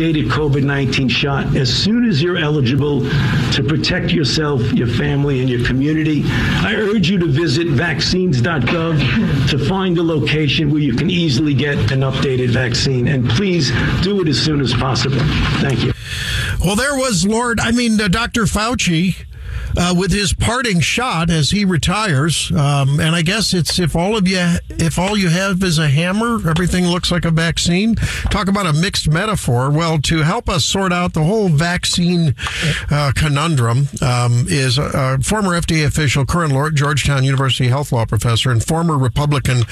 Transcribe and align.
updated 0.00 0.30
COVID 0.30 0.64
19 0.64 1.08
shot 1.10 1.54
as 1.54 1.72
soon 1.72 2.08
as 2.08 2.22
you're 2.22 2.38
eligible 2.38 3.00
to 3.52 3.62
protect 3.62 4.12
yourself, 4.12 4.62
your 4.72 4.86
family, 4.86 5.40
and 5.40 5.50
your 5.50 5.62
community. 5.66 6.22
I 6.26 6.74
urge 6.74 7.10
you 7.10 7.18
to 7.18 7.26
visit 7.26 7.66
vaccines.gov 7.66 9.50
to 9.50 9.58
find 9.58 9.98
a 9.98 10.02
location 10.02 10.70
where 10.70 10.80
you 10.80 10.94
can 10.94 11.10
easily 11.10 11.52
get 11.52 11.76
an 11.92 12.00
updated 12.00 12.48
vaccine. 12.48 13.08
And 13.08 13.28
please 13.28 13.72
do 14.02 14.22
it 14.22 14.28
as 14.28 14.40
soon 14.42 14.62
as 14.62 14.72
possible. 14.72 15.18
Thank 15.60 15.84
you. 15.84 15.92
Well, 16.64 16.76
there 16.76 16.94
was 16.94 17.26
Lord, 17.26 17.60
I 17.60 17.70
mean, 17.70 18.00
uh, 18.00 18.08
Dr. 18.08 18.44
Fauci 18.44 19.26
uh, 19.76 19.94
with 19.96 20.12
his 20.12 20.32
parting 20.32 20.80
shot 20.80 21.30
as 21.30 21.50
he 21.50 21.64
retires. 21.64 22.50
Um, 22.52 23.00
and 23.00 23.14
I 23.14 23.22
guess 23.22 23.54
it's 23.54 23.78
if 23.78 23.96
all 23.96 24.16
of 24.16 24.26
you, 24.26 24.38
if 24.70 24.98
all 24.98 25.16
you 25.16 25.28
have 25.28 25.62
is 25.62 25.78
a 25.78 25.88
hammer, 25.88 26.48
everything 26.48 26.86
looks 26.86 27.10
like 27.10 27.24
a 27.24 27.30
vaccine. 27.30 27.94
Talk 28.30 28.48
about 28.48 28.66
a 28.66 28.72
mixed 28.72 29.08
metaphor. 29.08 29.70
Well, 29.70 29.98
to 30.02 30.18
help 30.18 30.48
us 30.48 30.64
sort 30.64 30.92
out 30.92 31.14
the 31.14 31.24
whole 31.24 31.48
vaccine 31.48 32.34
uh, 32.90 33.12
conundrum 33.14 33.88
um, 34.02 34.46
is 34.48 34.78
a, 34.78 34.90
a, 34.94 35.22
former 35.22 35.50
FDA 35.50 35.86
official, 35.86 36.24
current 36.24 36.52
Lord, 36.52 36.76
Georgetown 36.76 37.24
University 37.24 37.68
health 37.68 37.92
law 37.92 38.04
professor, 38.04 38.50
and 38.50 38.62
former 38.62 38.98
Republican 38.98 39.62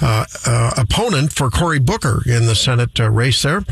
uh, 0.00 0.24
uh 0.46 0.70
opponent 0.76 1.32
for 1.32 1.50
Cory 1.50 1.78
Booker 1.78 2.22
in 2.26 2.46
the 2.46 2.54
Senate 2.54 2.98
uh, 3.00 3.10
race 3.10 3.42
there, 3.42 3.62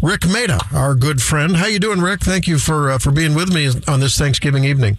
Rik 0.00 0.26
Mehta, 0.26 0.60
our 0.72 0.94
good 0.94 1.22
friend. 1.22 1.56
How 1.56 1.66
you 1.66 1.78
doing, 1.78 2.00
Rick? 2.00 2.20
Thank 2.20 2.46
you 2.46 2.58
for 2.58 2.90
uh, 2.90 2.98
for 2.98 3.10
being 3.10 3.34
with 3.34 3.52
me 3.52 3.68
on 3.88 4.00
this 4.00 4.18
Thanksgiving 4.18 4.64
evening. 4.64 4.98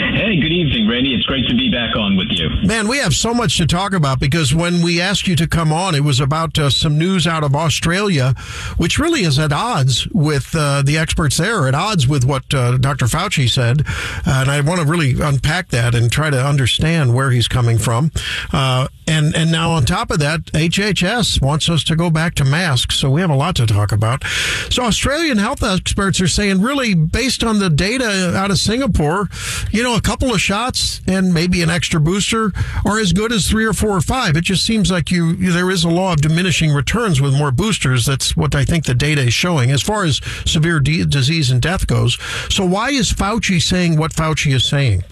Hey, 0.21 0.39
good 0.39 0.51
evening, 0.51 0.87
Randy. 0.87 1.15
It's 1.15 1.25
great 1.25 1.47
to 1.47 1.55
be 1.55 1.71
back 1.71 1.95
on 1.95 2.15
with 2.15 2.27
you. 2.29 2.47
Man, 2.63 2.87
we 2.87 2.99
have 2.99 3.15
so 3.15 3.33
much 3.33 3.57
to 3.57 3.65
talk 3.65 3.91
about 3.91 4.19
because 4.19 4.53
when 4.53 4.83
we 4.83 5.01
asked 5.01 5.27
you 5.27 5.35
to 5.35 5.47
come 5.47 5.73
on, 5.73 5.95
it 5.95 6.03
was 6.03 6.19
about 6.19 6.59
uh, 6.59 6.69
some 6.69 6.99
news 6.99 7.25
out 7.25 7.43
of 7.43 7.55
Australia, 7.55 8.35
which 8.77 8.99
really 8.99 9.21
is 9.21 9.39
at 9.39 9.51
odds 9.51 10.07
with 10.09 10.53
uh, 10.55 10.83
the 10.83 10.95
experts 10.95 11.37
there, 11.37 11.67
at 11.67 11.73
odds 11.73 12.07
with 12.07 12.23
what 12.23 12.53
uh, 12.53 12.77
Dr. 12.77 13.05
Fauci 13.05 13.49
said. 13.49 13.83
and 14.27 14.51
I 14.51 14.61
want 14.61 14.79
to 14.79 14.85
really 14.85 15.19
unpack 15.19 15.69
that 15.69 15.95
and 15.95 16.11
try 16.11 16.29
to 16.29 16.39
understand 16.39 17.15
where 17.15 17.31
he's 17.31 17.47
coming 17.47 17.79
from. 17.79 18.11
Uh, 18.53 18.89
and 19.07 19.35
and 19.35 19.51
now 19.51 19.71
on 19.71 19.85
top 19.85 20.11
of 20.11 20.19
that, 20.19 20.45
HHS 20.53 21.41
wants 21.41 21.67
us 21.69 21.83
to 21.85 21.95
go 21.95 22.09
back 22.09 22.35
to 22.35 22.45
masks, 22.45 22.95
so 22.95 23.09
we 23.09 23.21
have 23.21 23.29
a 23.29 23.35
lot 23.35 23.55
to 23.55 23.65
talk 23.65 23.91
about. 23.91 24.23
So 24.69 24.83
Australian 24.83 25.37
health 25.37 25.63
experts 25.63 26.21
are 26.21 26.27
saying, 26.27 26.61
really, 26.61 26.93
based 26.93 27.43
on 27.43 27.59
the 27.59 27.69
data 27.69 28.33
out 28.35 28.51
of 28.51 28.57
Singapore, 28.57 29.27
you 29.71 29.83
know, 29.83 29.95
couple 30.11 30.33
of 30.33 30.41
shots 30.41 30.99
and 31.07 31.33
maybe 31.33 31.61
an 31.61 31.69
extra 31.69 31.97
booster 31.97 32.51
are 32.85 32.99
as 32.99 33.13
good 33.13 33.31
as 33.31 33.49
three 33.49 33.63
or 33.63 33.71
four 33.71 33.91
or 33.91 34.01
five. 34.01 34.35
It 34.35 34.41
just 34.41 34.65
seems 34.65 34.91
like 34.91 35.09
you 35.09 35.37
there 35.37 35.71
is 35.71 35.85
a 35.85 35.89
law 35.89 36.11
of 36.11 36.19
diminishing 36.19 36.73
returns 36.73 37.21
with 37.21 37.33
more 37.33 37.49
boosters. 37.49 38.07
That's 38.07 38.35
what 38.35 38.53
I 38.53 38.65
think 38.65 38.83
the 38.83 38.93
data 38.93 39.21
is 39.21 39.33
showing 39.33 39.71
as 39.71 39.81
far 39.81 40.03
as 40.03 40.19
severe 40.45 40.81
de- 40.81 41.05
disease 41.05 41.49
and 41.49 41.61
death 41.61 41.87
goes. 41.87 42.17
So 42.49 42.65
why 42.65 42.89
is 42.89 43.13
Fauci 43.13 43.61
saying 43.61 43.95
what 43.95 44.11
Fauci 44.11 44.53
is 44.53 44.65
saying? 44.65 45.05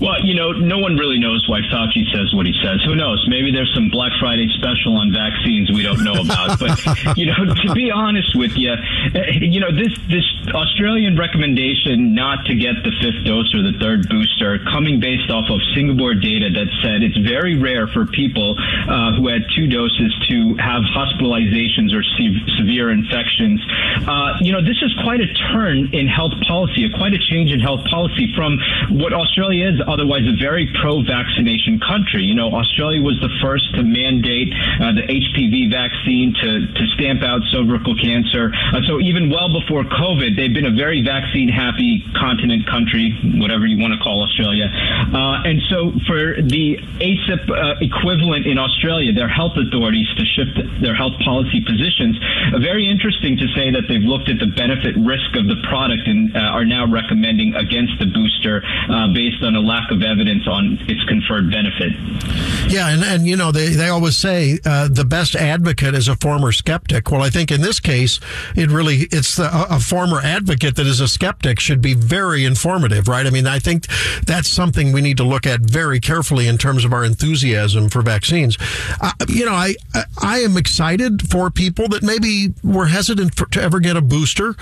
Well, 0.00 0.18
you 0.24 0.34
know, 0.34 0.50
no 0.52 0.78
one 0.78 0.96
really 0.96 1.18
knows 1.18 1.46
why 1.48 1.60
Fauci 1.70 2.02
says 2.12 2.34
what 2.34 2.46
he 2.46 2.54
says. 2.62 2.82
Who 2.84 2.94
knows? 2.94 3.24
Maybe 3.28 3.52
there's 3.52 3.72
some 3.74 3.90
Black 3.90 4.12
Friday 4.18 4.48
special 4.58 4.96
on 4.96 5.12
vaccines 5.12 5.70
we 5.70 5.82
don't 5.82 6.02
know 6.02 6.18
about. 6.20 6.58
but 6.58 7.16
you 7.16 7.26
know, 7.26 7.54
to 7.54 7.74
be 7.74 7.90
honest 7.90 8.34
with 8.34 8.56
you, 8.56 8.72
eh, 8.72 9.38
you 9.40 9.60
know, 9.60 9.70
this 9.70 9.94
this 10.10 10.26
Australian 10.52 11.16
recommendation 11.16 12.14
not 12.14 12.44
to 12.46 12.54
get 12.54 12.82
the 12.82 12.90
fifth 13.00 13.24
dose 13.24 13.54
or 13.54 13.62
the 13.62 13.78
third 13.78 14.08
booster, 14.08 14.58
coming 14.66 14.98
based 14.98 15.30
off 15.30 15.48
of 15.48 15.60
Singapore 15.74 16.14
data 16.14 16.50
that 16.50 16.68
said 16.82 17.02
it's 17.02 17.16
very 17.18 17.56
rare 17.56 17.86
for 17.86 18.04
people 18.04 18.58
uh, 18.58 19.14
who 19.14 19.28
had 19.28 19.46
two 19.54 19.66
doses 19.68 20.10
to 20.28 20.56
have 20.58 20.82
hospitalizations 20.90 21.94
or 21.94 22.02
se- 22.18 22.42
severe 22.58 22.90
infections. 22.90 23.62
Uh, 24.06 24.34
you 24.42 24.52
know, 24.52 24.60
this 24.60 24.82
is 24.82 24.92
quite 25.02 25.20
a 25.20 25.30
turn 25.54 25.94
in 25.94 26.08
health 26.08 26.34
policy, 26.46 26.88
quite 26.90 27.14
a 27.14 27.22
change 27.30 27.52
in 27.52 27.60
health 27.60 27.84
policy 27.86 28.32
from 28.34 28.58
what 28.90 29.12
Australia 29.12 29.70
is 29.70 29.80
otherwise 29.94 30.26
a 30.26 30.34
very 30.42 30.66
pro-vaccination 30.82 31.78
country. 31.78 32.26
You 32.26 32.34
know, 32.34 32.50
Australia 32.50 32.98
was 32.98 33.14
the 33.22 33.30
first 33.38 33.70
to 33.78 33.82
mandate 33.86 34.50
uh, 34.50 34.90
the 34.98 35.06
HPV 35.06 35.70
vaccine 35.70 36.34
to, 36.42 36.66
to 36.66 36.84
stamp 36.98 37.22
out 37.22 37.40
cervical 37.54 37.94
cancer. 37.94 38.50
Uh, 38.50 38.82
so 38.90 38.98
even 38.98 39.30
well 39.30 39.46
before 39.54 39.86
COVID, 39.86 40.34
they've 40.34 40.52
been 40.52 40.66
a 40.66 40.74
very 40.74 41.02
vaccine-happy 41.06 42.10
continent 42.18 42.66
country, 42.66 43.14
whatever 43.38 43.66
you 43.66 43.78
want 43.78 43.94
to 43.94 44.00
call 44.02 44.26
Australia. 44.26 44.66
Uh, 44.66 45.46
and 45.46 45.62
so 45.70 45.94
for 46.10 46.42
the 46.42 46.82
ACIP 46.98 47.46
uh, 47.46 47.78
equivalent 47.78 48.46
in 48.50 48.58
Australia, 48.58 49.14
their 49.14 49.30
health 49.30 49.54
authorities 49.54 50.10
to 50.18 50.24
shift 50.26 50.58
their 50.82 50.94
health 50.94 51.14
policy 51.22 51.62
positions, 51.62 52.18
uh, 52.50 52.58
very 52.58 52.90
interesting 52.90 53.38
to 53.38 53.46
say 53.54 53.70
that 53.70 53.86
they've 53.86 54.02
looked 54.02 54.26
at 54.26 54.42
the 54.42 54.50
benefit 54.58 54.98
risk 54.98 55.38
of 55.38 55.46
the 55.46 55.56
product 55.70 56.02
and 56.10 56.34
uh, 56.34 56.50
are 56.50 56.66
now 56.66 56.82
recommending 56.82 57.54
against 57.54 57.94
the 58.02 58.06
booster 58.06 58.62
based 59.14 59.42
on 59.42 59.54
a 59.54 59.60
lack 59.74 59.90
of 59.90 60.02
evidence 60.02 60.46
on 60.46 60.78
its 60.88 61.02
conferred 61.04 61.50
benefit. 61.50 61.92
Yeah, 62.70 62.90
and, 62.90 63.02
and 63.02 63.26
you 63.26 63.36
know, 63.36 63.50
they, 63.50 63.70
they 63.70 63.88
always 63.88 64.16
say 64.16 64.58
uh, 64.64 64.88
the 64.88 65.04
best 65.04 65.34
advocate 65.34 65.94
is 65.94 66.06
a 66.06 66.16
former 66.16 66.52
skeptic. 66.52 67.10
Well, 67.10 67.22
I 67.22 67.30
think 67.30 67.50
in 67.50 67.60
this 67.60 67.80
case, 67.80 68.20
it 68.54 68.70
really, 68.70 69.08
it's 69.10 69.36
the, 69.36 69.50
a 69.52 69.80
former 69.80 70.20
advocate 70.20 70.76
that 70.76 70.86
is 70.86 71.00
a 71.00 71.08
skeptic 71.08 71.58
should 71.58 71.82
be 71.82 71.94
very 71.94 72.44
informative, 72.44 73.08
right? 73.08 73.26
I 73.26 73.30
mean, 73.30 73.48
I 73.48 73.58
think 73.58 73.86
that's 74.26 74.48
something 74.48 74.92
we 74.92 75.00
need 75.00 75.16
to 75.16 75.24
look 75.24 75.46
at 75.46 75.60
very 75.60 75.98
carefully 75.98 76.46
in 76.46 76.56
terms 76.56 76.84
of 76.84 76.92
our 76.92 77.04
enthusiasm 77.04 77.88
for 77.88 78.02
vaccines. 78.02 78.56
Uh, 79.00 79.10
you 79.28 79.44
know, 79.44 79.54
I, 79.54 79.74
I 80.22 80.38
am 80.38 80.56
excited 80.56 81.28
for 81.28 81.50
people 81.50 81.88
that 81.88 82.02
maybe 82.02 82.54
were 82.62 82.86
hesitant 82.86 83.34
for, 83.34 83.46
to 83.46 83.60
ever 83.60 83.80
get 83.80 83.96
a 83.96 84.02
booster 84.02 84.54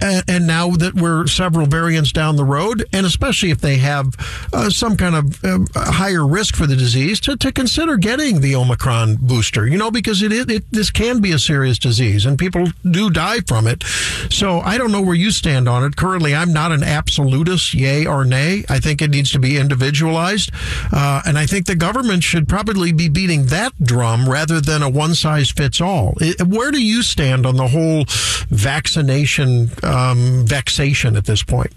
and, 0.00 0.46
now 0.46 0.70
that 0.70 0.94
we're 0.94 1.26
several 1.26 1.66
variants 1.66 2.12
down 2.12 2.36
the 2.36 2.44
road, 2.44 2.84
and 2.92 3.04
especially 3.04 3.50
if 3.50 3.60
they 3.60 3.76
have 3.76 4.14
uh, 4.52 4.70
some 4.70 4.96
kind 4.96 5.14
of 5.14 5.44
uh, 5.44 5.58
higher 5.74 6.26
risk 6.26 6.56
for 6.56 6.66
the 6.66 6.74
disease, 6.74 7.20
to, 7.20 7.36
to 7.36 7.52
consider 7.52 7.96
getting 7.98 8.40
the 8.40 8.56
Omicron 8.56 9.16
booster, 9.20 9.66
you 9.66 9.76
know, 9.76 9.90
because 9.90 10.22
it, 10.22 10.32
it, 10.32 10.50
it 10.50 10.64
this 10.72 10.90
can 10.90 11.20
be 11.20 11.32
a 11.32 11.38
serious 11.38 11.78
disease 11.78 12.24
and 12.24 12.38
people 12.38 12.66
do 12.90 13.10
die 13.10 13.40
from 13.40 13.66
it. 13.66 13.84
So 14.30 14.60
I 14.60 14.78
don't 14.78 14.90
know 14.90 15.02
where 15.02 15.14
you 15.14 15.30
stand 15.30 15.68
on 15.68 15.84
it. 15.84 15.96
Currently, 15.96 16.34
I'm 16.34 16.52
not 16.52 16.72
an 16.72 16.82
absolutist, 16.82 17.74
yay 17.74 18.06
or 18.06 18.24
nay. 18.24 18.64
I 18.68 18.80
think 18.80 19.02
it 19.02 19.10
needs 19.10 19.30
to 19.32 19.38
be 19.38 19.58
individualized. 19.58 20.50
Uh, 20.92 21.22
and 21.26 21.38
I 21.38 21.46
think 21.46 21.66
the 21.66 21.76
government 21.76 22.24
should 22.24 22.48
probably 22.48 22.92
be 22.92 23.08
beating 23.08 23.46
that 23.46 23.72
drum 23.82 24.28
rather 24.28 24.60
than 24.60 24.82
a 24.82 24.88
one 24.88 25.14
size 25.14 25.50
fits 25.50 25.80
all. 25.80 26.14
Where 26.46 26.70
do 26.70 26.82
you 26.82 27.02
stand 27.02 27.46
on 27.46 27.56
the 27.56 27.68
whole 27.68 28.04
vaccination? 28.48 29.70
Um, 29.90 30.46
vexation 30.46 31.16
at 31.16 31.24
this 31.24 31.42
point. 31.42 31.72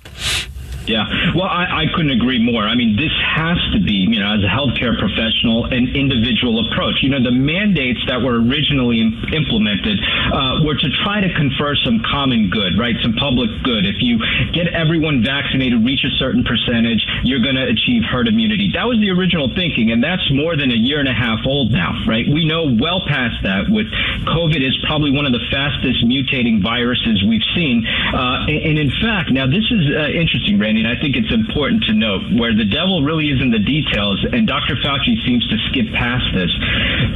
Yeah, 0.85 1.07
well, 1.33 1.47
I, 1.47 1.87
I 1.87 1.95
couldn't 1.95 2.11
agree 2.11 2.43
more. 2.43 2.67
I 2.67 2.75
mean, 2.75 2.95
this 2.95 3.13
has 3.23 3.57
to 3.71 3.79
be, 3.79 4.03
you 4.11 4.19
know, 4.19 4.35
as 4.35 4.43
a 4.43 4.51
healthcare 4.51 4.99
professional, 4.99 5.65
an 5.71 5.95
individual 5.95 6.67
approach. 6.67 6.99
You 7.01 7.09
know, 7.09 7.23
the 7.23 7.31
mandates 7.31 7.99
that 8.07 8.21
were 8.21 8.35
originally 8.35 8.99
implemented 9.31 9.99
uh, 10.03 10.59
were 10.67 10.75
to 10.75 10.89
try 11.03 11.21
to 11.23 11.31
confer 11.33 11.75
some 11.79 12.03
common 12.03 12.49
good, 12.49 12.77
right? 12.77 12.95
Some 13.01 13.15
public 13.15 13.49
good. 13.63 13.85
If 13.87 14.03
you 14.03 14.19
get 14.51 14.67
everyone 14.75 15.23
vaccinated, 15.23 15.85
reach 15.85 16.03
a 16.03 16.11
certain 16.19 16.43
percentage, 16.43 16.99
you're 17.23 17.41
going 17.41 17.55
to 17.55 17.67
achieve 17.71 18.03
herd 18.03 18.27
immunity. 18.27 18.71
That 18.75 18.83
was 18.83 18.99
the 18.99 19.11
original 19.11 19.47
thinking, 19.55 19.91
and 19.91 20.03
that's 20.03 20.27
more 20.35 20.57
than 20.59 20.71
a 20.71 20.77
year 20.77 20.99
and 20.99 21.07
a 21.07 21.15
half 21.15 21.39
old 21.47 21.71
now, 21.71 21.95
right? 22.05 22.27
We 22.27 22.43
know 22.43 22.75
well 22.75 23.01
past 23.07 23.39
that. 23.43 23.71
With 23.71 23.87
COVID, 24.27 24.59
is 24.59 24.77
probably 24.85 25.11
one 25.11 25.25
of 25.25 25.31
the 25.31 25.43
fastest 25.49 26.03
mutating 26.05 26.61
viruses 26.61 27.23
we've 27.23 27.45
seen, 27.55 27.87
uh, 27.87 28.45
and, 28.47 28.75
and, 28.75 28.79
in 28.79 28.91
fact, 29.01 29.31
now 29.31 29.47
this 29.47 29.63
is 29.71 29.87
uh, 29.87 30.11
interesting, 30.11 30.59
Randy 30.59 30.72
and 30.77 30.87
I 30.87 30.99
think 30.99 31.15
it's 31.15 31.31
important 31.33 31.83
to 31.85 31.93
note 31.93 32.21
where 32.39 32.53
the 32.53 32.65
devil 32.65 33.03
really 33.03 33.29
is 33.29 33.41
in 33.41 33.51
the 33.51 33.59
details, 33.61 34.25
and 34.31 34.47
Dr. 34.47 34.75
Fauci 34.81 35.19
seems 35.25 35.45
to 35.49 35.57
skip 35.69 35.91
past 35.93 36.25
this. 36.33 36.51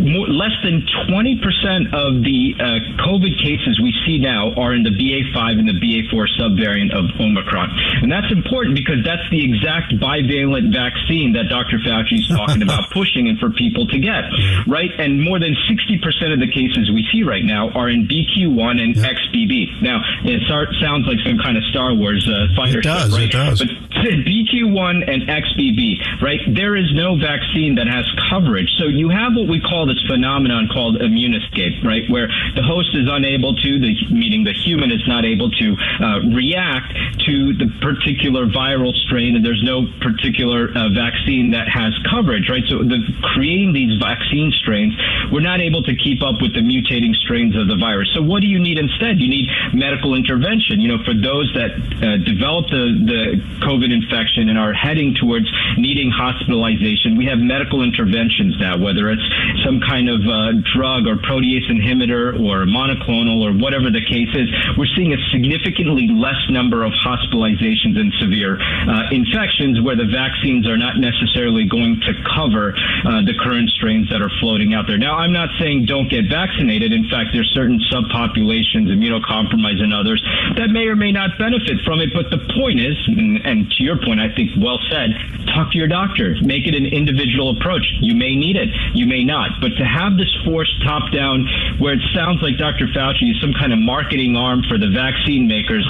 More, 0.01 0.27
less 0.27 0.53
than 0.63 0.85
20% 1.09 1.93
of 1.93 2.23
the 2.23 2.55
uh, 2.59 2.65
COVID 3.03 3.35
cases 3.41 3.79
we 3.81 3.93
see 4.05 4.17
now 4.17 4.53
are 4.55 4.73
in 4.73 4.83
the 4.83 4.93
BA5 4.93 5.59
and 5.59 5.67
the 5.67 5.77
BA4 5.79 6.27
subvariant 6.39 6.93
of 6.93 7.09
Omicron. 7.19 7.69
And 8.03 8.11
that's 8.11 8.31
important 8.31 8.75
because 8.75 9.03
that's 9.03 9.25
the 9.31 9.43
exact 9.43 9.93
bivalent 9.99 10.73
vaccine 10.73 11.33
that 11.33 11.49
Dr. 11.49 11.79
Fauci 11.79 12.19
is 12.19 12.27
talking 12.29 12.61
about 12.61 12.89
pushing 12.95 13.27
and 13.27 13.39
for 13.39 13.49
people 13.51 13.87
to 13.87 13.99
get, 13.99 14.29
right? 14.67 14.91
And 14.97 15.21
more 15.21 15.39
than 15.39 15.55
60% 15.69 16.33
of 16.33 16.39
the 16.39 16.51
cases 16.51 16.91
we 16.91 17.07
see 17.11 17.23
right 17.23 17.43
now 17.43 17.69
are 17.71 17.89
in 17.89 18.07
BQ1 18.07 18.81
and 18.81 18.95
XBB. 18.95 19.81
Now, 19.81 20.01
it 20.23 20.41
sounds 20.47 21.05
like 21.07 21.19
some 21.25 21.37
kind 21.39 21.57
of 21.57 21.63
Star 21.71 21.93
Wars 21.93 22.27
uh, 22.27 22.47
fighter 22.55 22.79
it 22.79 22.83
does, 22.83 23.11
ship, 23.11 23.13
right? 23.13 23.27
It 23.27 23.31
does. 23.31 23.46
But 23.55 23.87
BQ1 23.97 25.09
and 25.09 25.23
XBB, 25.23 26.21
right? 26.21 26.39
There 26.53 26.75
is 26.75 26.93
no 26.93 27.17
vaccine 27.17 27.75
that 27.75 27.87
has 27.87 28.05
coverage. 28.29 28.69
So 28.77 28.85
you 28.85 29.09
have 29.09 29.33
what 29.35 29.47
we 29.47 29.59
call 29.59 29.87
this 29.87 30.01
phenomenon 30.07 30.69
called 30.71 31.01
immune 31.01 31.33
escape, 31.33 31.83
right? 31.83 32.03
Where 32.09 32.27
the 32.55 32.63
host 32.63 32.93
is 32.93 33.07
unable 33.09 33.55
to, 33.55 33.79
the, 33.79 33.95
meaning 34.11 34.43
the 34.43 34.53
human 34.53 34.91
is 34.91 35.01
not 35.07 35.25
able 35.25 35.49
to 35.49 35.67
uh, 35.99 36.19
react 36.35 36.93
to 37.25 37.53
the 37.53 37.67
particular 37.81 38.45
viral 38.45 38.93
strain, 39.05 39.35
and 39.35 39.43
there's 39.45 39.63
no 39.63 39.87
particular 40.01 40.69
uh, 40.75 40.89
vaccine 40.93 41.51
that 41.51 41.67
has 41.67 41.93
coverage, 42.09 42.49
right? 42.49 42.63
So 42.69 42.83
the, 42.83 43.01
creating 43.33 43.73
these 43.73 43.99
vaccine 43.99 44.51
strains, 44.59 44.93
we're 45.31 45.45
not 45.45 45.59
able 45.59 45.83
to 45.83 45.95
keep 45.95 46.21
up 46.21 46.41
with 46.41 46.53
the 46.53 46.61
mutating 46.61 47.15
strains 47.15 47.55
of 47.55 47.67
the 47.67 47.75
virus. 47.75 48.09
So 48.13 48.21
what 48.21 48.41
do 48.41 48.47
you 48.47 48.59
need 48.59 48.77
instead? 48.77 49.19
You 49.19 49.29
need 49.29 49.49
medical 49.73 50.13
intervention. 50.13 50.79
You 50.79 50.95
know, 50.95 51.03
for 51.03 51.13
those 51.13 51.51
that 51.55 51.71
uh, 52.03 52.17
develop 52.23 52.69
the, 52.69 52.85
the 53.05 53.36
COVID 53.59 53.91
infection 53.91 54.49
and 54.49 54.57
are 54.57 54.73
heading 54.73 55.15
towards 55.19 55.47
needing 55.77 56.11
hospitalization, 56.11 57.17
we 57.17 57.25
have 57.25 57.39
medical 57.39 57.83
interventions 57.83 58.55
now, 58.59 58.77
whether 58.77 59.09
it's 59.09 59.23
some 59.65 59.79
kind 59.81 60.09
of 60.09 60.21
uh, 60.25 60.53
drug 60.73 61.07
or 61.07 61.15
protease 61.17 61.65
inhibitor 61.69 62.35
or 62.39 62.65
monoclonal 62.65 63.41
or 63.41 63.53
whatever 63.53 63.89
the 63.89 64.03
case 64.03 64.29
is. 64.33 64.47
We're 64.77 64.91
seeing 64.95 65.13
a 65.13 65.21
significantly 65.31 66.07
less 66.07 66.39
number 66.49 66.83
of 66.83 66.93
hospitalizations 66.93 67.97
and 67.97 68.13
severe 68.19 68.59
uh, 68.59 69.09
infections 69.11 69.81
where 69.81 69.95
the 69.95 70.07
vaccines 70.07 70.67
are 70.67 70.77
not 70.77 70.97
necessarily 70.97 71.67
going 71.67 72.01
to 72.01 72.13
cover 72.35 72.73
uh, 72.73 73.21
the 73.25 73.33
current 73.39 73.69
strains 73.71 74.09
that 74.09 74.21
are 74.21 74.31
floating 74.39 74.73
out 74.73 74.87
there. 74.87 74.97
Now, 74.97 75.17
I'm 75.17 75.33
not 75.33 75.49
saying 75.59 75.85
don't 75.85 76.09
get 76.09 76.29
vaccinated. 76.29 76.93
In 76.93 77.09
fact, 77.09 77.31
there's 77.33 77.49
certain 77.53 77.79
subpopulations, 77.91 78.89
immunocompromised 78.89 79.81
and 79.81 79.93
others, 79.93 80.21
that 80.57 80.69
may 80.69 80.87
or 80.87 80.95
may 80.95 81.11
not 81.11 81.37
benefit 81.37 81.81
from 81.85 82.01
it. 82.01 82.09
But 82.13 82.29
the 82.29 82.39
point 82.59 82.79
is, 82.79 82.95
and, 83.27 83.45
and 83.45 83.71
to 83.71 83.83
your 83.83 83.97
point, 83.97 84.19
I 84.19 84.33
think 84.33 84.51
well 84.57 84.79
said, 84.89 85.11
talk 85.53 85.71
to 85.71 85.77
your 85.77 85.87
doctor. 85.87 86.35
Make 86.41 86.67
it 86.67 86.75
an 86.75 86.85
individual 86.85 87.57
approach. 87.57 87.85
You 87.99 88.15
may 88.15 88.35
need 88.35 88.55
it, 88.55 88.69
you 88.93 89.05
may 89.05 89.23
not. 89.23 89.59
But 89.59 89.75
to 89.77 89.85
have 89.85 90.17
this 90.17 90.31
force 90.45 90.71
top 90.83 91.11
down 91.11 91.47
where 91.79 91.93
it 91.93 92.01
sounds 92.13 92.41
like 92.41 92.57
Dr. 92.57 92.87
Fauci 92.87 93.31
is 93.31 93.41
some 93.41 93.53
kind 93.53 93.73
of 93.73 93.79
marketing 93.79 94.35
arm 94.35 94.63
for 94.69 94.77
the 94.77 94.89
vaccine 94.89 95.47
makers, 95.47 95.85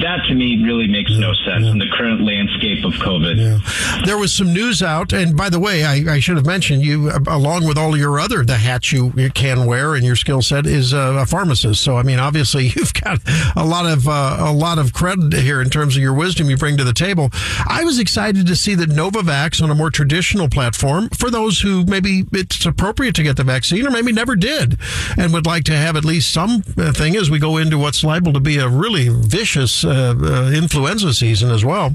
that 0.00 0.24
to 0.28 0.34
me 0.34 0.62
really 0.64 0.86
makes 0.86 1.12
no 1.18 1.32
sense 1.44 1.64
yeah. 1.64 1.72
in 1.72 1.78
the 1.78 1.88
current 1.92 2.22
landscape 2.22 2.84
of 2.84 2.92
COVID. 2.94 3.36
Yeah. 3.36 4.04
There 4.04 4.18
was 4.18 4.32
some 4.32 4.52
news 4.52 4.82
out, 4.82 5.12
and 5.12 5.36
by 5.36 5.50
the 5.50 5.60
way, 5.60 5.84
I, 5.84 6.14
I, 6.14 6.20
should 6.20 6.36
have 6.36 6.46
mentioned 6.46 6.82
you, 6.82 7.10
along 7.26 7.66
with 7.66 7.78
all 7.78 7.96
your 7.96 8.18
other 8.18 8.44
the 8.44 8.56
hats 8.56 8.92
you, 8.92 9.12
you 9.16 9.30
can 9.30 9.66
wear 9.66 9.94
and 9.94 10.04
your 10.04 10.16
skill 10.16 10.42
set 10.42 10.66
is 10.66 10.92
a, 10.92 11.18
a, 11.18 11.26
pharmacist. 11.26 11.82
So 11.82 11.96
I 11.96 12.02
mean, 12.02 12.18
obviously 12.18 12.66
you've 12.76 12.94
got 12.94 13.20
a 13.56 13.64
lot 13.64 13.86
of 13.86 14.08
uh, 14.08 14.36
a 14.40 14.52
lot 14.52 14.78
of 14.78 14.92
credit 14.92 15.32
here 15.34 15.60
in 15.60 15.70
terms 15.70 15.96
of 15.96 16.02
your 16.02 16.14
wisdom 16.14 16.48
you 16.50 16.56
bring 16.56 16.76
to 16.78 16.84
the 16.84 16.92
table. 16.92 17.30
I 17.68 17.84
was 17.84 17.98
excited 17.98 18.46
to 18.46 18.56
see 18.56 18.74
that 18.76 18.90
Novavax 18.90 19.62
on 19.62 19.70
a 19.70 19.74
more 19.74 19.90
traditional 19.90 20.48
platform 20.48 21.08
for 21.10 21.30
those 21.30 21.60
who 21.60 21.84
maybe 21.84 22.24
it's 22.32 22.64
appropriate 22.64 23.14
to 23.16 23.22
get 23.22 23.36
the 23.36 23.44
vaccine 23.44 23.86
or 23.86 23.90
maybe 23.90 24.12
never 24.12 24.36
did 24.36 24.78
and 25.16 25.32
would 25.32 25.46
like 25.46 25.64
to 25.64 25.76
have 25.76 25.96
at 25.96 26.04
least 26.04 26.32
some 26.32 26.62
uh, 26.76 26.92
thing 26.92 27.16
as 27.16 27.30
we 27.30 27.38
go 27.38 27.56
into 27.56 27.78
what's 27.78 28.02
liable 28.02 28.32
to 28.32 28.40
be 28.40 28.58
a 28.58 28.68
really 28.68 29.08
vicious 29.08 29.84
uh, 29.84 30.14
uh, 30.20 30.50
influenza 30.54 31.12
season 31.12 31.50
as 31.50 31.64
well. 31.64 31.94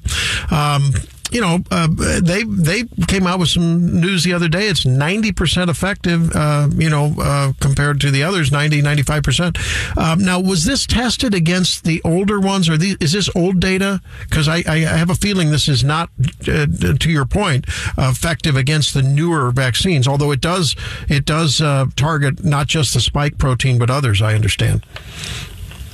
Um, 0.51 0.91
you 1.33 1.41
know, 1.41 1.59
uh, 1.71 1.87
they 2.21 2.43
they 2.43 2.83
came 3.07 3.25
out 3.25 3.39
with 3.39 3.49
some 3.49 3.99
news 3.99 4.23
the 4.23 4.33
other 4.33 4.47
day. 4.47 4.67
It's 4.67 4.85
90% 4.85 5.67
effective, 5.67 6.31
uh, 6.35 6.69
you 6.75 6.89
know, 6.89 7.15
uh, 7.19 7.53
compared 7.59 7.99
to 8.01 8.11
the 8.11 8.23
others, 8.23 8.51
90, 8.51 8.81
95%. 8.81 9.97
Um, 9.97 10.23
now, 10.23 10.39
was 10.39 10.65
this 10.65 10.85
tested 10.85 11.33
against 11.33 11.83
the 11.83 12.01
older 12.03 12.39
ones, 12.39 12.69
or 12.69 12.77
these, 12.77 12.97
is 12.99 13.13
this 13.13 13.29
old 13.35 13.59
data? 13.59 13.99
Because 14.29 14.47
I, 14.47 14.63
I, 14.67 14.79
have 14.79 15.09
a 15.09 15.15
feeling 15.15 15.49
this 15.49 15.67
is 15.67 15.83
not, 15.83 16.09
uh, 16.47 16.67
to 16.99 17.09
your 17.09 17.25
point, 17.25 17.65
effective 17.97 18.55
against 18.55 18.93
the 18.93 19.01
newer 19.01 19.51
vaccines, 19.51 20.07
although 20.07 20.31
it 20.31 20.41
does, 20.41 20.75
it 21.09 21.25
does 21.25 21.61
uh, 21.61 21.85
target 21.95 22.43
not 22.43 22.67
just 22.67 22.93
the 22.93 23.01
spike 23.01 23.39
protein, 23.39 23.79
but 23.79 23.89
others, 23.89 24.21
I 24.21 24.35
understand. 24.35 24.85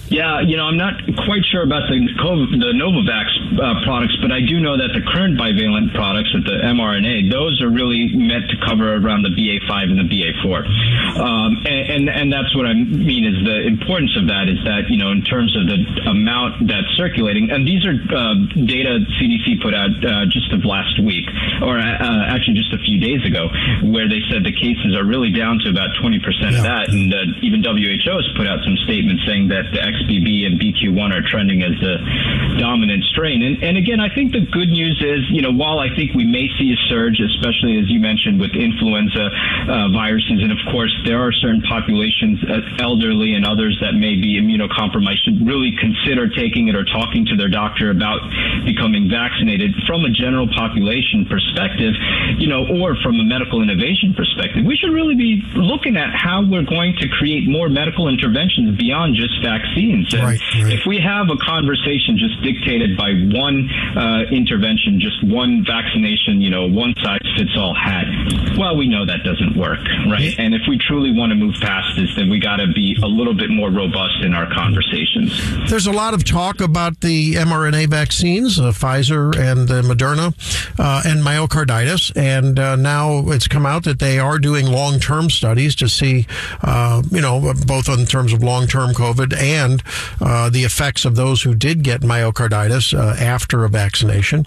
Yeah, 0.10 0.42
you 0.42 0.58
know, 0.58 0.66
I'm 0.66 0.78
not 0.78 0.98
quite 1.26 1.46
sure 1.46 1.62
about 1.62 1.86
the 1.86 2.02
COVID, 2.18 2.58
the 2.58 2.74
Novavax 2.74 3.30
uh, 3.62 3.86
products, 3.86 4.18
but 4.22 4.34
I 4.34 4.42
do 4.42 4.58
know 4.60 4.74
that 4.74 4.90
the 4.98 5.06
current 5.06 5.38
bivalent 5.38 5.94
products 5.94 6.34
with 6.34 6.50
the 6.50 6.58
mRNA, 6.66 7.30
those 7.30 7.62
are 7.62 7.70
really 7.70 8.10
meant 8.18 8.50
to 8.50 8.58
cover 8.66 8.98
around 8.98 9.22
the 9.22 9.30
BA5 9.30 9.94
and 9.94 10.00
the 10.02 10.10
BA4, 10.10 10.66
um, 11.22 11.62
and, 11.62 11.84
and, 11.94 12.04
and 12.10 12.28
that's 12.34 12.50
what 12.58 12.66
I 12.66 12.74
mean 12.74 13.22
is 13.22 13.38
the 13.46 13.70
importance 13.70 14.18
of 14.18 14.26
that 14.34 14.50
is 14.50 14.58
that 14.66 14.90
you 14.90 14.98
know 14.98 15.14
in 15.14 15.22
terms 15.22 15.54
of 15.54 15.70
the 15.70 15.78
amount 16.10 16.66
that's 16.66 16.90
circulating, 16.98 17.54
and 17.54 17.62
these 17.62 17.86
are 17.86 17.94
uh, 17.94 18.34
data 18.66 19.06
CDC 19.22 19.62
put 19.62 19.78
out 19.78 19.94
uh, 20.02 20.26
just 20.26 20.50
of 20.50 20.66
last 20.66 20.98
week, 21.06 21.30
or 21.62 21.78
uh, 21.78 22.34
actually 22.34 22.58
just 22.58 22.74
a 22.74 22.82
few 22.82 22.98
days 22.98 23.22
ago, 23.30 23.46
where 23.86 24.10
they 24.10 24.26
said 24.26 24.42
the 24.42 24.58
cases 24.58 24.98
are 24.98 25.06
really 25.06 25.30
down 25.30 25.62
to 25.62 25.70
about 25.70 25.94
20% 26.02 26.18
yeah. 26.18 26.58
of 26.58 26.64
that, 26.66 26.90
and 26.90 27.14
uh, 27.14 27.46
even 27.46 27.62
WHO 27.62 28.10
has 28.10 28.26
put 28.34 28.50
out 28.50 28.66
some 28.66 28.74
statements 28.90 29.22
saying 29.30 29.54
that 29.54 29.70
the 29.70 29.82
XBB 30.00 30.46
and 30.48 30.60
BQ1 30.60 31.12
are 31.12 31.26
trending 31.28 31.64
as 31.64 31.76
the 31.82 31.98
dominant 32.60 33.04
strain. 33.12 33.44
And, 33.44 33.64
and 33.64 33.78
again, 33.78 34.00
I 34.00 34.14
think 34.14 34.32
the 34.32 34.46
good 34.46 34.70
news 34.70 35.02
is, 35.04 35.28
you 35.30 35.42
know, 35.42 35.52
while 35.52 35.80
I 35.80 35.94
think 35.96 36.14
we 36.14 36.26
may 36.26 36.48
see 36.58 36.72
a 36.72 36.80
surge, 36.88 37.20
especially 37.20 37.80
as 37.80 37.90
you 37.90 38.00
mentioned 38.00 38.40
with 38.40 38.52
influenza 38.56 39.28
uh, 39.28 39.90
viruses, 39.92 40.40
and 40.42 40.52
of 40.52 40.60
course 40.72 40.94
there 41.06 41.20
are 41.20 41.32
certain 41.32 41.62
populations, 41.64 42.40
uh, 42.48 42.62
elderly 42.80 43.34
and 43.36 43.46
others 43.46 43.78
that 43.82 43.94
may 43.94 44.16
be 44.16 44.40
immunocompromised, 44.40 45.24
should 45.24 45.46
really 45.46 45.76
consider 45.80 46.30
taking 46.30 46.68
it 46.68 46.76
or 46.76 46.86
talking 46.86 47.26
to 47.26 47.36
their 47.36 47.50
doctor 47.50 47.92
about 47.92 48.20
becoming 48.66 49.10
vaccinated. 49.10 49.76
From 49.88 50.06
a 50.06 50.10
general 50.10 50.48
population 50.48 51.26
perspective, 51.26 51.94
you 52.38 52.48
know, 52.48 52.68
or 52.80 52.96
from 53.04 53.20
a 53.20 53.24
medical 53.24 53.62
innovation 53.62 54.14
perspective, 54.14 54.66
we 54.66 54.76
should 54.78 54.92
really 54.92 55.16
be 55.16 55.42
looking 55.56 55.98
at 55.98 56.14
how 56.16 56.44
we're 56.46 56.64
going 56.64 56.96
to 57.00 57.08
create 57.08 57.48
more 57.48 57.70
medical 57.70 58.08
interventions 58.08 58.78
beyond 58.78 59.16
just 59.16 59.34
vaccines 59.44 59.89
vaccines. 59.90 60.14
Right, 60.14 60.64
right. 60.64 60.74
if 60.74 60.86
we 60.86 61.00
have 61.00 61.30
a 61.30 61.38
conversation 61.38 62.18
just 62.18 62.42
dictated 62.44 62.98
by 62.98 63.12
one 63.34 63.70
uh, 63.96 64.24
intervention, 64.32 65.00
just 65.00 65.24
one 65.24 65.64
vaccination, 65.66 66.42
you 66.42 66.50
know, 66.50 66.68
one 66.68 66.94
size 67.02 67.20
fits 67.40 67.56
all 67.56 67.74
hat, 67.74 68.06
well, 68.58 68.76
we 68.76 68.88
know 68.88 69.06
that 69.06 69.24
doesn't 69.24 69.56
work, 69.56 69.80
right? 70.12 70.36
And 70.38 70.54
if 70.54 70.62
we 70.68 70.78
truly 70.78 71.12
want 71.12 71.30
to 71.30 71.36
move 71.36 71.56
past 71.62 71.96
this, 71.96 72.14
then 72.18 72.30
we 72.30 72.38
got 72.40 72.58
to 72.58 72.68
be 72.68 72.98
a 73.02 73.08
little 73.08 73.34
bit 73.34 73.50
more 73.50 73.72
robust 73.72 74.24
in 74.24 74.34
our 74.34 74.52
conversations. 74.54 75.32
There's 75.70 75.88
a 75.88 75.92
lot 75.94 76.14
of 76.14 76.26
talk 76.26 76.60
about 76.60 77.00
the 77.00 77.36
mRNA 77.36 77.88
vaccines, 77.88 78.60
uh, 78.60 78.72
Pfizer 78.72 79.34
and 79.38 79.72
uh, 79.72 79.82
Moderna, 79.84 80.34
uh, 80.78 81.04
and 81.06 81.22
myocarditis. 81.22 82.12
And 82.18 82.60
uh, 82.60 82.76
now 82.76 83.30
it's 83.30 83.48
come 83.48 83.66
out 83.66 83.86
that 83.86 84.00
they 84.00 84.20
are 84.20 84.38
doing 84.38 84.66
long 84.66 85.00
term 85.00 85.30
studies 85.30 85.76
to 85.76 85.88
see, 85.88 86.28
uh, 86.62 87.02
you 87.10 87.22
know, 87.22 87.54
both 87.66 87.88
in 87.88 88.06
terms 88.06 88.34
of 88.34 88.44
long 88.44 88.68
term 88.68 88.92
COVID 88.92 89.34
and 89.34 89.82
uh, 90.20 90.50
the 90.50 90.66
effects 90.66 91.06
of 91.06 91.16
those 91.16 91.44
who 91.44 91.56
did 91.56 91.84
get 91.84 92.02
myocarditis 92.02 92.98
uh, 92.98 93.16
after 93.24 93.64
a 93.64 93.70
vaccination. 93.70 94.46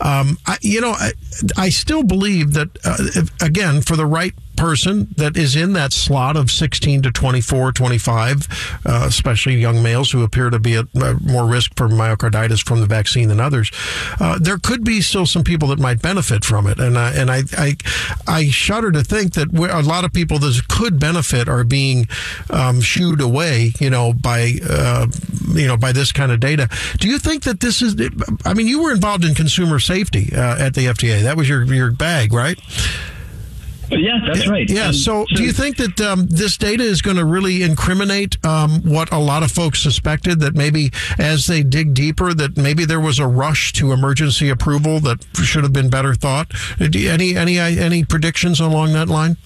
Um, 0.00 0.38
I, 0.44 0.58
you 0.60 0.80
know, 0.80 0.90
I, 0.90 1.12
I, 1.56 1.68
still 1.68 2.02
believe 2.02 2.31
that, 2.40 2.70
uh, 2.84 2.96
if, 2.98 3.42
again, 3.42 3.80
for 3.82 3.96
the 3.96 4.06
right 4.06 4.34
person 4.62 5.08
that 5.16 5.36
is 5.36 5.56
in 5.56 5.72
that 5.72 5.92
slot 5.92 6.36
of 6.36 6.48
16 6.48 7.02
to 7.02 7.10
24, 7.10 7.72
25, 7.72 8.80
uh, 8.86 9.04
especially 9.08 9.56
young 9.56 9.82
males 9.82 10.12
who 10.12 10.22
appear 10.22 10.50
to 10.50 10.60
be 10.60 10.76
at 10.76 10.86
more 10.94 11.48
risk 11.48 11.72
for 11.76 11.88
myocarditis 11.88 12.64
from 12.64 12.78
the 12.78 12.86
vaccine 12.86 13.26
than 13.26 13.40
others, 13.40 13.72
uh, 14.20 14.38
there 14.40 14.58
could 14.58 14.84
be 14.84 15.00
still 15.00 15.26
some 15.26 15.42
people 15.42 15.66
that 15.66 15.80
might 15.80 16.00
benefit 16.00 16.44
from 16.44 16.68
it. 16.68 16.78
And 16.78 16.96
I, 16.96 17.10
and 17.10 17.28
I, 17.28 17.42
I, 17.58 17.76
I 18.28 18.50
shudder 18.50 18.92
to 18.92 19.02
think 19.02 19.34
that 19.34 19.48
a 19.52 19.82
lot 19.82 20.04
of 20.04 20.12
people 20.12 20.38
that 20.38 20.62
could 20.68 21.00
benefit 21.00 21.48
are 21.48 21.64
being 21.64 22.06
um, 22.48 22.80
shooed 22.80 23.20
away, 23.20 23.72
you 23.80 23.90
know, 23.90 24.12
by, 24.12 24.52
uh, 24.64 25.08
you 25.54 25.66
know, 25.66 25.76
by 25.76 25.90
this 25.90 26.12
kind 26.12 26.30
of 26.30 26.38
data. 26.38 26.68
Do 26.98 27.08
you 27.08 27.18
think 27.18 27.42
that 27.42 27.58
this 27.58 27.82
is, 27.82 27.96
I 28.44 28.54
mean, 28.54 28.68
you 28.68 28.80
were 28.80 28.92
involved 28.92 29.24
in 29.24 29.34
consumer 29.34 29.80
safety 29.80 30.30
uh, 30.32 30.64
at 30.64 30.74
the 30.74 30.86
FDA. 30.86 31.22
That 31.22 31.36
was 31.36 31.48
your, 31.48 31.64
your 31.64 31.90
bag, 31.90 32.32
right? 32.32 32.60
Yeah, 33.98 34.20
that's 34.26 34.48
right. 34.48 34.68
Yeah. 34.68 34.90
So, 34.90 35.26
so, 35.28 35.36
do 35.36 35.42
you 35.42 35.52
think 35.52 35.76
that 35.76 36.00
um, 36.00 36.26
this 36.26 36.56
data 36.56 36.82
is 36.82 37.02
going 37.02 37.16
to 37.16 37.24
really 37.24 37.62
incriminate 37.62 38.42
um, 38.44 38.82
what 38.82 39.12
a 39.12 39.18
lot 39.18 39.42
of 39.42 39.50
folks 39.50 39.80
suspected 39.80 40.40
that 40.40 40.54
maybe 40.54 40.90
as 41.18 41.46
they 41.46 41.62
dig 41.62 41.94
deeper, 41.94 42.32
that 42.34 42.56
maybe 42.56 42.84
there 42.84 43.00
was 43.00 43.18
a 43.18 43.26
rush 43.26 43.72
to 43.74 43.92
emergency 43.92 44.48
approval 44.48 45.00
that 45.00 45.24
should 45.34 45.62
have 45.62 45.72
been 45.72 45.90
better 45.90 46.14
thought? 46.14 46.52
Any 46.80 47.36
any 47.36 47.58
any 47.58 48.04
predictions 48.04 48.60
along 48.60 48.92
that 48.94 49.08
line? 49.08 49.36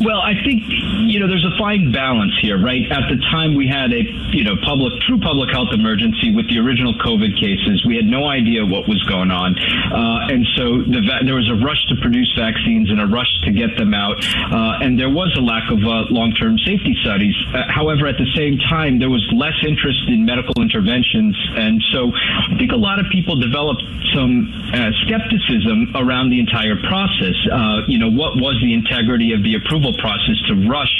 Well, 0.00 0.22
I 0.22 0.38
think 0.46 0.62
you 1.10 1.18
know 1.18 1.26
there's 1.26 1.44
a 1.44 1.58
fine 1.58 1.90
balance 1.90 2.30
here, 2.40 2.54
right? 2.54 2.86
At 2.86 3.10
the 3.10 3.18
time, 3.34 3.58
we 3.58 3.66
had 3.66 3.90
a 3.90 4.06
you 4.30 4.44
know 4.44 4.54
public 4.62 4.94
true 5.02 5.18
public 5.18 5.50
health 5.50 5.74
emergency 5.74 6.30
with 6.30 6.46
the 6.46 6.62
original 6.62 6.94
COVID 7.02 7.34
cases. 7.34 7.82
We 7.82 7.96
had 7.98 8.06
no 8.06 8.30
idea 8.30 8.62
what 8.62 8.86
was 8.86 9.02
going 9.10 9.34
on, 9.34 9.58
uh, 9.58 10.30
and 10.30 10.46
so 10.54 10.86
the 10.86 11.02
va- 11.02 11.26
there 11.26 11.34
was 11.34 11.50
a 11.50 11.58
rush 11.58 11.82
to 11.90 11.96
produce 11.98 12.30
vaccines 12.38 12.90
and 12.94 13.00
a 13.02 13.10
rush 13.10 13.26
to 13.42 13.50
get 13.50 13.74
them 13.74 13.90
out, 13.92 14.22
uh, 14.22 14.86
and 14.86 14.94
there 14.94 15.10
was 15.10 15.34
a 15.34 15.42
lack 15.42 15.66
of 15.66 15.82
uh, 15.82 16.06
long-term 16.14 16.58
safety 16.62 16.94
studies. 17.02 17.34
Uh, 17.50 17.66
however, 17.66 18.06
at 18.06 18.22
the 18.22 18.30
same 18.38 18.54
time, 18.70 19.02
there 19.02 19.10
was 19.10 19.26
less 19.34 19.58
interest 19.66 20.06
in 20.06 20.22
medical 20.24 20.62
interventions, 20.62 21.34
and 21.58 21.82
so 21.90 22.14
I 22.14 22.54
think 22.54 22.70
a 22.70 22.78
lot 22.78 23.02
of 23.02 23.10
people 23.10 23.34
developed 23.34 23.82
some 24.14 24.46
uh, 24.70 24.94
skepticism 25.02 25.90
around 25.98 26.30
the 26.30 26.38
entire 26.38 26.78
process. 26.86 27.34
Uh, 27.50 27.82
you 27.90 27.98
know, 27.98 28.10
what 28.14 28.38
was 28.38 28.54
the 28.62 28.74
integrity 28.74 29.34
of 29.34 29.42
the 29.42 29.58
approval? 29.58 29.87
Process 29.94 30.36
to 30.48 30.54
rush 30.68 30.92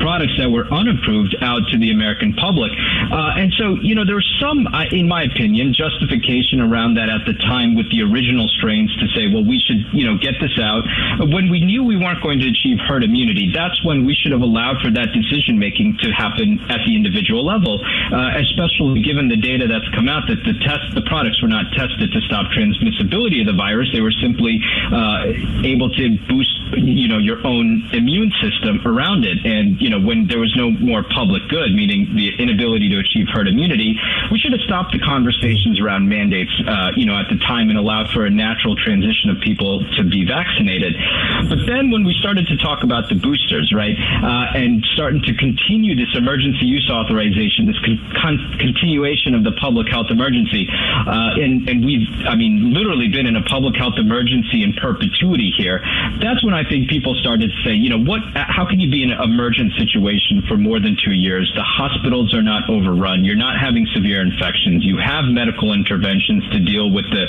products 0.00 0.34
that 0.38 0.50
were 0.50 0.66
unapproved 0.72 1.36
out 1.40 1.62
to 1.70 1.78
the 1.78 1.90
American 1.90 2.34
public. 2.34 2.72
Uh, 3.10 3.40
and 3.40 3.52
so, 3.58 3.76
you 3.80 3.94
know, 3.94 4.04
there 4.04 4.16
was 4.16 4.28
some, 4.40 4.66
in 4.92 5.08
my 5.08 5.22
opinion, 5.24 5.74
justification 5.74 6.60
around 6.60 6.94
that 6.94 7.08
at 7.08 7.24
the 7.26 7.34
time 7.46 7.74
with 7.74 7.90
the 7.90 8.02
original 8.02 8.48
strains 8.58 8.94
to 8.96 9.06
say, 9.14 9.28
well, 9.32 9.44
we 9.44 9.60
should, 9.60 9.86
you 9.92 10.04
know, 10.06 10.16
get 10.18 10.34
this 10.40 10.58
out. 10.58 10.84
When 11.20 11.48
we 11.50 11.60
knew 11.60 11.84
we 11.84 11.96
weren't 11.96 12.22
going 12.22 12.40
to 12.40 12.48
achieve 12.48 12.78
herd 12.86 13.04
immunity, 13.04 13.50
that's 13.52 13.78
when 13.84 14.04
we 14.04 14.14
should 14.14 14.32
have 14.32 14.42
allowed 14.42 14.80
for 14.82 14.90
that 14.90 15.12
decision 15.12 15.58
making 15.58 15.98
to 16.02 16.10
happen 16.10 16.60
at 16.68 16.80
the 16.86 16.94
individual 16.96 17.44
level, 17.44 17.80
uh, 17.80 18.38
especially 18.38 19.02
given 19.02 19.28
the 19.28 19.36
data 19.36 19.66
that's 19.66 19.88
come 19.94 20.08
out 20.08 20.26
that 20.28 20.42
the 20.44 20.54
test, 20.64 20.94
the 20.94 21.02
products 21.02 21.40
were 21.42 21.48
not 21.48 21.70
tested 21.72 22.12
to 22.12 22.20
stop 22.26 22.46
transmissibility 22.52 23.40
of 23.40 23.46
the 23.46 23.56
virus. 23.56 23.88
They 23.92 24.00
were 24.00 24.14
simply 24.22 24.60
uh, 24.92 25.32
able 25.62 25.90
to 25.90 26.18
boost, 26.28 26.54
you 26.76 27.08
know, 27.08 27.18
your 27.18 27.44
own 27.46 27.88
immune 27.92 28.32
system 28.40 28.80
around 28.86 29.24
it. 29.24 29.38
And, 29.44 29.80
you 29.80 29.90
know, 29.90 30.00
when 30.00 30.26
there 30.26 30.38
was 30.38 30.54
no 30.56 30.70
more 30.70 31.02
public 31.02 31.48
good, 31.48 31.74
meaning 31.74 32.14
the 32.16 32.34
inability 32.38 32.88
to 32.90 32.98
achieve 32.98 33.26
herd 33.32 33.48
immunity, 33.48 33.98
we 34.32 34.38
should 34.38 34.52
have 34.52 34.62
stopped 34.62 34.92
the 34.92 34.98
conversations 34.98 35.80
around 35.80 36.08
mandates, 36.08 36.52
uh, 36.66 36.90
you 36.96 37.06
know, 37.06 37.18
at 37.18 37.28
the 37.28 37.38
time 37.46 37.70
and 37.70 37.78
allowed 37.78 38.10
for 38.10 38.24
a 38.26 38.30
natural 38.30 38.76
transition 38.76 39.30
of 39.30 39.40
people 39.40 39.84
to 39.96 40.02
be 40.04 40.24
vaccinated. 40.24 40.94
But 41.48 41.66
then 41.66 41.90
when 41.90 42.04
we 42.04 42.14
started 42.18 42.46
to 42.48 42.56
talk 42.58 42.82
about 42.82 43.08
the 43.08 43.14
boosters, 43.14 43.72
right, 43.72 43.94
uh, 43.94 44.58
and 44.58 44.84
starting 44.94 45.22
to 45.22 45.34
continue 45.34 45.94
this 45.94 46.10
emergency 46.14 46.66
use 46.66 46.88
authorization, 46.90 47.66
this 47.66 47.78
con- 47.84 48.00
con- 48.20 48.56
continuation 48.58 49.34
of 49.34 49.44
the 49.44 49.52
public 49.60 49.88
health 49.88 50.10
emergency, 50.10 50.66
uh, 50.70 51.36
and, 51.36 51.68
and 51.68 51.84
we've, 51.84 52.08
I 52.26 52.34
mean, 52.34 52.72
literally 52.72 53.08
been 53.08 53.26
in 53.26 53.36
a 53.36 53.44
public 53.44 53.76
health 53.76 53.94
emergency 53.98 54.62
in 54.62 54.72
perpetuity 54.74 55.52
here, 55.56 55.80
that's 56.20 56.42
when 56.44 56.54
I 56.54 56.64
think 56.68 56.88
people 56.88 57.14
started 57.20 57.50
to 57.50 57.58
say, 57.62 57.74
you 57.74 57.90
know, 57.90 58.00
what 58.00 58.23
how 58.34 58.66
can 58.66 58.80
you 58.80 58.90
be 58.90 59.02
in 59.02 59.10
an 59.10 59.20
emergent 59.20 59.72
situation 59.78 60.42
for 60.48 60.56
more 60.56 60.80
than 60.80 60.96
two 61.04 61.12
years? 61.12 61.50
The 61.54 61.62
hospitals 61.62 62.34
are 62.34 62.42
not 62.42 62.68
overrun. 62.68 63.24
You're 63.24 63.36
not 63.36 63.58
having 63.60 63.86
severe 63.94 64.20
infections. 64.20 64.84
You 64.84 64.98
have 64.98 65.24
medical 65.24 65.72
interventions 65.72 66.44
to 66.50 66.58
deal 66.60 66.90
with 66.90 67.04
the 67.10 67.26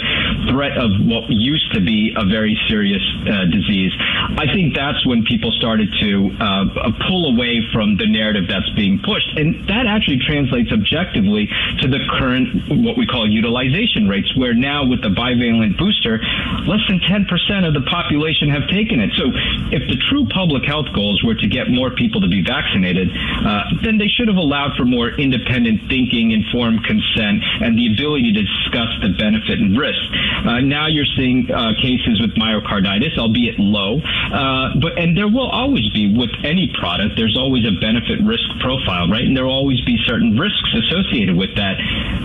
threat 0.49 0.77
of 0.77 0.91
what 1.05 1.29
used 1.29 1.73
to 1.73 1.81
be 1.81 2.13
a 2.15 2.25
very 2.25 2.57
serious 2.67 3.01
uh, 3.27 3.45
disease. 3.51 3.91
I 4.37 4.45
think 4.53 4.75
that's 4.75 5.05
when 5.05 5.23
people 5.25 5.51
started 5.51 5.89
to 5.99 6.31
uh, 6.39 6.91
pull 7.07 7.33
away 7.33 7.61
from 7.71 7.97
the 7.97 8.07
narrative 8.07 8.47
that's 8.47 8.69
being 8.75 8.99
pushed. 8.99 9.37
And 9.37 9.67
that 9.67 9.85
actually 9.85 10.19
translates 10.25 10.71
objectively 10.71 11.47
to 11.81 11.87
the 11.87 11.99
current, 12.17 12.69
what 12.69 12.97
we 12.97 13.05
call 13.05 13.29
utilization 13.29 14.07
rates, 14.07 14.35
where 14.35 14.53
now 14.53 14.85
with 14.85 15.01
the 15.01 15.09
bivalent 15.09 15.77
booster, 15.77 16.19
less 16.65 16.81
than 16.87 16.99
10% 16.99 17.67
of 17.67 17.73
the 17.73 17.85
population 17.89 18.49
have 18.49 18.67
taken 18.69 18.99
it. 18.99 19.11
So 19.17 19.31
if 19.71 19.87
the 19.89 19.97
true 20.09 20.27
public 20.27 20.63
health 20.65 20.84
health 20.85 20.95
goals 20.95 21.23
were 21.23 21.35
to 21.35 21.47
get 21.47 21.69
more 21.69 21.91
people 21.91 22.21
to 22.21 22.27
be 22.27 22.43
vaccinated, 22.43 23.09
uh, 23.09 23.63
then 23.83 23.97
they 23.97 24.07
should 24.07 24.27
have 24.27 24.37
allowed 24.37 24.75
for 24.77 24.85
more 24.85 25.09
independent 25.09 25.81
thinking, 25.89 26.31
informed 26.31 26.83
consent, 26.85 27.43
and 27.61 27.77
the 27.77 27.93
ability 27.93 28.33
to 28.33 28.41
discuss 28.41 28.89
the 29.01 29.09
benefit 29.17 29.59
and 29.59 29.77
risk. 29.77 29.99
Uh, 30.45 30.59
now 30.61 30.87
you're 30.87 31.09
seeing 31.17 31.49
uh, 31.51 31.73
cases 31.81 32.21
with 32.21 32.31
myocarditis, 32.35 33.17
albeit 33.17 33.59
low, 33.59 33.99
uh, 33.99 34.75
but 34.81 34.97
and 34.97 35.17
there 35.17 35.27
will 35.27 35.49
always 35.49 35.87
be 35.89 36.13
with 36.15 36.31
any 36.43 36.71
product. 36.79 37.15
There's 37.17 37.37
always 37.37 37.65
a 37.65 37.75
benefit 37.79 38.21
risk 38.23 38.45
profile, 38.59 39.09
right? 39.09 39.23
And 39.23 39.35
there 39.35 39.45
will 39.45 39.53
always 39.55 39.81
be 39.85 39.97
certain 40.05 40.37
risks 40.37 40.69
associated 40.73 41.35
with 41.35 41.55
that. 41.55 41.77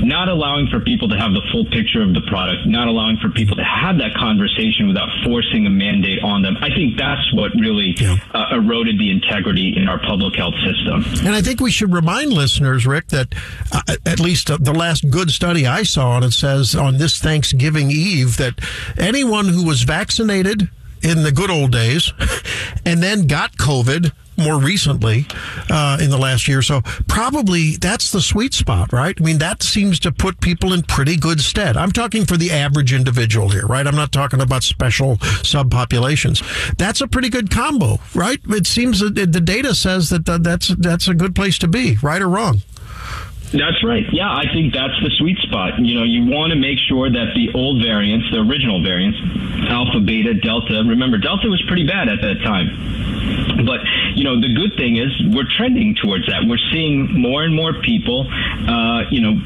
Not 0.02 0.28
allowing 0.28 0.68
for 0.68 0.80
people 0.80 1.08
to 1.08 1.16
have 1.16 1.32
the 1.32 1.42
full 1.52 1.64
picture 1.66 2.02
of 2.02 2.14
the 2.14 2.22
product, 2.28 2.66
not 2.66 2.88
allowing 2.88 3.16
for 3.18 3.28
people 3.30 3.56
to 3.56 3.64
have 3.64 3.98
that 3.98 4.14
conversation 4.14 4.88
without 4.88 5.08
forcing 5.24 5.66
a 5.66 5.70
mandate 5.70 6.22
on 6.22 6.42
them. 6.42 6.56
I 6.60 6.68
think 6.68 6.96
that's 6.96 7.32
what 7.34 7.52
really 7.54 7.94
yeah. 7.96 8.16
Uh, 8.40 8.56
eroded 8.56 8.98
the 8.98 9.10
integrity 9.10 9.76
in 9.76 9.86
our 9.86 9.98
public 9.98 10.34
health 10.34 10.54
system. 10.64 11.04
And 11.26 11.34
I 11.34 11.42
think 11.42 11.60
we 11.60 11.70
should 11.70 11.92
remind 11.92 12.32
listeners, 12.32 12.86
Rik, 12.86 13.08
that 13.08 13.34
uh, 13.70 13.82
at 14.06 14.18
least 14.18 14.50
uh, 14.50 14.56
the 14.58 14.72
last 14.72 15.10
good 15.10 15.30
study 15.30 15.66
I 15.66 15.82
saw 15.82 16.12
on 16.12 16.22
it 16.22 16.30
says 16.30 16.74
on 16.74 16.96
this 16.96 17.18
Thanksgiving 17.18 17.90
Eve 17.90 18.38
that 18.38 18.54
anyone 18.96 19.48
who 19.48 19.66
was 19.66 19.82
vaccinated 19.82 20.70
in 21.02 21.22
the 21.22 21.32
good 21.32 21.50
old 21.50 21.72
days 21.72 22.14
and 22.86 23.02
then 23.02 23.26
got 23.26 23.58
COVID 23.58 24.10
more 24.40 24.58
recently 24.58 25.26
uh, 25.68 25.98
in 26.00 26.10
the 26.10 26.18
last 26.18 26.48
year 26.48 26.60
so, 26.62 26.82
probably 27.08 27.76
that's 27.76 28.12
the 28.12 28.20
sweet 28.20 28.54
spot, 28.54 28.92
right? 28.92 29.16
I 29.18 29.24
mean, 29.24 29.38
that 29.38 29.62
seems 29.62 29.98
to 30.00 30.12
put 30.12 30.40
people 30.40 30.72
in 30.72 30.82
pretty 30.82 31.16
good 31.16 31.40
stead. 31.40 31.76
I'm 31.76 31.92
talking 31.92 32.24
for 32.24 32.36
the 32.36 32.50
average 32.50 32.92
individual 32.92 33.48
here, 33.48 33.66
right? 33.66 33.86
I'm 33.86 33.96
not 33.96 34.12
talking 34.12 34.40
about 34.40 34.62
special 34.62 35.16
subpopulations. 35.16 36.76
That's 36.76 37.00
a 37.00 37.08
pretty 37.08 37.28
good 37.28 37.50
combo, 37.50 37.98
right? 38.14 38.40
It 38.48 38.66
seems 38.66 39.00
that 39.00 39.14
the 39.14 39.40
data 39.40 39.74
says 39.74 40.10
that 40.10 40.26
that's 40.26 40.68
that's 40.68 41.08
a 41.08 41.14
good 41.14 41.34
place 41.34 41.58
to 41.58 41.68
be, 41.68 41.96
right 42.02 42.22
or 42.22 42.28
wrong. 42.28 42.62
That's 43.52 43.82
right. 43.84 44.06
Yeah, 44.12 44.30
I 44.30 44.44
think 44.52 44.72
that's 44.72 44.94
the 45.02 45.10
sweet 45.18 45.38
spot. 45.38 45.78
You 45.80 45.98
know, 45.98 46.04
you 46.04 46.24
want 46.30 46.52
to 46.52 46.58
make 46.58 46.78
sure 46.88 47.10
that 47.10 47.34
the 47.34 47.50
old 47.54 47.82
variants, 47.82 48.30
the 48.30 48.38
original 48.38 48.82
variants, 48.82 49.18
alpha, 49.68 50.00
beta, 50.00 50.34
delta, 50.34 50.84
remember, 50.86 51.18
delta 51.18 51.48
was 51.48 51.62
pretty 51.66 51.86
bad 51.86 52.08
at 52.08 52.20
that 52.22 52.42
time. 52.44 52.70
But, 53.66 53.80
you 54.14 54.24
know, 54.24 54.40
the 54.40 54.48
good 54.48 54.76
thing 54.76 54.96
is 54.96 55.10
we're 55.34 55.48
trending 55.56 55.94
towards 55.94 56.26
that. 56.26 56.46
We're 56.46 56.62
seeing 56.72 57.20
more 57.20 57.42
and 57.42 57.54
more 57.54 57.74
people, 57.82 58.26
uh, 58.30 59.04
you 59.10 59.20
know, 59.20 59.36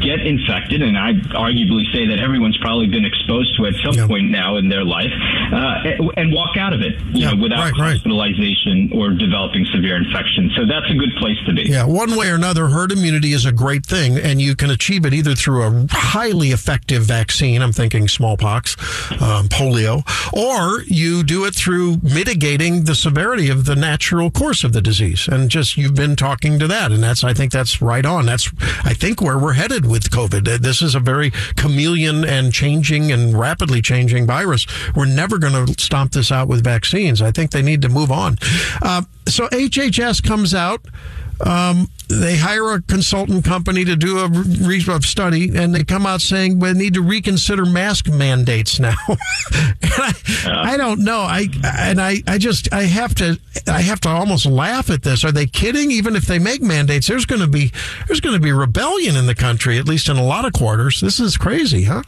get 0.00 0.26
infected. 0.26 0.82
And 0.82 0.98
I 0.98 1.12
arguably 1.36 1.84
say 1.92 2.06
that 2.08 2.18
everyone's 2.18 2.56
probably 2.58 2.88
been 2.88 3.04
exposed 3.04 3.56
to 3.56 3.66
it 3.66 3.76
at 3.76 3.84
some 3.84 3.94
yep. 3.94 4.08
point 4.08 4.30
now 4.30 4.56
in 4.56 4.68
their 4.68 4.84
life 4.84 5.12
uh, 5.52 6.10
and 6.16 6.32
walk 6.32 6.56
out 6.56 6.72
of 6.72 6.80
it, 6.80 6.98
you 7.12 7.28
yep. 7.28 7.34
know, 7.34 7.42
without 7.42 7.72
right, 7.78 7.94
hospitalization 7.94 8.90
right. 8.90 8.98
or 8.98 9.10
developing 9.12 9.66
severe 9.72 9.96
infection. 9.96 10.50
So 10.56 10.66
that's 10.66 10.90
a 10.90 10.94
good 10.94 11.14
place 11.18 11.38
to 11.46 11.52
be. 11.52 11.70
Yeah, 11.70 11.84
one 11.84 12.16
way 12.16 12.30
or 12.30 12.34
another, 12.34 12.68
herd 12.68 12.92
immunity 12.92 13.33
is 13.34 13.44
a 13.44 13.52
great 13.52 13.84
thing, 13.84 14.16
and 14.16 14.40
you 14.40 14.56
can 14.56 14.70
achieve 14.70 15.04
it 15.04 15.12
either 15.12 15.34
through 15.34 15.62
a 15.62 15.86
highly 15.90 16.52
effective 16.52 17.02
vaccine. 17.02 17.60
I'm 17.60 17.72
thinking 17.72 18.08
smallpox, 18.08 18.76
um, 19.20 19.48
polio, 19.48 20.02
or 20.32 20.82
you 20.84 21.22
do 21.22 21.44
it 21.44 21.54
through 21.54 21.98
mitigating 22.02 22.84
the 22.84 22.94
severity 22.94 23.50
of 23.50 23.66
the 23.66 23.74
natural 23.74 24.30
course 24.30 24.64
of 24.64 24.72
the 24.72 24.80
disease. 24.80 25.28
And 25.28 25.50
just 25.50 25.76
you've 25.76 25.94
been 25.94 26.16
talking 26.16 26.58
to 26.60 26.68
that, 26.68 26.92
and 26.92 27.02
that's 27.02 27.24
I 27.24 27.34
think 27.34 27.52
that's 27.52 27.82
right 27.82 28.06
on. 28.06 28.26
That's 28.26 28.50
I 28.84 28.94
think 28.94 29.20
where 29.20 29.38
we're 29.38 29.54
headed 29.54 29.84
with 29.84 30.10
COVID. 30.10 30.62
This 30.62 30.80
is 30.80 30.94
a 30.94 31.00
very 31.00 31.30
chameleon 31.56 32.24
and 32.24 32.52
changing 32.52 33.10
and 33.10 33.38
rapidly 33.38 33.82
changing 33.82 34.26
virus. 34.26 34.66
We're 34.94 35.06
never 35.06 35.38
going 35.38 35.66
to 35.66 35.82
stomp 35.82 36.12
this 36.12 36.30
out 36.30 36.48
with 36.48 36.62
vaccines. 36.62 37.20
I 37.20 37.32
think 37.32 37.50
they 37.50 37.62
need 37.62 37.82
to 37.82 37.88
move 37.88 38.12
on. 38.12 38.38
Uh, 38.80 39.02
so 39.26 39.48
HHS 39.48 40.22
comes 40.22 40.54
out 40.54 40.86
um, 41.40 41.88
they 42.08 42.36
hire 42.36 42.74
a 42.74 42.82
consultant 42.82 43.44
company 43.44 43.84
to 43.84 43.96
do 43.96 44.18
a 44.18 44.28
re- 44.28 44.80
study, 45.00 45.56
and 45.56 45.74
they 45.74 45.84
come 45.84 46.06
out 46.06 46.20
saying 46.20 46.58
we 46.60 46.72
need 46.72 46.94
to 46.94 47.02
reconsider 47.02 47.64
mask 47.64 48.08
mandates 48.08 48.78
now. 48.78 48.94
I, 49.82 50.14
I, 50.46 50.76
don't 50.76 51.00
know. 51.00 51.20
I 51.20 51.48
and 51.64 52.00
I, 52.00 52.22
I 52.26 52.38
just 52.38 52.72
I 52.72 52.82
have 52.82 53.14
to 53.16 53.38
I 53.66 53.80
have 53.80 54.00
to 54.00 54.08
almost 54.08 54.46
laugh 54.46 54.90
at 54.90 55.02
this. 55.02 55.24
Are 55.24 55.32
they 55.32 55.46
kidding? 55.46 55.90
Even 55.90 56.14
if 56.14 56.26
they 56.26 56.38
make 56.38 56.60
mandates, 56.60 57.08
there's 57.08 57.26
going 57.26 57.40
to 57.40 57.48
be 57.48 57.72
there's 58.06 58.20
going 58.20 58.34
to 58.34 58.40
be 58.40 58.52
rebellion 58.52 59.16
in 59.16 59.26
the 59.26 59.34
country, 59.34 59.78
at 59.78 59.86
least 59.86 60.08
in 60.08 60.16
a 60.16 60.24
lot 60.24 60.44
of 60.44 60.52
quarters. 60.52 61.00
This 61.00 61.18
is 61.18 61.36
crazy, 61.36 61.84
huh? 61.84 62.02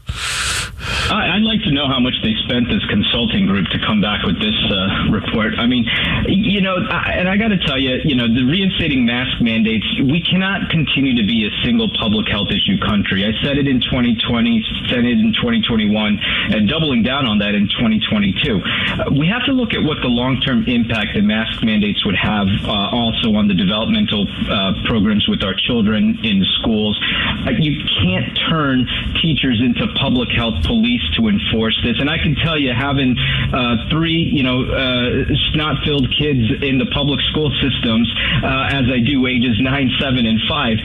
I'd 1.11 1.42
like 1.42 1.62
to 1.62 1.71
know 1.71 1.88
how 1.88 2.00
much 2.00 2.14
they 2.23 2.35
spent 2.45 2.68
this 2.68 2.85
consulting 2.88 3.47
group 3.47 3.66
to 3.68 3.78
come 3.78 4.00
back 4.00 4.25
with 4.25 4.38
this 4.40 4.54
uh, 4.71 5.11
report. 5.11 5.54
I 5.59 5.66
mean, 5.66 5.87
you 6.28 6.61
know, 6.61 6.76
and 6.76 7.28
I 7.28 7.37
got 7.37 7.49
to 7.49 7.59
tell 7.66 7.78
you, 7.78 8.00
you 8.04 8.14
know, 8.14 8.28
the 8.28 8.45
reinstating 8.45 9.06
mask 9.06 9.25
mandates 9.40 9.87
we 10.04 10.21
cannot 10.21 10.71
continue 10.71 11.14
to 11.16 11.26
be 11.26 11.47
a 11.47 11.52
single 11.64 11.88
public 11.99 12.28
health 12.28 12.49
issue 12.50 12.78
country. 12.80 13.25
I 13.25 13.33
said 13.42 13.59
it 13.59 13.66
in 13.66 13.80
2020, 13.80 14.64
said 14.88 15.04
it 15.04 15.18
in 15.18 15.33
2021, 15.35 16.18
and 16.52 16.68
doubling 16.68 17.02
down 17.02 17.26
on 17.26 17.38
that 17.38 17.54
in 17.54 17.68
2022. 17.68 18.61
Uh, 18.61 19.11
we 19.18 19.26
have 19.28 19.45
to 19.47 19.52
look 19.52 19.73
at 19.75 19.83
what 19.83 19.99
the 20.02 20.09
long-term 20.09 20.64
impact 20.68 21.14
that 21.14 21.23
mask 21.23 21.62
mandates 21.62 22.04
would 22.04 22.16
have 22.16 22.47
uh, 22.64 22.90
also 22.92 23.35
on 23.35 23.49
the 23.49 23.54
developmental 23.54 24.26
uh, 24.50 24.73
programs 24.85 25.26
with 25.28 25.42
our 25.42 25.54
children 25.54 26.18
in 26.23 26.45
schools. 26.61 26.99
Uh, 27.47 27.50
you 27.59 27.83
can't 28.02 28.38
turn 28.49 28.87
teachers 29.23 29.61
into 29.61 29.87
public 29.95 30.30
health 30.30 30.62
police 30.64 31.02
to 31.16 31.28
enforce 31.28 31.78
this. 31.83 31.97
And 31.99 32.11
I 32.11 32.18
can 32.18 32.35
tell 32.37 32.59
you, 32.59 32.73
having 32.73 33.16
uh, 33.18 33.88
three, 33.90 34.28
you 34.33 34.42
know, 34.42 34.64
uh, 34.64 35.25
snot-filled 35.52 36.11
kids 36.16 36.62
in 36.62 36.78
the 36.78 36.87
public 36.92 37.21
school 37.33 37.50
systems, 37.62 38.11
as 38.45 38.87
I 38.92 39.00
do, 39.06 39.26
ages 39.26 39.56
nine, 39.60 39.90
seven, 40.00 40.26
and 40.26 40.40
five, 40.48 40.76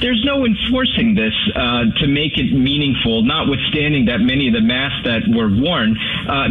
there's 0.00 0.22
no 0.24 0.44
enforcing 0.44 1.14
this 1.14 1.34
to 2.00 2.06
make 2.06 2.38
it 2.38 2.52
meaningful. 2.52 3.22
Notwithstanding 3.22 4.06
that 4.06 4.20
many 4.20 4.48
of 4.48 4.54
the 4.54 4.60
masks 4.60 5.02
that 5.04 5.22
were 5.28 5.48
worn 5.48 5.96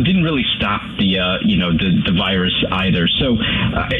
didn't 0.03 0.23
really 0.23 0.45
stop 0.57 0.81
the, 0.97 1.39
you 1.45 1.57
know, 1.57 1.71
the, 1.71 2.01
the 2.05 2.13
virus 2.17 2.53
either. 2.71 3.07
So 3.19 3.37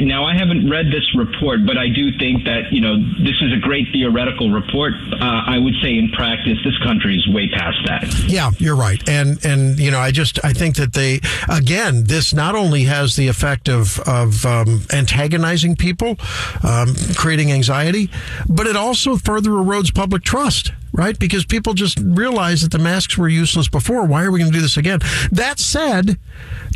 now 0.02 0.26
I 0.26 0.36
haven't 0.36 0.70
read 0.70 0.88
this 0.88 1.06
report, 1.16 1.66
but 1.66 1.78
I 1.78 1.90
do 1.90 2.18
think 2.18 2.46
that 2.46 2.72
you 2.72 2.82
know 2.82 2.98
this 3.20 3.36
is 3.42 3.54
a 3.54 3.60
great 3.60 3.88
theoretical 3.92 4.52
report. 4.52 4.94
Uh, 5.14 5.44
I 5.46 5.58
would 5.58 5.76
say 5.82 5.98
in 5.98 6.10
practice, 6.12 6.58
this 6.64 6.78
country 6.80 7.16
is 7.16 7.28
way 7.28 7.50
past 7.50 7.78
that. 7.86 8.26
Yeah, 8.28 8.52
you're 8.58 8.76
right, 8.76 9.08
and 9.08 9.44
and 9.46 9.80
you 9.80 9.92
know 9.92 10.00
I 10.00 10.12
just 10.12 10.44
I 10.44 10.54
think 10.54 10.76
that 10.76 10.94
they 10.94 11.22
again 11.50 12.06
this 12.06 12.34
not 12.34 12.56
only 12.56 12.84
has 12.84 13.16
the 13.16 13.28
effect 13.28 13.70
of 13.70 14.00
of 14.02 14.46
um, 14.46 14.82
antagonizing 14.92 15.76
people, 15.76 16.18
um, 16.64 16.94
creating 17.20 17.52
anxiety, 17.52 18.10
but 18.48 18.66
it 18.66 18.78
also 18.78 19.18
further 19.18 19.52
erodes 19.52 19.94
public 19.94 20.24
trust 20.24 20.72
right? 20.94 21.18
Because 21.18 21.46
people 21.46 21.74
just 21.74 22.00
realized 22.00 22.64
that 22.64 22.72
the 22.72 22.84
masks 22.84 23.18
were 23.18 23.30
useless 23.30 23.68
before. 23.68 24.06
Why 24.06 24.24
are 24.24 24.32
we 24.32 24.40
going 24.40 24.52
to 24.52 24.58
do 24.58 24.62
this 24.62 24.78
again? 24.78 25.00
That 25.32 25.60
said, 25.60 26.18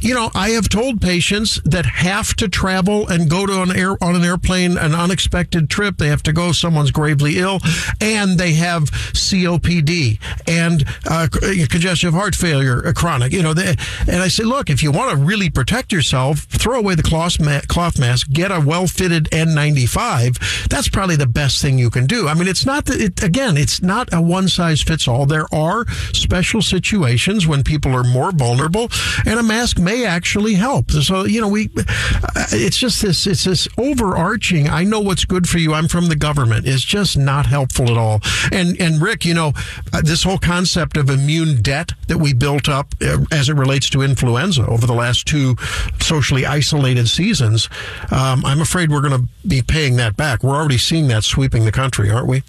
you 0.01 0.13
know, 0.13 0.29
I 0.35 0.49
have 0.49 0.69
told 0.69 1.01
patients 1.01 1.61
that 1.63 1.85
have 1.85 2.33
to 2.35 2.49
travel 2.49 3.07
and 3.07 3.29
go 3.29 3.45
to 3.45 3.61
an 3.61 3.75
air 3.75 3.95
on 4.03 4.15
an 4.15 4.23
airplane, 4.23 4.77
an 4.77 4.93
unexpected 4.93 5.69
trip. 5.69 5.97
They 5.97 6.09
have 6.09 6.23
to 6.23 6.33
go. 6.33 6.51
Someone's 6.51 6.91
gravely 6.91 7.37
ill, 7.37 7.59
and 8.01 8.37
they 8.37 8.53
have 8.53 8.83
COPD 8.83 10.19
and 10.47 10.85
uh, 11.09 11.27
congestive 11.69 12.13
heart 12.13 12.35
failure, 12.35 12.85
uh, 12.85 12.91
chronic. 12.93 13.31
You 13.31 13.43
know, 13.43 13.53
they, 13.53 13.75
and 14.07 14.21
I 14.21 14.27
say, 14.27 14.43
look, 14.43 14.69
if 14.69 14.83
you 14.83 14.91
want 14.91 15.11
to 15.11 15.17
really 15.17 15.49
protect 15.49 15.91
yourself, 15.91 16.39
throw 16.39 16.79
away 16.79 16.95
the 16.95 17.03
cloth, 17.03 17.39
ma- 17.39 17.61
cloth 17.67 17.97
mask, 17.97 18.29
get 18.29 18.51
a 18.51 18.59
well-fitted 18.59 19.25
N95. 19.31 20.67
That's 20.67 20.89
probably 20.89 21.15
the 21.15 21.27
best 21.27 21.61
thing 21.61 21.79
you 21.79 21.89
can 21.89 22.05
do. 22.05 22.27
I 22.27 22.33
mean, 22.33 22.47
it's 22.47 22.65
not 22.65 22.85
that. 22.85 22.99
It, 22.99 23.23
again, 23.23 23.55
it's 23.55 23.81
not 23.81 24.02
a 24.11 24.21
one 24.21 24.47
size 24.47 24.81
fits 24.81 25.07
all. 25.07 25.25
There 25.25 25.47
are 25.53 25.87
special 26.13 26.61
situations 26.61 27.47
when 27.47 27.63
people 27.63 27.95
are 27.95 28.03
more 28.03 28.31
vulnerable, 28.31 28.89
and 29.25 29.39
a 29.39 29.43
mask 29.43 29.79
may 29.79 30.05
actually 30.05 30.55
help. 30.55 30.91
So 30.91 31.25
you 31.25 31.41
know, 31.41 31.47
we 31.47 31.69
uh, 31.77 32.45
it's 32.51 32.77
just 32.77 33.01
this 33.01 33.27
it's 33.27 33.43
this 33.43 33.67
overarching. 33.77 34.69
I 34.69 34.83
know 34.83 34.99
what's 34.99 35.25
good 35.25 35.47
for 35.47 35.59
you. 35.59 35.73
I'm 35.73 35.87
from 35.87 36.07
the 36.07 36.15
government. 36.15 36.67
It's 36.67 36.83
just 36.83 37.17
not 37.17 37.45
helpful 37.45 37.89
at 37.89 37.97
all. 37.97 38.21
And 38.51 38.79
and 38.79 39.01
Rik, 39.01 39.25
you 39.25 39.33
know, 39.33 39.53
uh, 39.93 40.01
this 40.01 40.23
whole 40.23 40.37
concept 40.37 40.97
of 40.97 41.09
immune 41.09 41.61
debt 41.61 41.91
that 42.07 42.17
we 42.17 42.33
built 42.33 42.67
up 42.67 42.93
uh, 43.01 43.19
as 43.31 43.49
it 43.49 43.55
relates 43.55 43.89
to 43.91 44.01
influenza 44.01 44.65
over 44.67 44.85
the 44.85 44.93
last 44.93 45.27
two 45.27 45.55
socially 45.99 46.45
isolated 46.45 47.07
seasons, 47.07 47.69
um, 48.11 48.45
I'm 48.45 48.61
afraid 48.61 48.91
we're 48.91 49.01
going 49.01 49.21
to 49.21 49.27
be 49.47 49.61
paying 49.61 49.95
that 49.97 50.15
back. 50.17 50.43
We're 50.43 50.55
already 50.55 50.77
seeing 50.77 51.07
that 51.07 51.23
sweeping 51.23 51.65
the 51.65 51.71
country, 51.71 52.09
aren't 52.09 52.27
we? 52.27 52.43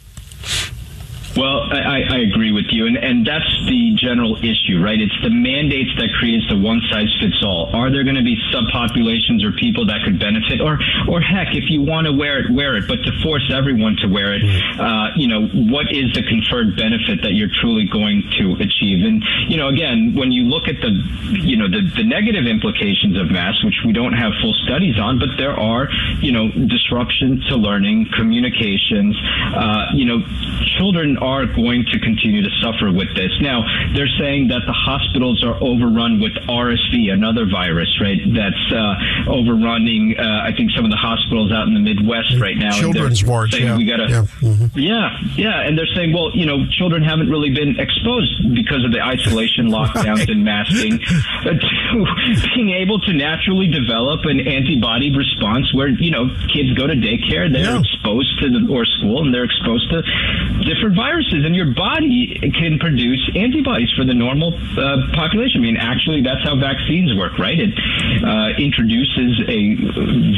Well, 1.37 1.67
I, 1.73 2.07
I 2.09 2.19
agree 2.31 2.53
with 2.53 2.67
you, 2.71 2.87
and, 2.87 2.97
and 2.97 3.27
that's 3.27 3.51
the 3.67 3.93
general 3.97 4.37
issue, 4.39 4.79
right? 4.79 5.01
It's 5.01 5.19
the 5.23 5.31
mandates 5.31 5.91
that 5.99 6.15
creates 6.15 6.47
the 6.49 6.57
one 6.57 6.81
size 6.91 7.11
fits 7.19 7.43
all. 7.43 7.75
Are 7.75 7.91
there 7.91 8.05
going 8.05 8.15
to 8.15 8.23
be 8.23 8.39
subpopulations 8.55 9.43
or 9.43 9.51
people 9.59 9.85
that 9.87 10.03
could 10.05 10.21
benefit, 10.21 10.61
or 10.61 10.79
or 11.09 11.21
heck, 11.21 11.55
if 11.55 11.69
you 11.71 11.83
want 11.83 12.07
to 12.07 12.13
wear 12.13 12.39
it, 12.39 12.55
wear 12.55 12.77
it, 12.77 12.87
but 12.87 13.03
to 13.03 13.11
force 13.23 13.51
everyone 13.53 13.97
to 14.03 14.07
wear 14.07 14.35
it, 14.35 14.43
uh, 14.79 15.11
you 15.17 15.27
know, 15.27 15.49
what 15.75 15.91
is 15.91 16.13
the 16.15 16.23
conferred 16.23 16.77
benefit 16.77 17.23
that 17.23 17.35
you're 17.35 17.51
truly 17.61 17.89
going 17.91 18.23
to 18.39 18.55
achieve? 18.63 19.05
And 19.05 19.19
you 19.49 19.57
know, 19.57 19.69
again, 19.69 20.15
when 20.15 20.31
you 20.31 20.45
look 20.45 20.69
at 20.69 20.79
the, 20.81 20.95
you 21.43 21.57
know, 21.57 21.67
the, 21.67 21.83
the 21.97 22.05
negative 22.05 22.47
implications 22.47 23.19
of 23.19 23.31
masks, 23.31 23.65
which 23.65 23.83
we 23.85 23.93
don't 23.93 24.15
have 24.15 24.31
full 24.41 24.55
studies 24.71 24.99
on, 25.03 25.19
but 25.19 25.35
there 25.37 25.59
are, 25.59 25.91
you 26.23 26.31
know, 26.31 26.47
disruption 26.71 27.43
to 27.49 27.57
learning, 27.57 28.07
communications, 28.15 29.19
uh, 29.51 29.87
you 29.95 30.05
know, 30.05 30.23
children 30.79 31.19
are 31.25 31.47
going 31.47 31.87
to 31.89 31.99
continue 31.99 32.43
to 32.43 32.53
suffer 32.61 32.93
with 32.93 33.09
this. 33.17 33.33
Now, 33.41 33.65
they're 33.97 34.13
saying 34.21 34.49
that 34.49 34.61
the 34.69 34.77
hospitals 34.77 35.43
are 35.43 35.57
overrun 35.57 36.21
with 36.21 36.37
RSV, 36.45 37.09
another 37.11 37.49
virus, 37.49 37.89
right? 37.99 38.21
That's 38.29 38.65
uh, 38.69 39.33
overrunning, 39.33 40.17
uh, 40.21 40.45
I 40.45 40.53
think, 40.53 40.73
some 40.77 40.85
of 40.85 40.91
the 40.91 41.01
hospitals 41.01 41.51
out 41.51 41.67
in 41.67 41.73
the 41.73 41.81
Midwest 41.81 42.37
right 42.39 42.57
now. 42.57 42.77
Children's 42.77 43.25
wards, 43.25 43.59
yeah. 43.59 43.77
We 43.77 43.87
gotta, 43.87 44.05
yeah. 44.05 44.27
Mm-hmm. 44.45 44.79
yeah, 44.79 45.17
yeah. 45.35 45.65
And 45.65 45.79
they're 45.79 45.91
saying, 45.97 46.13
well, 46.13 46.31
you 46.37 46.45
know, 46.45 46.69
children 46.69 47.03
haven't 47.03 47.31
really 47.31 47.51
been 47.51 47.81
exposed 47.81 48.45
because 48.55 48.85
of 48.85 48.93
the 48.93 49.01
isolation, 49.01 49.73
lockdowns, 49.73 50.29
right. 50.29 50.29
and 50.29 50.45
masking 50.45 50.99
to 51.45 52.47
being 52.55 52.77
able 52.77 53.01
to 53.01 53.13
naturally 53.15 53.69
develop 53.69 54.21
an 54.25 54.41
antibody 54.45 55.09
response 55.17 55.73
where, 55.73 55.89
you 55.89 56.11
know, 56.11 56.29
kids 56.53 56.77
go 56.77 56.87
to 56.87 56.95
daycare, 56.95 57.49
they're 57.49 57.73
yeah. 57.73 57.81
exposed 57.81 58.29
to 58.45 58.53
the, 58.53 58.69
or 58.69 58.85
school, 58.85 59.25
and 59.25 59.33
they're 59.33 59.49
exposed 59.49 59.89
to 59.89 60.03
different 60.69 60.95
viruses 60.95 61.14
viruses, 61.15 61.45
and 61.45 61.55
your 61.55 61.73
body 61.75 62.39
can 62.59 62.79
produce 62.79 63.31
antibodies 63.35 63.91
for 63.97 64.05
the 64.05 64.15
normal 64.15 64.55
uh, 64.55 65.07
population. 65.15 65.61
I 65.61 65.63
mean, 65.63 65.77
actually, 65.77 66.23
that's 66.23 66.43
how 66.43 66.57
vaccines 66.59 67.15
work, 67.15 67.39
right? 67.39 67.59
It 67.59 67.71
uh, 68.25 68.59
introduces 68.59 69.41
a 69.47 69.79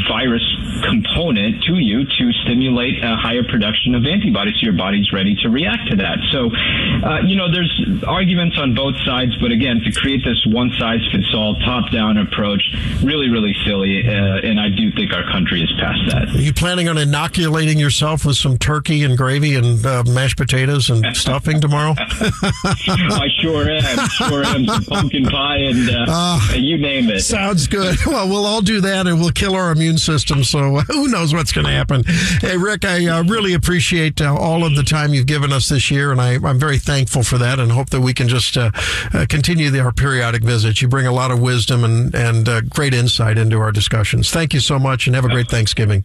virus 0.07 0.45
component 0.85 1.63
to 1.63 1.79
you 1.79 2.05
to 2.05 2.31
stimulate 2.43 3.03
a 3.03 3.15
higher 3.15 3.43
production 3.43 3.95
of 3.95 4.05
antibodies, 4.05 4.55
so 4.59 4.69
your 4.69 4.77
body's 4.77 5.11
ready 5.11 5.35
to 5.41 5.49
react 5.49 5.89
to 5.89 5.95
that. 5.97 6.17
So, 6.31 6.49
uh, 6.53 7.21
you 7.25 7.35
know, 7.35 7.51
there's 7.51 8.03
arguments 8.07 8.57
on 8.57 8.75
both 8.75 8.95
sides, 9.05 9.33
but 9.41 9.51
again, 9.51 9.81
to 9.83 9.91
create 9.91 10.21
this 10.23 10.37
one 10.47 10.71
size 10.77 11.01
fits 11.11 11.33
all 11.33 11.55
top 11.65 11.91
down 11.91 12.17
approach, 12.17 12.61
really, 13.01 13.29
really 13.29 13.55
silly. 13.65 14.05
Uh, 14.05 14.45
and 14.45 14.59
I 14.59 14.69
do 14.69 14.91
think 14.91 15.13
our 15.13 15.23
country 15.31 15.61
is 15.61 15.71
past 15.79 15.99
that. 16.09 16.35
Are 16.35 16.41
you 16.41 16.53
planning 16.53 16.87
on 16.89 16.97
inoculating 16.97 17.79
yourself 17.79 18.25
with 18.25 18.37
some 18.37 18.57
turkey 18.57 19.03
and 19.03 19.17
gravy 19.17 19.55
and 19.55 19.83
uh, 19.85 20.03
mashed 20.05 20.37
potatoes? 20.37 20.66
Potatoes 20.67 20.89
and 20.89 21.15
stuffing 21.15 21.61
tomorrow? 21.61 21.95
I 21.97 23.27
sure 23.39 23.69
am. 23.69 24.09
Sure 24.09 24.43
am. 24.43 24.65
Some 24.65 24.83
pumpkin 24.83 25.25
pie 25.25 25.57
and 25.57 25.89
uh, 25.89 26.05
uh, 26.09 26.53
you 26.55 26.77
name 26.77 27.09
it. 27.09 27.21
Sounds 27.21 27.67
good. 27.67 27.95
Well, 28.07 28.29
we'll 28.29 28.45
all 28.45 28.61
do 28.61 28.79
that 28.81 29.05
and 29.05 29.19
we'll 29.19 29.31
kill 29.31 29.53
our 29.53 29.71
immune 29.71 29.97
system. 29.97 30.43
So 30.43 30.77
who 30.79 31.07
knows 31.09 31.33
what's 31.33 31.51
going 31.51 31.65
to 31.65 31.71
happen? 31.71 32.03
Hey, 32.39 32.57
Rik, 32.57 32.85
I 32.85 33.05
uh, 33.05 33.23
really 33.23 33.53
appreciate 33.53 34.21
uh, 34.21 34.33
all 34.33 34.63
of 34.63 34.75
the 34.75 34.83
time 34.83 35.13
you've 35.13 35.25
given 35.25 35.51
us 35.51 35.67
this 35.67 35.91
year, 35.91 36.11
and 36.11 36.21
I, 36.21 36.33
am 36.33 36.57
very 36.57 36.77
thankful 36.77 37.23
for 37.23 37.37
that 37.37 37.59
and 37.59 37.71
hope 37.71 37.89
that 37.89 37.99
we 37.99 38.13
can 38.13 38.29
just 38.29 38.55
uh, 38.55 38.71
uh, 39.13 39.25
continue 39.27 39.69
the, 39.69 39.81
our 39.81 39.91
periodic 39.91 40.41
visits. 40.41 40.81
You 40.81 40.87
bring 40.87 41.05
a 41.05 41.11
lot 41.11 41.31
of 41.31 41.39
wisdom 41.41 41.83
and, 41.83 42.15
and 42.15 42.69
great 42.69 42.93
insight 42.93 43.37
into 43.37 43.59
our 43.59 43.71
discussions. 43.71 44.31
Thank 44.31 44.53
you 44.53 44.61
so 44.61 44.79
much 44.79 45.05
and 45.07 45.15
have 45.15 45.25
a 45.25 45.29
great 45.29 45.49
Thanksgiving. 45.49 46.03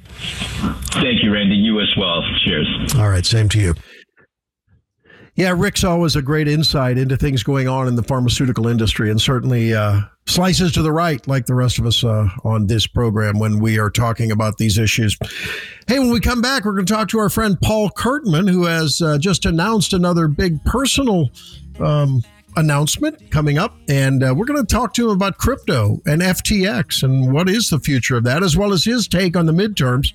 Thank 0.92 1.22
you, 1.22 1.32
Randy. 1.32 1.56
You 1.56 1.80
as 1.80 1.94
well. 1.96 2.22
Cheers. 2.44 2.94
All 2.96 3.08
right. 3.08 3.24
Same 3.24 3.48
to 3.50 3.60
you. 3.60 3.74
Yeah, 5.42 5.54
Rik's 5.56 5.82
always 5.82 6.14
a 6.14 6.22
great 6.22 6.46
insight 6.46 6.96
into 6.96 7.16
things 7.16 7.42
going 7.42 7.66
on 7.66 7.88
in 7.88 7.96
the 7.96 8.02
pharmaceutical 8.04 8.68
industry, 8.68 9.10
and 9.10 9.20
certainly 9.20 9.74
uh, 9.74 10.02
slices 10.24 10.70
to 10.74 10.82
the 10.82 10.92
right, 10.92 11.26
like 11.26 11.46
the 11.46 11.54
rest 11.56 11.80
of 11.80 11.86
us 11.86 12.04
uh, 12.04 12.28
on 12.44 12.68
this 12.68 12.86
program 12.86 13.40
when 13.40 13.58
we 13.58 13.76
are 13.76 13.90
talking 13.90 14.30
about 14.30 14.58
these 14.58 14.78
issues. 14.78 15.18
Hey, 15.88 15.98
when 15.98 16.12
we 16.12 16.20
come 16.20 16.42
back, 16.42 16.64
we're 16.64 16.74
going 16.74 16.86
to 16.86 16.92
talk 16.92 17.08
to 17.08 17.18
our 17.18 17.28
friend 17.28 17.60
Paul 17.60 17.90
Curtman, 17.90 18.48
who 18.48 18.66
has 18.66 19.02
uh, 19.02 19.18
just 19.18 19.44
announced 19.44 19.92
another 19.92 20.28
big 20.28 20.62
personal 20.64 21.28
um, 21.80 22.22
announcement 22.54 23.28
coming 23.32 23.58
up, 23.58 23.74
and 23.88 24.22
uh, 24.22 24.32
we're 24.36 24.46
going 24.46 24.64
to 24.64 24.72
talk 24.72 24.94
to 24.94 25.06
him 25.06 25.16
about 25.16 25.38
crypto 25.38 26.00
and 26.06 26.22
FTX 26.22 27.02
and 27.02 27.32
what 27.32 27.48
is 27.48 27.68
the 27.68 27.80
future 27.80 28.16
of 28.16 28.22
that, 28.22 28.44
as 28.44 28.56
well 28.56 28.72
as 28.72 28.84
his 28.84 29.08
take 29.08 29.36
on 29.36 29.46
the 29.46 29.52
midterms. 29.52 30.12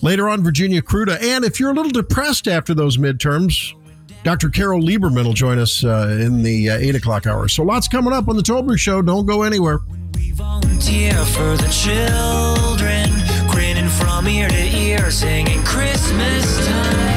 Later 0.00 0.28
on, 0.28 0.44
Virginia 0.44 0.80
Kruta. 0.80 1.20
And 1.20 1.44
if 1.44 1.58
you're 1.58 1.70
a 1.70 1.74
little 1.74 1.90
depressed 1.90 2.48
after 2.48 2.72
those 2.72 2.96
midterms, 2.96 3.74
Dr. 4.22 4.50
Carole 4.50 4.82
Lieberman 4.82 5.24
will 5.24 5.32
join 5.32 5.58
us 5.58 5.82
uh, 5.82 6.18
in 6.20 6.42
the 6.42 6.70
uh, 6.70 6.78
8 6.78 6.96
o'clock 6.96 7.26
hour. 7.26 7.48
So 7.48 7.62
lots 7.62 7.88
coming 7.88 8.12
up 8.12 8.28
on 8.28 8.36
the 8.36 8.42
Tobler 8.42 8.78
Show. 8.78 9.00
Don't 9.02 9.26
go 9.26 9.42
anywhere. 9.42 9.80
We 10.14 10.32
volunteer 10.32 11.14
for 11.26 11.56
the 11.56 11.68
children, 11.70 13.10
grinning 13.50 13.88
from 13.88 14.28
ear 14.28 14.48
to 14.48 14.76
ear, 14.76 15.10
singing 15.10 15.62
Christmas 15.64 16.66
time. 16.66 17.09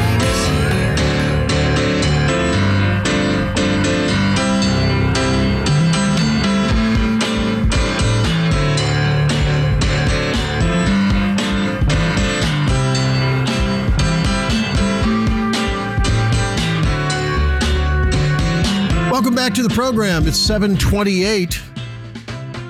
Welcome 19.34 19.50
back 19.50 19.56
to 19.56 19.68
the 19.68 19.74
program. 19.74 20.28
It's 20.28 20.38
728. 20.38 21.60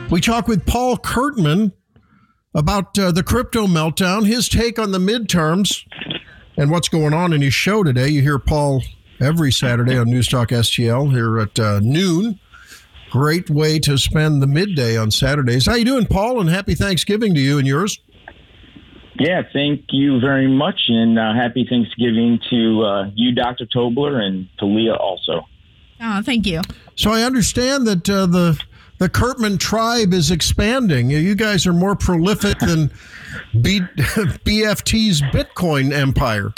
We 0.10 0.21
talk 0.21 0.47
with 0.47 0.65
Paul 0.65 0.95
Curtman 0.95 1.73
about 2.56 2.97
uh, 2.97 3.12
the 3.12 3.21
crypto 3.21 3.67
meltdown, 3.67 4.26
his 4.26 4.47
take 4.47 4.80
on 4.80 4.93
the 4.93 4.97
midterms, 4.97 5.86
and 6.56 6.71
what's 6.71 6.88
going 6.88 7.13
on 7.13 7.34
in 7.34 7.41
his 7.41 7.54
show 7.54 7.84
today. 7.84 8.08
You 8.08 8.21
hear 8.21 8.39
Paul 8.39 8.82
every 9.19 9.52
Saturday 9.52 9.97
on 9.97 10.10
News 10.10 10.30
Talk 10.30 10.52
STL 10.52 11.12
here 11.12 11.38
at 11.38 11.60
uh, 11.60 11.82
noon. 11.84 12.39
Great 13.12 13.49
way 13.49 13.78
to 13.80 13.97
spend 13.97 14.41
the 14.41 14.47
midday 14.47 14.95
on 14.95 15.12
Saturdays. 15.12 15.65
How 15.65 15.73
you 15.73 15.84
doing, 15.84 16.06
Paul? 16.06 16.39
And 16.39 16.49
happy 16.49 16.76
Thanksgiving 16.76 17.34
to 17.34 17.41
you 17.41 17.58
and 17.58 17.67
yours. 17.67 17.99
Yeah, 19.19 19.41
thank 19.52 19.88
you 19.89 20.21
very 20.21 20.47
much, 20.47 20.80
and 20.88 21.19
uh, 21.19 21.34
happy 21.34 21.67
Thanksgiving 21.69 22.39
to 22.52 22.84
uh, 22.84 23.12
you, 23.15 23.36
Dr. 23.36 23.65
Tobler, 23.65 24.15
and 24.21 24.47
to 24.60 24.65
Leah 24.65 24.95
also. 24.95 25.45
Oh, 26.06 26.22
thank 26.22 26.46
you. 26.46 26.62
So 26.96 27.12
I 27.12 27.24
understand 27.24 27.88
that 27.88 28.10
uh, 28.10 28.26
the 28.26 28.62
the 29.00 29.10
Curtman 29.10 29.60
tribe 29.60 30.13
is 30.13 30.32
expanding. 30.32 31.10
You 31.10 31.34
guys 31.34 31.66
are 31.66 31.74
more 31.74 31.96
prolific 31.96 32.60
than 32.60 32.92
B- 33.60 33.80
BFT's 34.46 35.22
Bitcoin 35.22 35.92
empire. 35.94 36.54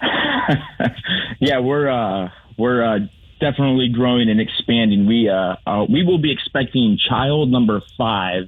yeah, 1.40 1.58
we're 1.58 1.88
uh, 1.88 2.30
we're 2.58 2.84
uh, 2.84 2.98
definitely 3.40 3.88
growing 3.88 4.28
and 4.28 4.40
expanding. 4.40 5.06
We 5.06 5.28
uh, 5.28 5.56
uh, 5.66 5.86
we 5.88 6.04
will 6.04 6.18
be 6.18 6.30
expecting 6.30 6.98
child 7.08 7.50
number 7.50 7.80
five 7.96 8.44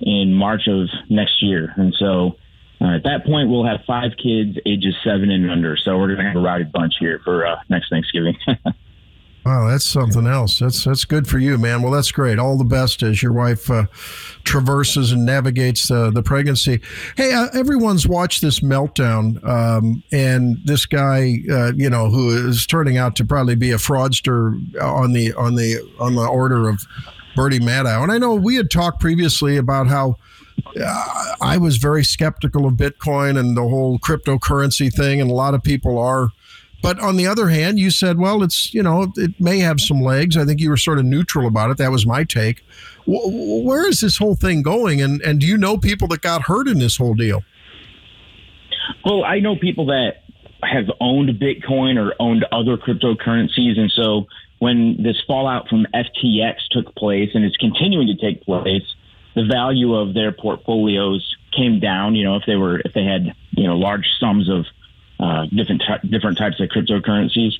in 0.00 0.32
March 0.32 0.68
of 0.68 0.88
next 1.08 1.42
year, 1.42 1.74
and 1.76 1.92
so 1.98 2.36
uh, 2.80 2.96
at 2.96 3.02
that 3.02 3.26
point 3.26 3.50
we'll 3.50 3.66
have 3.66 3.80
five 3.84 4.12
kids 4.22 4.58
ages 4.64 4.94
seven 5.02 5.30
and 5.30 5.50
under. 5.50 5.76
So 5.76 5.98
we're 5.98 6.06
going 6.14 6.18
to 6.18 6.24
have 6.24 6.36
a 6.36 6.40
rowdy 6.40 6.64
bunch 6.64 6.94
here 7.00 7.20
for 7.24 7.46
uh, 7.46 7.56
next 7.68 7.90
Thanksgiving. 7.90 8.36
Wow, 9.44 9.68
that's 9.68 9.86
something 9.86 10.26
else. 10.26 10.58
That's 10.58 10.84
that's 10.84 11.06
good 11.06 11.26
for 11.26 11.38
you, 11.38 11.56
man. 11.56 11.80
Well, 11.80 11.92
that's 11.92 12.12
great. 12.12 12.38
All 12.38 12.58
the 12.58 12.64
best 12.64 13.02
as 13.02 13.22
your 13.22 13.32
wife 13.32 13.70
uh, 13.70 13.86
traverses 14.44 15.12
and 15.12 15.24
navigates 15.24 15.90
uh, 15.90 16.10
the 16.10 16.22
pregnancy. 16.22 16.82
Hey, 17.16 17.32
uh, 17.32 17.48
everyone's 17.54 18.06
watched 18.06 18.42
this 18.42 18.60
meltdown, 18.60 19.42
um, 19.48 20.02
and 20.12 20.58
this 20.64 20.84
guy, 20.84 21.38
uh, 21.50 21.72
you 21.74 21.88
know, 21.88 22.10
who 22.10 22.48
is 22.48 22.66
turning 22.66 22.98
out 22.98 23.16
to 23.16 23.24
probably 23.24 23.54
be 23.54 23.70
a 23.70 23.76
fraudster 23.76 24.60
on 24.82 25.14
the 25.14 25.32
on 25.32 25.54
the 25.54 25.78
on 25.98 26.16
the 26.16 26.26
order 26.26 26.68
of 26.68 26.86
Bernie 27.34 27.60
Madoff. 27.60 28.02
And 28.02 28.12
I 28.12 28.18
know 28.18 28.34
we 28.34 28.56
had 28.56 28.70
talked 28.70 29.00
previously 29.00 29.56
about 29.56 29.86
how. 29.86 30.16
Uh, 30.78 31.34
I 31.40 31.56
was 31.56 31.78
very 31.78 32.04
skeptical 32.04 32.66
of 32.66 32.74
Bitcoin 32.74 33.38
and 33.38 33.56
the 33.56 33.62
whole 33.62 33.98
cryptocurrency 33.98 34.92
thing, 34.92 35.18
and 35.18 35.30
a 35.30 35.34
lot 35.34 35.54
of 35.54 35.62
people 35.62 35.98
are 35.98 36.28
but 36.82 36.98
on 37.00 37.16
the 37.16 37.26
other 37.26 37.48
hand, 37.48 37.78
you 37.78 37.90
said, 37.90 38.18
well, 38.18 38.42
it's, 38.42 38.72
you 38.72 38.82
know, 38.82 39.12
it 39.16 39.38
may 39.38 39.58
have 39.58 39.80
some 39.80 40.00
legs. 40.00 40.36
I 40.36 40.44
think 40.44 40.60
you 40.60 40.70
were 40.70 40.76
sort 40.76 40.98
of 40.98 41.04
neutral 41.04 41.46
about 41.46 41.70
it. 41.70 41.76
That 41.76 41.90
was 41.90 42.06
my 42.06 42.24
take. 42.24 42.64
Where 43.06 43.88
is 43.88 44.00
this 44.00 44.16
whole 44.16 44.34
thing 44.34 44.62
going? 44.62 45.00
And, 45.00 45.20
and 45.22 45.40
do 45.40 45.46
you 45.46 45.56
know 45.56 45.76
people 45.76 46.08
that 46.08 46.22
got 46.22 46.42
hurt 46.42 46.68
in 46.68 46.78
this 46.78 46.96
whole 46.96 47.14
deal? 47.14 47.42
Well, 49.04 49.24
I 49.24 49.40
know 49.40 49.56
people 49.56 49.86
that 49.86 50.22
have 50.62 50.90
owned 51.00 51.30
Bitcoin 51.40 51.98
or 51.98 52.14
owned 52.20 52.44
other 52.52 52.76
cryptocurrencies. 52.76 53.78
And 53.78 53.90
so 53.94 54.26
when 54.58 55.02
this 55.02 55.16
fallout 55.26 55.68
from 55.68 55.86
FTX 55.94 56.54
took 56.70 56.94
place 56.94 57.30
and 57.34 57.44
it's 57.44 57.56
continuing 57.56 58.06
to 58.06 58.16
take 58.16 58.42
place, 58.42 58.82
the 59.34 59.44
value 59.44 59.94
of 59.94 60.14
their 60.14 60.32
portfolios 60.32 61.36
came 61.56 61.80
down. 61.80 62.14
You 62.14 62.24
know, 62.24 62.36
if 62.36 62.42
they 62.46 62.56
were, 62.56 62.80
if 62.80 62.92
they 62.92 63.04
had, 63.04 63.34
you 63.52 63.66
know, 63.66 63.76
large 63.76 64.06
sums 64.18 64.48
of 64.48 64.66
uh, 65.20 65.46
different 65.54 65.82
different 66.10 66.38
types 66.38 66.60
of 66.60 66.68
cryptocurrencies. 66.68 67.52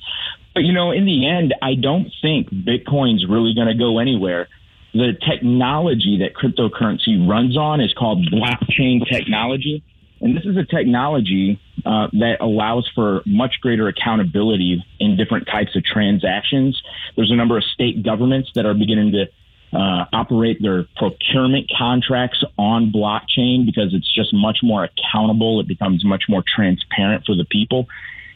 But 0.53 0.63
you 0.63 0.73
know, 0.73 0.91
in 0.91 1.05
the 1.05 1.27
end, 1.27 1.53
I 1.61 1.75
don't 1.75 2.11
think 2.21 2.49
Bitcoin's 2.49 3.25
really 3.27 3.53
going 3.53 3.67
to 3.67 3.75
go 3.75 3.99
anywhere. 3.99 4.47
The 4.93 5.13
technology 5.25 6.19
that 6.19 6.33
cryptocurrency 6.33 7.27
runs 7.27 7.55
on 7.57 7.79
is 7.79 7.93
called 7.93 8.25
blockchain 8.25 9.07
technology. 9.07 9.83
And 10.19 10.37
this 10.37 10.45
is 10.45 10.55
a 10.55 10.65
technology 10.65 11.59
uh, 11.83 12.07
that 12.13 12.37
allows 12.41 12.87
for 12.93 13.21
much 13.25 13.55
greater 13.61 13.87
accountability 13.87 14.83
in 14.99 15.17
different 15.17 15.47
types 15.47 15.75
of 15.75 15.83
transactions. 15.83 16.79
There's 17.15 17.31
a 17.31 17.35
number 17.35 17.57
of 17.57 17.63
state 17.63 18.03
governments 18.03 18.51
that 18.53 18.65
are 18.65 18.75
beginning 18.75 19.13
to 19.13 19.25
uh, 19.73 20.05
operate 20.11 20.61
their 20.61 20.85
procurement 20.97 21.71
contracts 21.77 22.43
on 22.57 22.91
blockchain 22.91 23.65
because 23.65 23.93
it's 23.93 24.13
just 24.13 24.33
much 24.33 24.59
more 24.61 24.83
accountable. 24.83 25.59
It 25.59 25.67
becomes 25.67 26.03
much 26.03 26.23
more 26.27 26.43
transparent 26.45 27.25
for 27.25 27.35
the 27.35 27.45
people. 27.45 27.87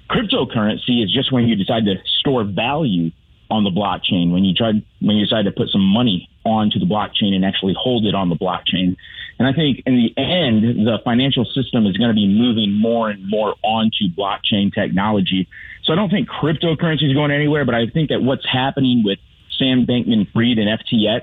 Cryptocurrency 0.09 1.03
is 1.03 1.11
just 1.13 1.31
when 1.31 1.47
you 1.47 1.55
decide 1.55 1.85
to 1.85 1.95
store 2.19 2.43
value 2.43 3.11
on 3.49 3.63
the 3.63 3.69
blockchain, 3.69 4.31
when 4.31 4.43
you 4.43 4.53
try 4.53 4.71
when 5.01 5.17
you 5.17 5.25
decide 5.25 5.45
to 5.45 5.51
put 5.51 5.69
some 5.69 5.81
money 5.81 6.29
onto 6.45 6.79
the 6.79 6.85
blockchain 6.85 7.33
and 7.33 7.43
actually 7.43 7.75
hold 7.77 8.05
it 8.05 8.15
on 8.15 8.29
the 8.29 8.35
blockchain. 8.35 8.95
And 9.37 9.47
I 9.47 9.53
think 9.53 9.83
in 9.85 9.95
the 9.95 10.21
end, 10.21 10.87
the 10.87 10.99
financial 11.03 11.45
system 11.45 11.85
is 11.85 11.97
going 11.97 12.09
to 12.09 12.15
be 12.15 12.27
moving 12.27 12.71
more 12.71 13.09
and 13.09 13.27
more 13.27 13.55
onto 13.63 14.07
blockchain 14.17 14.73
technology. 14.73 15.47
So 15.83 15.93
I 15.93 15.95
don't 15.95 16.09
think 16.09 16.29
cryptocurrency 16.29 17.07
is 17.07 17.13
going 17.13 17.31
anywhere, 17.31 17.65
but 17.65 17.75
I 17.75 17.87
think 17.87 18.09
that 18.09 18.21
what's 18.21 18.45
happening 18.49 19.03
with 19.03 19.19
Sam 19.57 19.85
Bankman 19.85 20.31
Fried 20.31 20.57
and 20.57 20.79
FTX. 20.79 21.21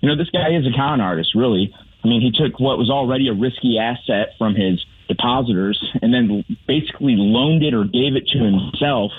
You 0.00 0.08
know, 0.08 0.16
this 0.16 0.30
guy 0.30 0.54
is 0.54 0.66
a 0.66 0.76
con 0.76 1.00
artist, 1.00 1.34
really. 1.34 1.74
I 2.04 2.08
mean, 2.08 2.20
he 2.20 2.32
took 2.32 2.58
what 2.58 2.78
was 2.78 2.90
already 2.90 3.28
a 3.28 3.32
risky 3.32 3.78
asset 3.78 4.34
from 4.38 4.54
his 4.54 4.84
depositors 5.08 5.82
and 6.00 6.12
then 6.12 6.44
basically 6.66 7.14
loaned 7.16 7.62
it 7.62 7.74
or 7.74 7.84
gave 7.84 8.16
it 8.16 8.26
to 8.28 8.38
himself 8.38 9.12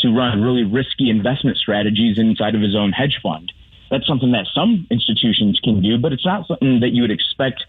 to 0.00 0.08
run 0.08 0.42
really 0.42 0.64
risky 0.64 1.10
investment 1.10 1.56
strategies 1.56 2.18
inside 2.18 2.54
of 2.54 2.62
his 2.62 2.74
own 2.74 2.92
hedge 2.92 3.18
fund. 3.22 3.52
That's 3.90 4.06
something 4.06 4.32
that 4.32 4.46
some 4.54 4.86
institutions 4.90 5.60
can 5.62 5.82
do, 5.82 5.98
but 5.98 6.12
it's 6.12 6.24
not 6.24 6.46
something 6.48 6.80
that 6.80 6.90
you 6.90 7.02
would 7.02 7.10
expect, 7.10 7.64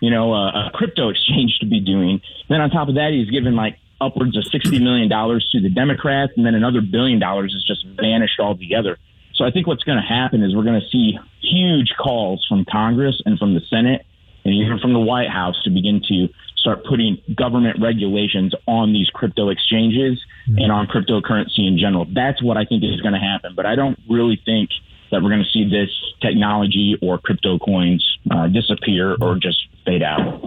you 0.00 0.10
know, 0.10 0.34
a, 0.34 0.66
a 0.66 0.70
crypto 0.74 1.08
exchange 1.08 1.58
to 1.60 1.66
be 1.66 1.80
doing. 1.80 2.20
Then 2.48 2.60
on 2.60 2.70
top 2.70 2.88
of 2.88 2.96
that, 2.96 3.12
he's 3.12 3.30
given 3.30 3.54
like 3.54 3.78
upwards 4.00 4.36
of 4.36 4.44
$60 4.44 4.80
million 4.82 5.08
to 5.08 5.60
the 5.60 5.70
Democrats, 5.70 6.32
and 6.36 6.44
then 6.44 6.54
another 6.54 6.80
billion 6.80 7.18
dollars 7.18 7.52
has 7.52 7.64
just 7.64 7.86
vanished 7.96 8.40
altogether. 8.40 8.98
So 9.38 9.44
I 9.44 9.52
think 9.52 9.68
what's 9.68 9.84
going 9.84 9.98
to 9.98 10.04
happen 10.04 10.42
is 10.42 10.54
we're 10.54 10.64
going 10.64 10.80
to 10.80 10.88
see 10.88 11.16
huge 11.40 11.94
calls 11.96 12.44
from 12.48 12.64
Congress 12.64 13.22
and 13.24 13.38
from 13.38 13.54
the 13.54 13.60
Senate 13.70 14.04
and 14.44 14.52
even 14.52 14.80
from 14.80 14.92
the 14.92 14.98
White 14.98 15.30
House 15.30 15.54
to 15.62 15.70
begin 15.70 16.02
to 16.08 16.28
start 16.56 16.84
putting 16.84 17.22
government 17.36 17.78
regulations 17.80 18.52
on 18.66 18.92
these 18.92 19.08
crypto 19.10 19.48
exchanges 19.48 20.20
mm-hmm. 20.48 20.58
and 20.58 20.72
on 20.72 20.88
cryptocurrency 20.88 21.68
in 21.68 21.78
general. 21.78 22.04
That's 22.12 22.42
what 22.42 22.56
I 22.56 22.64
think 22.64 22.82
is 22.82 23.00
going 23.00 23.14
to 23.14 23.20
happen. 23.20 23.54
But 23.54 23.64
I 23.64 23.76
don't 23.76 23.96
really 24.10 24.42
think 24.44 24.70
that 25.12 25.22
we're 25.22 25.30
going 25.30 25.44
to 25.44 25.50
see 25.50 25.70
this 25.70 25.88
technology 26.20 26.98
or 27.00 27.18
crypto 27.18 27.60
coins 27.60 28.18
uh, 28.32 28.48
disappear 28.48 29.16
or 29.20 29.36
just 29.36 29.68
fade 29.86 30.02
out. 30.02 30.44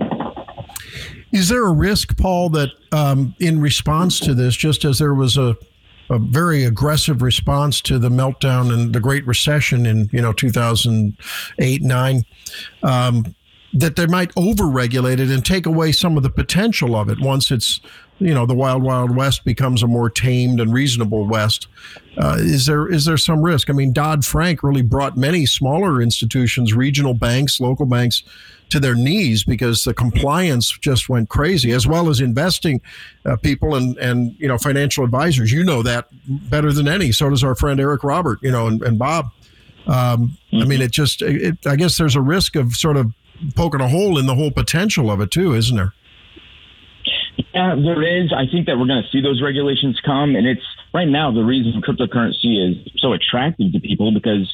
Is 1.32 1.48
there 1.48 1.66
a 1.66 1.72
risk, 1.72 2.18
Paul, 2.18 2.50
that 2.50 2.72
um, 2.92 3.36
in 3.40 3.62
response 3.62 4.20
to 4.20 4.34
this, 4.34 4.54
just 4.56 4.84
as 4.84 5.00
there 5.00 5.14
was 5.14 5.38
a 5.38 5.56
a 6.12 6.20
very 6.20 6.66
aggressive 6.66 7.22
response 7.22 7.80
to 7.82 7.98
the 7.98 8.10
meltdown 8.10 8.72
and 8.72 8.94
the 8.94 9.00
Great 9.00 9.26
Recession 9.26 9.86
in 9.86 10.10
you 10.12 10.22
know 10.22 10.34
2008 10.34 11.82
nine. 11.82 12.24
Um, 12.84 13.36
that 13.74 13.96
they 13.96 14.06
might 14.06 14.36
overregulate 14.36 15.20
it 15.20 15.30
and 15.30 15.46
take 15.46 15.66
away 15.66 15.94
some 15.94 16.18
of 16.18 16.24
the 16.24 16.30
potential 16.30 16.94
of 16.94 17.10
it 17.10 17.22
once 17.22 17.52
it's 17.52 17.80
you 18.20 18.34
know 18.34 18.46
the 18.46 18.54
wild 18.54 18.84
wild 18.84 19.16
west 19.16 19.46
becomes 19.46 19.82
a 19.82 19.88
more 19.88 20.10
tamed 20.10 20.60
and 20.60 20.74
reasonable 20.74 21.26
west 21.26 21.68
uh, 22.18 22.36
is 22.38 22.66
there 22.66 22.92
is 22.92 23.06
there 23.06 23.18
some 23.18 23.42
risk 23.42 23.70
i 23.70 23.74
mean 23.74 23.94
dodd 23.94 24.26
frank 24.26 24.62
really 24.62 24.82
brought 24.82 25.16
many 25.16 25.46
smaller 25.46 26.02
institutions 26.02 26.74
regional 26.74 27.14
banks 27.14 27.62
local 27.62 27.86
banks 27.86 28.24
to 28.72 28.80
their 28.80 28.96
knees 28.96 29.44
because 29.44 29.84
the 29.84 29.94
compliance 29.94 30.78
just 30.80 31.10
went 31.10 31.30
crazy, 31.30 31.72
as 31.72 31.88
well 31.88 32.10
as 32.10 32.20
investing 32.20 32.82
uh, 33.26 33.36
people 33.38 33.76
and 33.76 33.98
and 33.98 34.36
you 34.40 34.48
know 34.48 34.58
financial 34.58 35.04
advisors. 35.04 35.52
You 35.52 35.64
know 35.64 35.84
that 35.84 36.08
better 36.50 36.72
than 36.72 36.88
any. 36.88 37.12
So 37.12 37.30
does 37.30 37.44
our 37.44 37.56
friend 37.56 37.80
Eric 37.80 38.04
Robert. 38.04 38.40
You 38.42 38.52
know, 38.52 38.68
and, 38.68 38.82
and 38.82 38.98
Bob. 38.98 39.32
Um. 39.88 40.38
I 40.54 40.66
mean, 40.66 40.82
it 40.82 40.92
just. 40.92 41.22
It, 41.22 41.58
I 41.66 41.76
guess 41.76 41.98
there's 41.98 42.16
a 42.16 42.22
risk 42.22 42.56
of 42.56 42.74
sort 42.74 42.98
of 42.98 43.14
poking 43.56 43.82
a 43.82 43.88
hole 43.88 44.18
in 44.18 44.26
the 44.26 44.36
whole 44.36 44.52
potential 44.52 45.10
of 45.10 45.22
it 45.22 45.32
too, 45.32 45.54
isn't 45.54 45.76
there? 45.76 45.94
Yeah, 47.54 47.76
there 47.76 48.02
is. 48.04 48.32
I 48.34 48.46
think 48.46 48.68
that 48.68 48.78
we're 48.78 48.88
going 48.88 49.04
to 49.04 49.10
see 49.10 49.22
those 49.22 49.42
regulations 49.42 50.00
come, 50.06 50.36
and 50.36 50.48
it's 50.48 50.62
right 50.94 51.08
now 51.08 51.32
the 51.32 51.44
reason 51.44 51.82
cryptocurrency 51.82 52.60
is 52.60 52.92
so 52.98 53.14
attractive 53.14 53.72
to 53.74 53.80
people 53.80 54.12
because 54.12 54.54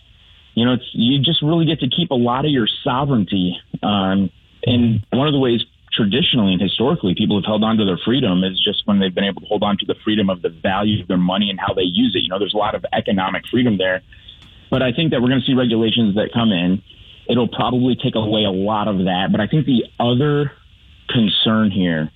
you 0.58 0.66
know, 0.66 0.74
it's 0.74 0.90
you 0.94 1.20
just 1.20 1.44
really 1.44 1.66
get 1.66 1.82
to 1.82 1.88
keep 1.88 2.10
a 2.10 2.16
lot 2.16 2.44
of 2.44 2.50
your 2.50 2.68
sovereignty. 2.84 3.56
Um, 3.84 4.32
and 4.66 5.06
one 5.14 5.28
of 5.28 5.34
the 5.34 5.40
ways 5.40 5.62
traditionally 5.94 6.54
and 6.54 6.60
historically 6.60 7.14
people 7.14 7.38
have 7.38 7.46
held 7.46 7.64
on 7.64 7.78
to 7.78 7.86
their 7.86 8.00
freedom 8.04 8.44
is 8.44 8.60
just 8.60 8.82
when 8.88 9.00
they've 9.00 9.14
been 9.14 9.24
able 9.24 9.42
to 9.42 9.46
hold 9.46 9.62
on 9.62 9.78
to 9.78 9.86
the 9.86 9.94
freedom 10.04 10.32
of 10.32 10.42
the 10.42 10.50
value 10.50 11.00
of 11.00 11.08
their 11.08 11.18
money 11.18 11.52
and 11.52 11.60
how 11.60 11.76
they 11.76 11.84
use 11.84 12.16
it. 12.16 12.24
You 12.24 12.30
know, 12.30 12.40
there's 12.40 12.56
a 12.56 12.58
lot 12.58 12.74
of 12.74 12.84
economic 12.92 13.44
freedom 13.52 13.78
there. 13.78 14.02
But 14.72 14.82
I 14.82 14.94
think 14.94 15.12
that 15.12 15.22
we're 15.22 15.30
going 15.30 15.42
to 15.42 15.46
see 15.46 15.54
regulations 15.54 16.16
that 16.16 16.34
come 16.34 16.52
in. 16.52 16.82
It'll 17.30 17.48
probably 17.48 17.96
take 17.96 18.16
away 18.16 18.44
a 18.44 18.50
lot 18.50 18.88
of 18.88 18.98
that. 19.06 19.28
But 19.32 19.42
I 19.42 19.46
think 19.46 19.68
the 19.68 19.84
other 20.00 20.54
concern 21.08 21.70
here 21.70 22.10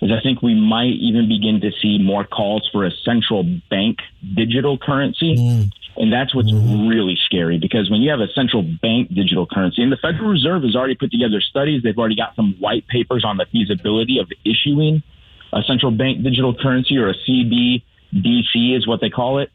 is 0.00 0.12
I 0.12 0.22
think 0.22 0.40
we 0.40 0.54
might 0.54 0.94
even 1.00 1.26
begin 1.26 1.60
to 1.62 1.72
see 1.82 1.98
more 1.98 2.24
calls 2.24 2.68
for 2.70 2.86
a 2.86 2.92
central 3.04 3.42
bank 3.68 3.98
digital 4.36 4.78
currency. 4.78 5.34
Mm. 5.34 5.72
And 5.98 6.12
that's 6.12 6.32
what's 6.32 6.52
really 6.52 7.18
scary 7.26 7.58
because 7.58 7.90
when 7.90 8.02
you 8.02 8.10
have 8.10 8.20
a 8.20 8.32
central 8.32 8.62
bank 8.62 9.08
digital 9.12 9.46
currency, 9.46 9.82
and 9.82 9.90
the 9.90 9.96
Federal 9.96 10.30
Reserve 10.30 10.62
has 10.62 10.76
already 10.76 10.94
put 10.94 11.10
together 11.10 11.40
studies, 11.40 11.82
they've 11.82 11.98
already 11.98 12.14
got 12.14 12.36
some 12.36 12.54
white 12.60 12.86
papers 12.86 13.24
on 13.24 13.36
the 13.36 13.46
feasibility 13.50 14.18
of 14.18 14.30
issuing 14.44 15.02
a 15.52 15.62
central 15.62 15.90
bank 15.90 16.22
digital 16.22 16.54
currency 16.54 16.98
or 16.98 17.08
a 17.08 17.14
CBDC 17.14 18.76
is 18.76 18.86
what 18.86 19.00
they 19.00 19.10
call 19.10 19.38
it. 19.38 19.50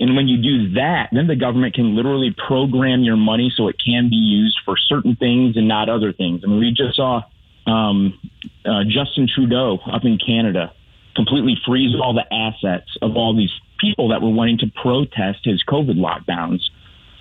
And 0.00 0.14
when 0.14 0.28
you 0.28 0.36
do 0.40 0.74
that, 0.74 1.08
then 1.12 1.26
the 1.26 1.36
government 1.36 1.74
can 1.74 1.96
literally 1.96 2.34
program 2.46 3.02
your 3.02 3.16
money 3.16 3.52
so 3.56 3.68
it 3.68 3.76
can 3.84 4.08
be 4.10 4.16
used 4.16 4.60
for 4.64 4.76
certain 4.76 5.16
things 5.16 5.56
and 5.56 5.66
not 5.66 5.88
other 5.88 6.12
things. 6.12 6.42
I 6.44 6.48
mean, 6.48 6.60
we 6.60 6.70
just 6.70 6.96
saw 6.96 7.22
um, 7.66 8.18
uh, 8.64 8.84
Justin 8.84 9.28
Trudeau 9.32 9.78
up 9.90 10.04
in 10.04 10.18
Canada 10.18 10.72
completely 11.16 11.56
freeze 11.66 11.96
all 12.00 12.14
the 12.14 12.32
assets 12.32 12.96
of 13.02 13.16
all 13.16 13.36
these 13.36 13.50
people 13.78 14.08
that 14.08 14.22
were 14.22 14.30
wanting 14.30 14.58
to 14.58 14.66
protest 14.82 15.40
his 15.44 15.62
COVID 15.68 15.96
lockdowns. 15.96 16.60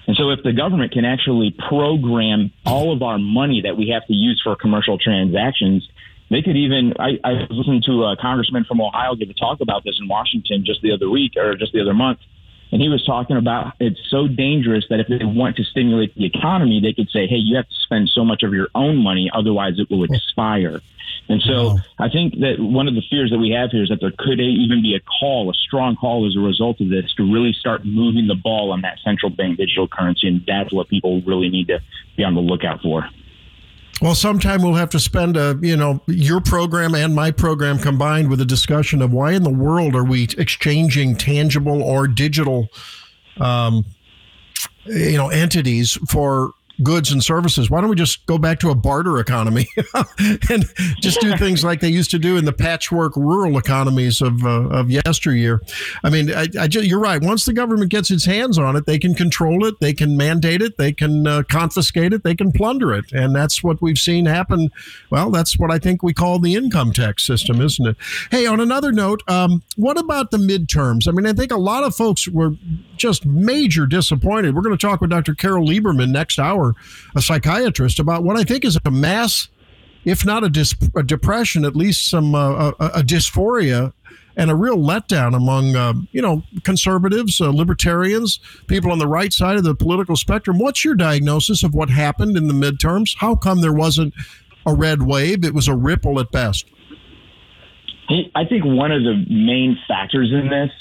And 0.07 0.15
so, 0.15 0.29
if 0.29 0.41
the 0.43 0.53
government 0.53 0.93
can 0.93 1.05
actually 1.05 1.55
program 1.67 2.51
all 2.65 2.93
of 2.93 3.01
our 3.01 3.17
money 3.19 3.61
that 3.63 3.77
we 3.77 3.89
have 3.89 4.07
to 4.07 4.13
use 4.13 4.41
for 4.43 4.55
commercial 4.55 4.97
transactions, 4.97 5.87
they 6.29 6.41
could 6.41 6.55
even. 6.55 6.93
I, 6.99 7.19
I 7.23 7.31
was 7.33 7.51
listening 7.51 7.83
to 7.87 8.03
a 8.05 8.15
congressman 8.15 8.65
from 8.65 8.81
Ohio 8.81 9.15
give 9.15 9.29
a 9.29 9.33
talk 9.33 9.59
about 9.61 9.83
this 9.83 9.97
in 9.99 10.07
Washington 10.07 10.63
just 10.65 10.81
the 10.81 10.93
other 10.93 11.09
week 11.09 11.33
or 11.35 11.55
just 11.55 11.73
the 11.73 11.81
other 11.81 11.93
month. 11.93 12.19
And 12.71 12.81
he 12.81 12.89
was 12.89 13.05
talking 13.05 13.37
about 13.37 13.73
it's 13.79 13.99
so 14.09 14.27
dangerous 14.27 14.85
that 14.89 14.99
if 14.99 15.07
they 15.07 15.23
want 15.23 15.55
to 15.57 15.63
stimulate 15.63 16.13
the 16.15 16.25
economy, 16.25 16.81
they 16.81 16.93
could 16.93 17.09
say, 17.09 17.27
hey, 17.27 17.37
you 17.37 17.55
have 17.55 17.67
to 17.67 17.75
spend 17.75 18.09
so 18.09 18.25
much 18.25 18.43
of 18.43 18.53
your 18.53 18.67
own 18.75 18.97
money, 18.97 19.29
otherwise 19.33 19.73
it 19.77 19.89
will 19.89 20.03
expire. 20.03 20.81
And 21.29 21.41
so 21.41 21.69
wow. 21.69 21.77
I 21.99 22.09
think 22.09 22.39
that 22.39 22.59
one 22.59 22.87
of 22.87 22.95
the 22.95 23.03
fears 23.09 23.31
that 23.31 23.37
we 23.37 23.51
have 23.51 23.71
here 23.71 23.83
is 23.83 23.89
that 23.89 23.99
there 23.99 24.13
could 24.17 24.39
even 24.39 24.81
be 24.81 24.95
a 24.95 24.99
call, 24.99 25.49
a 25.49 25.53
strong 25.53 25.95
call 25.95 26.27
as 26.27 26.35
a 26.35 26.39
result 26.39 26.79
of 26.79 26.89
this 26.89 27.13
to 27.15 27.23
really 27.23 27.53
start 27.53 27.85
moving 27.85 28.27
the 28.27 28.35
ball 28.35 28.71
on 28.71 28.81
that 28.81 28.99
central 29.03 29.29
bank 29.29 29.57
digital 29.57 29.87
currency. 29.87 30.27
And 30.27 30.43
that's 30.45 30.71
what 30.73 30.87
people 30.87 31.21
really 31.21 31.49
need 31.49 31.67
to 31.67 31.81
be 32.15 32.23
on 32.23 32.35
the 32.35 32.41
lookout 32.41 32.81
for. 32.81 33.09
Well, 34.01 34.13
sometime 34.13 34.61
we'll 34.61 34.75
have 34.75 34.91
to 34.91 34.99
spend 34.99 35.37
a, 35.37 35.57
you 35.61 35.75
know, 35.75 36.01
your 36.05 36.39
program 36.39 36.93
and 36.93 37.15
my 37.15 37.31
program 37.31 37.79
combined 37.79 38.29
with 38.29 38.39
a 38.39 38.45
discussion 38.45 39.01
of 39.01 39.11
why 39.11 39.31
in 39.31 39.43
the 39.43 39.49
world 39.49 39.95
are 39.95 40.03
we 40.03 40.27
exchanging 40.37 41.15
tangible 41.15 41.81
or 41.81 42.07
digital, 42.07 42.69
um, 43.39 43.85
you 44.85 45.17
know, 45.17 45.29
entities 45.29 45.97
for 46.07 46.51
goods 46.83 47.11
and 47.11 47.23
services. 47.23 47.69
Why 47.69 47.81
don't 47.81 47.89
we 47.89 47.95
just 47.95 48.25
go 48.25 48.37
back 48.37 48.59
to 48.59 48.69
a 48.69 48.75
barter 48.75 49.19
economy 49.19 49.67
and 50.49 50.65
just 51.01 51.19
do 51.21 51.35
things 51.37 51.63
like 51.63 51.79
they 51.79 51.89
used 51.89 52.11
to 52.11 52.19
do 52.19 52.37
in 52.37 52.45
the 52.45 52.53
patchwork 52.53 53.15
rural 53.15 53.57
economies 53.57 54.21
of 54.21 54.43
uh, 54.43 54.67
of 54.69 54.89
yesteryear? 54.89 55.61
I 56.03 56.09
mean, 56.09 56.31
I, 56.33 56.47
I 56.59 56.67
just, 56.67 56.87
you're 56.87 56.99
right. 56.99 57.21
Once 57.21 57.45
the 57.45 57.53
government 57.53 57.91
gets 57.91 58.11
its 58.11 58.25
hands 58.25 58.57
on 58.57 58.75
it, 58.75 58.85
they 58.85 58.99
can 58.99 59.13
control 59.15 59.65
it, 59.65 59.79
they 59.79 59.93
can 59.93 60.17
mandate 60.17 60.61
it, 60.61 60.77
they 60.77 60.93
can 60.93 61.25
uh, 61.25 61.43
confiscate 61.49 62.13
it, 62.13 62.23
they 62.23 62.35
can 62.35 62.51
plunder 62.51 62.93
it, 62.93 63.11
and 63.11 63.35
that's 63.35 63.63
what 63.63 63.81
we've 63.81 63.97
seen 63.97 64.25
happen. 64.25 64.69
Well, 65.09 65.31
that's 65.31 65.57
what 65.57 65.71
I 65.71 65.79
think 65.79 66.03
we 66.03 66.13
call 66.13 66.39
the 66.39 66.55
income 66.55 66.93
tax 66.93 67.25
system, 67.25 67.61
isn't 67.61 67.85
it? 67.85 67.95
Hey, 68.31 68.45
on 68.45 68.59
another 68.59 68.91
note, 68.91 69.23
um, 69.27 69.63
what 69.75 69.97
about 69.97 70.31
the 70.31 70.37
midterms? 70.37 71.07
I 71.07 71.11
mean, 71.11 71.25
I 71.25 71.33
think 71.33 71.51
a 71.51 71.57
lot 71.57 71.83
of 71.83 71.95
folks 71.95 72.27
were 72.27 72.51
just 72.97 73.25
major 73.25 73.85
disappointed. 73.85 74.55
We're 74.55 74.61
going 74.61 74.77
to 74.77 74.87
talk 74.87 75.01
with 75.01 75.09
Dr. 75.09 75.33
Carole 75.35 75.67
Lieberman 75.67 76.09
next 76.09 76.39
hour, 76.39 76.66
a 77.15 77.21
psychiatrist, 77.21 77.99
about 77.99 78.23
what 78.23 78.37
I 78.37 78.43
think 78.43 78.65
is 78.65 78.77
a 78.85 78.91
mass, 78.91 79.49
if 80.05 80.25
not 80.25 80.43
a, 80.43 80.49
dis- 80.49 80.75
a 80.95 81.03
depression, 81.03 81.65
at 81.65 81.75
least 81.75 82.09
some 82.09 82.35
uh, 82.35 82.71
a, 82.79 82.85
a, 82.95 83.03
dysphoria 83.03 83.93
and 84.35 84.51
a 84.51 84.55
real 84.55 84.77
letdown 84.77 85.35
among 85.35 85.75
uh, 85.75 85.93
you 86.11 86.21
know 86.21 86.43
conservatives, 86.63 87.41
uh, 87.41 87.49
libertarians, 87.49 88.39
people 88.67 88.91
on 88.91 88.99
the 88.99 89.07
right 89.07 89.33
side 89.33 89.57
of 89.57 89.63
the 89.63 89.75
political 89.75 90.15
spectrum. 90.15 90.59
What's 90.59 90.85
your 90.85 90.95
diagnosis 90.95 91.63
of 91.63 91.73
what 91.73 91.89
happened 91.89 92.37
in 92.37 92.47
the 92.47 92.53
midterms? 92.53 93.17
How 93.17 93.35
come 93.35 93.61
there 93.61 93.73
wasn't 93.73 94.13
a 94.65 94.73
red 94.73 95.03
wave? 95.03 95.43
It 95.43 95.53
was 95.53 95.67
a 95.67 95.75
ripple 95.75 96.19
at 96.19 96.31
best. 96.31 96.65
I 98.09 98.45
think 98.45 98.63
one 98.63 98.91
of 98.91 99.03
the 99.03 99.25
main 99.29 99.77
factors 99.85 100.31
in 100.31 100.49
this 100.49 100.71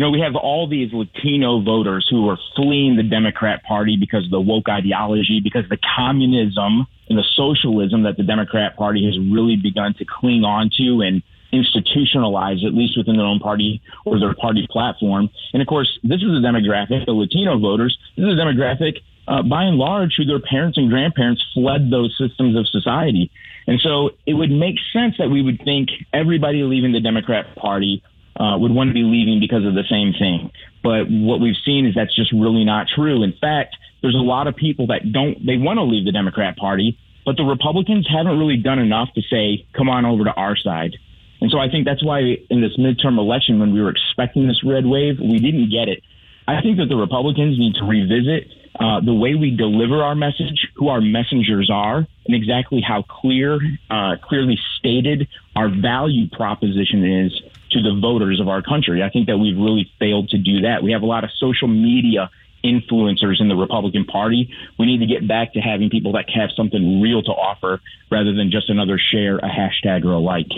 you 0.00 0.06
know, 0.06 0.12
we 0.12 0.20
have 0.20 0.34
all 0.34 0.66
these 0.66 0.90
Latino 0.94 1.60
voters 1.60 2.08
who 2.08 2.26
are 2.30 2.38
fleeing 2.56 2.96
the 2.96 3.02
Democrat 3.02 3.62
Party 3.64 3.98
because 4.00 4.24
of 4.24 4.30
the 4.30 4.40
woke 4.40 4.70
ideology, 4.70 5.42
because 5.44 5.64
of 5.64 5.68
the 5.68 5.76
communism 5.94 6.86
and 7.10 7.18
the 7.18 7.24
socialism 7.36 8.04
that 8.04 8.16
the 8.16 8.22
Democrat 8.22 8.78
Party 8.78 9.04
has 9.04 9.18
really 9.18 9.56
begun 9.56 9.92
to 9.98 10.06
cling 10.06 10.42
on 10.42 10.70
to 10.78 11.02
and 11.02 11.22
institutionalize, 11.52 12.64
at 12.64 12.72
least 12.72 12.96
within 12.96 13.18
their 13.18 13.26
own 13.26 13.40
party 13.40 13.82
or 14.06 14.18
their 14.18 14.32
party 14.32 14.66
platform. 14.70 15.28
And 15.52 15.60
of 15.60 15.68
course, 15.68 15.98
this 16.02 16.22
is 16.22 16.30
a 16.30 16.40
demographic, 16.40 17.04
the 17.04 17.12
Latino 17.12 17.58
voters, 17.58 17.98
this 18.16 18.24
is 18.24 18.32
a 18.32 18.40
demographic, 18.40 19.02
uh, 19.28 19.42
by 19.42 19.64
and 19.64 19.76
large, 19.76 20.14
who 20.16 20.24
their 20.24 20.40
parents 20.40 20.78
and 20.78 20.88
grandparents 20.88 21.44
fled 21.52 21.90
those 21.90 22.16
systems 22.16 22.56
of 22.56 22.66
society. 22.68 23.30
And 23.66 23.78
so 23.82 24.12
it 24.24 24.32
would 24.32 24.50
make 24.50 24.76
sense 24.94 25.16
that 25.18 25.28
we 25.28 25.42
would 25.42 25.60
think 25.62 25.90
everybody 26.14 26.62
leaving 26.62 26.92
the 26.92 27.00
Democrat 27.00 27.54
Party 27.54 28.02
uh, 28.36 28.56
would 28.58 28.72
want 28.72 28.90
to 28.90 28.94
be 28.94 29.02
leaving 29.02 29.40
because 29.40 29.64
of 29.64 29.74
the 29.74 29.84
same 29.88 30.12
thing. 30.12 30.50
But 30.82 31.10
what 31.10 31.40
we've 31.40 31.58
seen 31.64 31.86
is 31.86 31.94
that's 31.94 32.14
just 32.14 32.32
really 32.32 32.64
not 32.64 32.86
true. 32.94 33.22
In 33.22 33.32
fact, 33.32 33.76
there's 34.02 34.14
a 34.14 34.18
lot 34.18 34.46
of 34.46 34.56
people 34.56 34.86
that 34.88 35.12
don't, 35.12 35.44
they 35.44 35.56
want 35.56 35.78
to 35.78 35.82
leave 35.82 36.04
the 36.04 36.12
Democrat 36.12 36.56
Party, 36.56 36.98
but 37.24 37.36
the 37.36 37.44
Republicans 37.44 38.06
haven't 38.08 38.38
really 38.38 38.56
done 38.56 38.78
enough 38.78 39.12
to 39.14 39.22
say, 39.22 39.66
come 39.76 39.88
on 39.88 40.06
over 40.06 40.24
to 40.24 40.32
our 40.32 40.56
side. 40.56 40.96
And 41.40 41.50
so 41.50 41.58
I 41.58 41.68
think 41.68 41.84
that's 41.86 42.04
why 42.04 42.20
in 42.50 42.60
this 42.60 42.76
midterm 42.76 43.18
election, 43.18 43.58
when 43.60 43.72
we 43.72 43.80
were 43.80 43.90
expecting 43.90 44.46
this 44.46 44.62
red 44.64 44.86
wave, 44.86 45.18
we 45.20 45.38
didn't 45.38 45.70
get 45.70 45.88
it. 45.88 46.02
I 46.46 46.60
think 46.62 46.78
that 46.78 46.86
the 46.88 46.96
Republicans 46.96 47.58
need 47.58 47.74
to 47.76 47.84
revisit 47.84 48.48
uh, 48.78 49.00
the 49.00 49.14
way 49.14 49.34
we 49.34 49.50
deliver 49.50 50.02
our 50.02 50.14
message, 50.14 50.68
who 50.74 50.88
our 50.88 51.00
messengers 51.00 51.70
are, 51.72 52.06
and 52.26 52.34
exactly 52.34 52.80
how 52.80 53.02
clear, 53.02 53.60
uh, 53.90 54.16
clearly 54.22 54.58
stated 54.78 55.28
our 55.56 55.68
value 55.68 56.28
proposition 56.30 57.04
is 57.04 57.42
to 57.72 57.82
the 57.82 57.98
voters 58.00 58.40
of 58.40 58.48
our 58.48 58.62
country. 58.62 59.02
I 59.02 59.10
think 59.10 59.26
that 59.26 59.38
we've 59.38 59.56
really 59.56 59.90
failed 59.98 60.30
to 60.30 60.38
do 60.38 60.62
that. 60.62 60.82
We 60.82 60.92
have 60.92 61.02
a 61.02 61.06
lot 61.06 61.24
of 61.24 61.30
social 61.38 61.68
media 61.68 62.30
influencers 62.64 63.40
in 63.40 63.48
the 63.48 63.56
Republican 63.56 64.04
Party. 64.04 64.52
We 64.78 64.86
need 64.86 64.98
to 64.98 65.06
get 65.06 65.26
back 65.26 65.54
to 65.54 65.60
having 65.60 65.90
people 65.90 66.12
that 66.12 66.28
have 66.30 66.50
something 66.56 67.00
real 67.00 67.22
to 67.22 67.30
offer 67.30 67.80
rather 68.10 68.34
than 68.34 68.50
just 68.50 68.68
another 68.68 68.98
share, 68.98 69.38
a 69.38 69.48
hashtag, 69.48 70.04
or 70.04 70.12
a 70.12 70.18
like. 70.18 70.50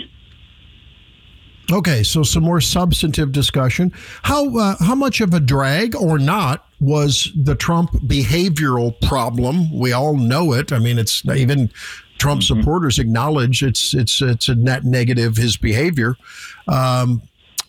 Okay, 1.71 2.03
so 2.03 2.23
some 2.23 2.43
more 2.43 2.59
substantive 2.59 3.31
discussion. 3.31 3.93
How 4.23 4.57
uh, 4.57 4.75
how 4.79 4.95
much 4.95 5.21
of 5.21 5.33
a 5.33 5.39
drag 5.39 5.95
or 5.95 6.19
not 6.19 6.67
was 6.81 7.31
the 7.35 7.55
Trump 7.55 7.91
behavioral 8.05 8.99
problem? 9.07 9.71
We 9.71 9.93
all 9.93 10.17
know 10.17 10.51
it. 10.53 10.73
I 10.73 10.79
mean, 10.79 10.99
it's 10.99 11.25
even 11.25 11.71
Trump 12.23 12.39
mm-hmm. 12.39 12.61
supporters 12.61 12.99
acknowledge 12.99 13.63
it's 13.63 13.93
it's 13.93 14.21
it's 14.21 14.47
a 14.47 14.55
net 14.55 14.85
negative 14.85 15.35
his 15.35 15.57
behavior. 15.57 16.15
Um, 16.69 17.21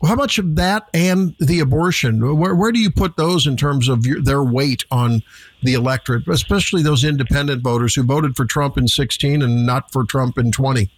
how 0.06 0.14
much 0.14 0.38
of 0.38 0.54
that 0.54 0.88
and 0.94 1.34
the 1.40 1.58
abortion? 1.58 2.38
Where, 2.38 2.54
where 2.54 2.70
do 2.70 2.78
you 2.78 2.92
put 2.92 3.16
those 3.16 3.48
in 3.48 3.56
terms 3.56 3.88
of 3.88 4.06
your, 4.06 4.22
their 4.22 4.44
weight 4.44 4.84
on 4.92 5.22
the 5.64 5.74
electorate, 5.74 6.28
especially 6.28 6.84
those 6.84 7.02
independent 7.02 7.62
voters 7.62 7.96
who 7.96 8.04
voted 8.04 8.36
for 8.36 8.44
Trump 8.44 8.78
in 8.78 8.86
16 8.86 9.42
and 9.42 9.66
not 9.66 9.90
for 9.90 10.04
Trump 10.04 10.38
in 10.38 10.52
20? 10.52 10.88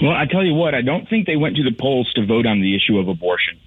Well, 0.00 0.12
I 0.12 0.24
tell 0.24 0.44
you 0.44 0.54
what, 0.54 0.74
I 0.74 0.80
don't 0.80 1.06
think 1.10 1.26
they 1.26 1.36
went 1.36 1.56
to 1.56 1.62
the 1.62 1.72
polls 1.72 2.10
to 2.14 2.24
vote 2.24 2.46
on 2.46 2.62
the 2.62 2.74
issue 2.74 2.96
of 2.96 3.08
abortion. 3.08 3.58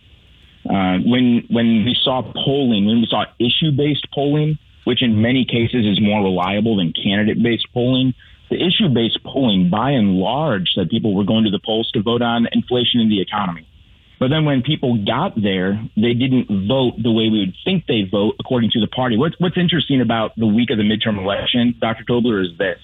Uh, 0.68 0.98
when 1.06 1.46
when 1.50 1.86
we 1.86 1.96
saw 2.04 2.24
polling, 2.24 2.88
when 2.88 3.02
we 3.02 3.08
saw 3.08 3.26
issue 3.38 3.72
based 3.72 4.08
polling, 4.16 4.58
which 4.86 5.04
in 5.04 5.22
many 5.22 5.46
cases 5.46 5.86
is 5.86 6.02
more 6.02 6.24
reliable 6.24 6.78
than 6.78 6.92
candidate 6.94 7.44
based 7.44 7.68
polling, 7.72 8.16
the 8.54 8.62
issue 8.64 8.94
based 8.94 9.20
polling, 9.24 9.70
by 9.70 9.92
and 9.92 10.16
large, 10.16 10.70
said 10.76 10.90
people 10.90 11.16
were 11.16 11.24
going 11.24 11.44
to 11.46 11.50
the 11.50 11.60
polls 11.64 11.90
to 11.92 12.02
vote 12.02 12.22
on 12.22 12.48
inflation 12.52 13.00
in 13.00 13.10
the 13.10 13.20
economy. 13.20 13.68
But 14.20 14.30
then 14.30 14.46
when 14.46 14.62
people 14.62 15.04
got 15.04 15.34
there, 15.36 15.82
they 15.98 16.14
didn't 16.14 16.68
vote 16.68 16.94
the 17.02 17.12
way 17.12 17.30
we 17.30 17.40
would 17.40 17.56
think 17.66 17.86
they 17.88 18.04
vote 18.10 18.36
according 18.40 18.70
to 18.72 18.80
the 18.80 18.88
party. 18.88 19.18
What's, 19.18 19.36
what's 19.40 19.58
interesting 19.58 20.02
about 20.02 20.36
the 20.38 20.46
week 20.46 20.70
of 20.70 20.78
the 20.78 20.84
midterm 20.84 21.18
election, 21.18 21.76
Dr. 21.82 22.06
Tobler, 22.06 22.42
is 22.42 22.58
this. 22.58 22.78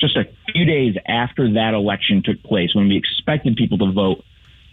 Just 0.00 0.16
a 0.16 0.24
few 0.52 0.64
days 0.64 0.96
after 1.06 1.52
that 1.54 1.74
election 1.74 2.22
took 2.24 2.42
place, 2.42 2.74
when 2.74 2.88
we 2.88 2.96
expected 2.96 3.54
people 3.56 3.78
to 3.78 3.92
vote 3.92 4.24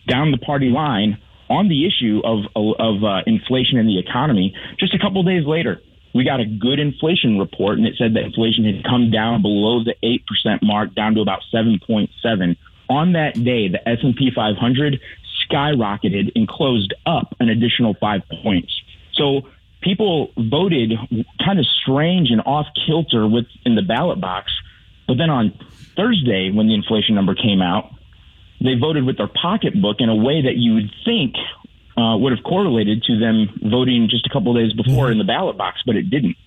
down 0.08 0.32
the 0.32 0.40
party 0.40 0.70
line 0.70 1.20
on 1.50 1.68
the 1.68 1.86
issue 1.86 2.22
of, 2.24 2.46
of 2.56 3.04
uh, 3.04 3.22
inflation 3.28 3.78
in 3.78 3.86
the 3.86 4.00
economy, 4.00 4.56
just 4.80 4.96
a 4.96 5.00
couple 5.00 5.22
days 5.22 5.46
later, 5.46 5.82
we 6.14 6.24
got 6.24 6.40
a 6.40 6.46
good 6.46 6.80
inflation 6.80 7.38
report, 7.38 7.78
and 7.78 7.88
it 7.88 7.96
said 7.98 8.14
that 8.16 8.24
inflation 8.24 8.66
had 8.66 8.84
come 8.84 9.12
down 9.12 9.42
below 9.42 9.84
the 9.84 9.96
eight 10.04 10.26
percent 10.26 10.64
mark, 10.64 10.96
down 10.96 11.16
to 11.16 11.22
about 11.22 11.42
seven 11.52 11.80
point 11.86 12.10
seven. 12.22 12.58
On 12.90 13.14
that 13.14 13.36
day, 13.36 13.68
the 13.68 13.88
S 13.88 14.00
and 14.02 14.16
P 14.16 14.32
500 14.34 15.00
skyrocketed 15.50 16.32
and 16.36 16.48
closed 16.48 16.94
up 17.06 17.36
an 17.40 17.50
additional 17.50 17.96
five 18.00 18.22
points. 18.44 18.74
So 19.14 19.42
people 19.82 20.32
voted 20.38 20.94
kind 21.44 21.60
of 21.60 21.66
strange 21.82 22.32
and 22.32 22.42
off 22.46 22.68
kilter 22.86 23.28
with 23.28 23.46
in 23.66 23.76
the 23.76 23.82
ballot 23.82 24.20
box. 24.20 24.52
But 25.08 25.18
then 25.18 25.30
on 25.30 25.54
Thursday, 25.96 26.52
when 26.52 26.68
the 26.68 26.74
inflation 26.74 27.16
number 27.16 27.36
came 27.36 27.62
out, 27.62 27.92
they 28.62 28.76
voted 28.76 29.06
with 29.06 29.18
their 29.18 29.28
pocketbook 29.28 29.98
in 30.00 30.10
a 30.10 30.16
way 30.16 30.42
that 30.42 30.56
you 30.56 30.76
would 30.76 30.92
think 31.06 31.36
uh, 32.00 32.18
would 32.18 32.32
have 32.36 32.44
correlated 32.44 33.04
to 33.04 33.20
them 33.20 33.60
voting 33.62 34.08
just 34.10 34.26
a 34.26 34.30
couple 34.30 34.56
of 34.56 34.62
days 34.62 34.74
before 34.74 35.06
mm-hmm. 35.06 35.14
in 35.14 35.18
the 35.18 35.24
ballot 35.24 35.58
box, 35.58 35.82
but 35.86 35.96
it 35.96 36.10
didn't. 36.10 36.38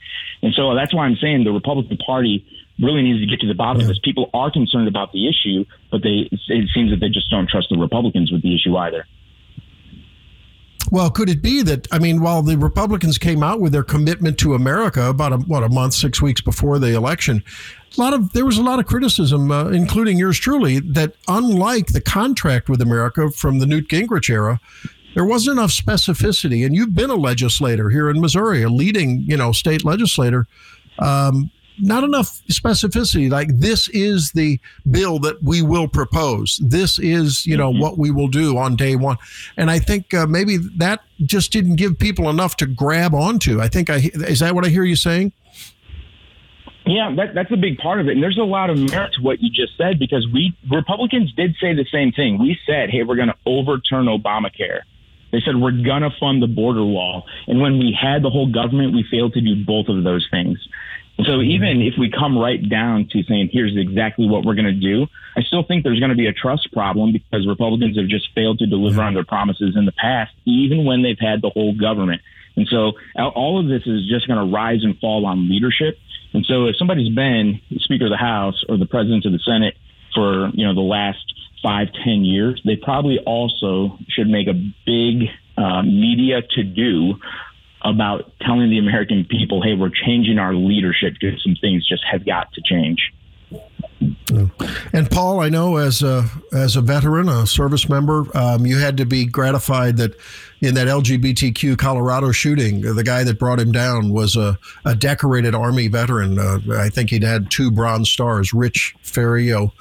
And 0.42 0.54
so 0.54 0.74
that's 0.74 0.92
why 0.92 1.04
I'm 1.06 1.16
saying 1.16 1.44
the 1.44 1.52
Republican 1.52 1.98
Party 1.98 2.44
really 2.80 3.02
needs 3.02 3.20
to 3.20 3.26
get 3.26 3.40
to 3.40 3.46
the 3.46 3.54
bottom 3.54 3.80
yeah. 3.80 3.84
of 3.84 3.88
this. 3.88 3.98
People 4.02 4.30
are 4.34 4.50
concerned 4.50 4.88
about 4.88 5.12
the 5.12 5.28
issue, 5.28 5.64
but 5.90 6.02
they 6.02 6.28
it 6.30 6.68
seems 6.74 6.90
that 6.90 7.00
they 7.00 7.08
just 7.08 7.30
don't 7.30 7.48
trust 7.48 7.68
the 7.70 7.78
Republicans 7.78 8.32
with 8.32 8.42
the 8.42 8.54
issue 8.54 8.76
either. 8.76 9.06
Well, 10.90 11.10
could 11.10 11.30
it 11.30 11.40
be 11.40 11.62
that 11.62 11.88
I 11.90 11.98
mean, 11.98 12.20
while 12.20 12.42
the 12.42 12.56
Republicans 12.56 13.16
came 13.16 13.42
out 13.42 13.60
with 13.60 13.72
their 13.72 13.84
commitment 13.84 14.38
to 14.40 14.54
America 14.54 15.08
about 15.08 15.32
a, 15.32 15.38
what 15.38 15.62
a 15.62 15.68
month, 15.68 15.94
six 15.94 16.20
weeks 16.20 16.40
before 16.40 16.78
the 16.78 16.94
election, 16.94 17.42
a 17.96 18.00
lot 18.00 18.12
of 18.12 18.32
there 18.32 18.44
was 18.44 18.58
a 18.58 18.62
lot 18.62 18.78
of 18.78 18.86
criticism, 18.86 19.50
uh, 19.50 19.68
including 19.68 20.18
yours 20.18 20.38
truly, 20.38 20.80
that 20.80 21.14
unlike 21.28 21.88
the 21.88 22.00
contract 22.00 22.68
with 22.68 22.82
America 22.82 23.30
from 23.30 23.58
the 23.58 23.66
Newt 23.66 23.88
Gingrich 23.88 24.28
era, 24.28 24.60
there 25.14 25.24
wasn't 25.24 25.58
enough 25.58 25.70
specificity. 25.70 26.64
And 26.64 26.74
you've 26.74 26.94
been 26.94 27.10
a 27.10 27.16
legislator 27.16 27.90
here 27.90 28.08
in 28.08 28.20
Missouri, 28.20 28.62
a 28.62 28.68
leading 28.68 29.20
you 29.20 29.36
know 29.36 29.52
state 29.52 29.84
legislator. 29.84 30.46
Um, 30.98 31.50
not 31.78 32.04
enough 32.04 32.42
specificity. 32.48 33.30
Like 33.30 33.48
this 33.58 33.88
is 33.88 34.32
the 34.32 34.60
bill 34.90 35.18
that 35.20 35.42
we 35.42 35.62
will 35.62 35.88
propose. 35.88 36.60
This 36.62 36.98
is 36.98 37.46
you 37.46 37.56
know 37.56 37.70
mm-hmm. 37.70 37.80
what 37.80 37.98
we 37.98 38.10
will 38.10 38.28
do 38.28 38.56
on 38.56 38.76
day 38.76 38.96
one. 38.96 39.16
And 39.56 39.70
I 39.70 39.78
think 39.78 40.12
uh, 40.14 40.26
maybe 40.26 40.58
that 40.76 41.00
just 41.24 41.52
didn't 41.52 41.76
give 41.76 41.98
people 41.98 42.28
enough 42.28 42.56
to 42.58 42.66
grab 42.66 43.14
onto. 43.14 43.60
I 43.60 43.68
think 43.68 43.90
I 43.90 44.10
is 44.14 44.40
that 44.40 44.54
what 44.54 44.64
I 44.64 44.68
hear 44.68 44.84
you 44.84 44.96
saying. 44.96 45.32
Yeah, 46.84 47.14
that, 47.16 47.34
that's 47.34 47.52
a 47.52 47.56
big 47.56 47.78
part 47.78 48.00
of 48.00 48.08
it. 48.08 48.12
And 48.12 48.22
there's 48.22 48.38
a 48.38 48.42
lot 48.42 48.68
of 48.68 48.76
merit 48.76 49.12
to 49.14 49.22
what 49.22 49.40
you 49.40 49.50
just 49.50 49.76
said 49.78 50.00
because 50.00 50.26
we 50.32 50.56
Republicans 50.70 51.32
did 51.32 51.54
say 51.60 51.74
the 51.74 51.86
same 51.92 52.10
thing. 52.10 52.40
We 52.40 52.58
said, 52.66 52.90
hey, 52.90 53.04
we're 53.04 53.16
going 53.16 53.28
to 53.28 53.36
overturn 53.46 54.06
Obamacare. 54.06 54.80
They 55.32 55.40
said, 55.44 55.56
we're 55.56 55.72
going 55.72 56.02
to 56.02 56.10
fund 56.20 56.42
the 56.42 56.46
border 56.46 56.84
wall. 56.84 57.24
And 57.46 57.60
when 57.60 57.78
we 57.78 57.96
had 57.98 58.22
the 58.22 58.30
whole 58.30 58.52
government, 58.52 58.94
we 58.94 59.04
failed 59.10 59.32
to 59.32 59.40
do 59.40 59.64
both 59.64 59.88
of 59.88 60.04
those 60.04 60.26
things. 60.30 60.58
So 61.18 61.24
mm-hmm. 61.24 61.50
even 61.50 61.82
if 61.82 61.94
we 61.98 62.10
come 62.10 62.38
right 62.38 62.60
down 62.68 63.08
to 63.12 63.22
saying, 63.24 63.50
here's 63.52 63.76
exactly 63.76 64.28
what 64.28 64.44
we're 64.44 64.54
going 64.54 64.66
to 64.66 64.72
do, 64.72 65.06
I 65.36 65.42
still 65.42 65.62
think 65.62 65.84
there's 65.84 65.98
going 66.00 66.10
to 66.10 66.16
be 66.16 66.26
a 66.26 66.32
trust 66.32 66.72
problem 66.72 67.12
because 67.12 67.46
Republicans 67.46 67.96
have 67.96 68.08
just 68.08 68.28
failed 68.34 68.58
to 68.60 68.66
deliver 68.66 68.98
mm-hmm. 68.98 69.08
on 69.08 69.14
their 69.14 69.24
promises 69.24 69.74
in 69.76 69.84
the 69.84 69.92
past, 69.92 70.32
even 70.44 70.84
when 70.84 71.02
they've 71.02 71.18
had 71.18 71.40
the 71.42 71.50
whole 71.50 71.74
government. 71.74 72.20
And 72.56 72.66
so 72.68 72.92
all 73.16 73.58
of 73.58 73.68
this 73.68 73.82
is 73.86 74.06
just 74.08 74.26
going 74.26 74.38
to 74.38 74.52
rise 74.54 74.84
and 74.84 74.98
fall 74.98 75.24
on 75.24 75.48
leadership. 75.48 75.96
And 76.34 76.44
so 76.44 76.66
if 76.66 76.76
somebody's 76.76 77.14
been 77.14 77.60
Speaker 77.78 78.06
of 78.06 78.10
the 78.10 78.16
House 78.16 78.62
or 78.68 78.76
the 78.76 78.86
President 78.86 79.24
of 79.24 79.32
the 79.32 79.38
Senate 79.38 79.74
for, 80.14 80.50
you 80.52 80.66
know, 80.66 80.74
the 80.74 80.80
last 80.80 81.24
five, 81.62 81.88
ten 82.04 82.24
years, 82.24 82.60
they 82.64 82.76
probably 82.76 83.18
also 83.20 83.98
should 84.08 84.28
make 84.28 84.48
a 84.48 84.54
big 84.86 85.28
uh, 85.56 85.82
media 85.82 86.42
to 86.42 86.62
do 86.62 87.14
about 87.84 88.32
telling 88.40 88.70
the 88.70 88.78
American 88.78 89.24
people, 89.24 89.62
hey, 89.62 89.74
we're 89.74 89.90
changing 89.90 90.38
our 90.38 90.54
leadership 90.54 91.14
because 91.20 91.42
some 91.42 91.56
things 91.60 91.86
just 91.86 92.02
have 92.10 92.24
got 92.24 92.52
to 92.52 92.62
change. 92.64 93.12
And 94.92 95.10
Paul, 95.10 95.40
I 95.40 95.48
know 95.48 95.76
as 95.76 96.02
a 96.02 96.28
as 96.52 96.76
a 96.76 96.80
veteran, 96.80 97.28
a 97.28 97.46
service 97.46 97.88
member, 97.88 98.26
um, 98.36 98.66
you 98.66 98.78
had 98.78 98.96
to 98.96 99.04
be 99.04 99.24
gratified 99.24 99.96
that 99.98 100.14
in 100.60 100.74
that 100.74 100.86
LGBTQ 100.86 101.76
Colorado 101.76 102.30
shooting, 102.30 102.80
the 102.80 103.02
guy 103.02 103.24
that 103.24 103.38
brought 103.38 103.58
him 103.58 103.72
down 103.72 104.12
was 104.12 104.36
a, 104.36 104.58
a 104.84 104.94
decorated 104.94 105.54
Army 105.54 105.88
veteran. 105.88 106.38
Uh, 106.38 106.60
I 106.78 106.88
think 106.88 107.10
he'd 107.10 107.24
had 107.24 107.50
two 107.50 107.70
Bronze 107.70 108.10
Stars. 108.10 108.54
Rich 108.54 108.94
Fierro, 109.02 109.72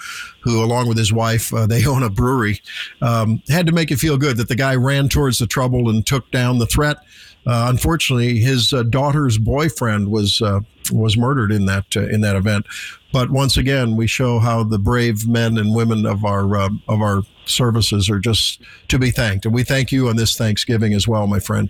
who, 0.42 0.64
along 0.64 0.88
with 0.88 0.98
his 0.98 1.14
wife, 1.14 1.54
uh, 1.54 1.68
they 1.68 1.86
own 1.88 2.04
a 2.04 2.10
brewery, 2.10 2.62
um, 3.02 3.42
had 3.48 3.68
to 3.68 3.72
make 3.72 3.92
it 3.92 3.98
feel 3.98 4.18
good 4.18 4.38
that 4.38 4.50
the 4.50 4.56
guy 4.56 4.76
ran 4.76 5.08
towards 5.08 5.38
the 5.38 5.48
trouble 5.48 5.90
and 5.90 6.06
took 6.06 6.30
down 6.32 6.58
the 6.58 6.68
threat. 6.68 6.98
Uh, 7.46 7.68
unfortunately, 7.70 8.40
his 8.40 8.72
uh, 8.72 8.84
daughter's 8.84 9.38
boyfriend 9.38 10.12
was 10.12 10.42
uh, 10.42 10.60
was 10.92 11.18
murdered 11.18 11.52
in 11.52 11.66
that 11.66 11.86
uh, 11.96 12.08
in 12.08 12.22
that 12.22 12.36
event. 12.36 12.66
But 13.12 13.30
once 13.30 13.58
again, 13.58 13.96
we 13.96 14.08
show 14.08 14.40
how 14.40 14.64
the 14.64 14.80
brave 14.80 15.28
men 15.28 15.58
and 15.58 15.76
women 15.76 16.06
of 16.06 16.24
our 16.24 16.56
uh, 16.56 16.70
of 16.88 17.02
our 17.02 17.24
services 17.46 18.10
are 18.10 18.20
just 18.20 18.62
to 18.88 18.98
be 18.98 19.12
thanked, 19.12 19.46
and 19.46 19.54
we 19.54 19.64
thank 19.64 19.92
you 19.92 20.08
on 20.08 20.16
this 20.16 20.38
Thanksgiving 20.38 20.94
as 20.94 21.08
well, 21.08 21.28
my 21.28 21.40
friend. 21.40 21.70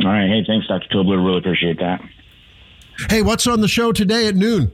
All 0.00 0.06
right, 0.06 0.28
hey, 0.28 0.44
thanks, 0.46 0.66
Dr. 0.66 0.88
Tobler. 0.88 1.24
Really 1.24 1.38
appreciate 1.38 1.78
that. 1.78 2.00
Hey, 3.08 3.22
what's 3.22 3.46
on 3.46 3.60
the 3.60 3.68
show 3.68 3.92
today 3.92 4.26
at 4.26 4.34
noon? 4.34 4.72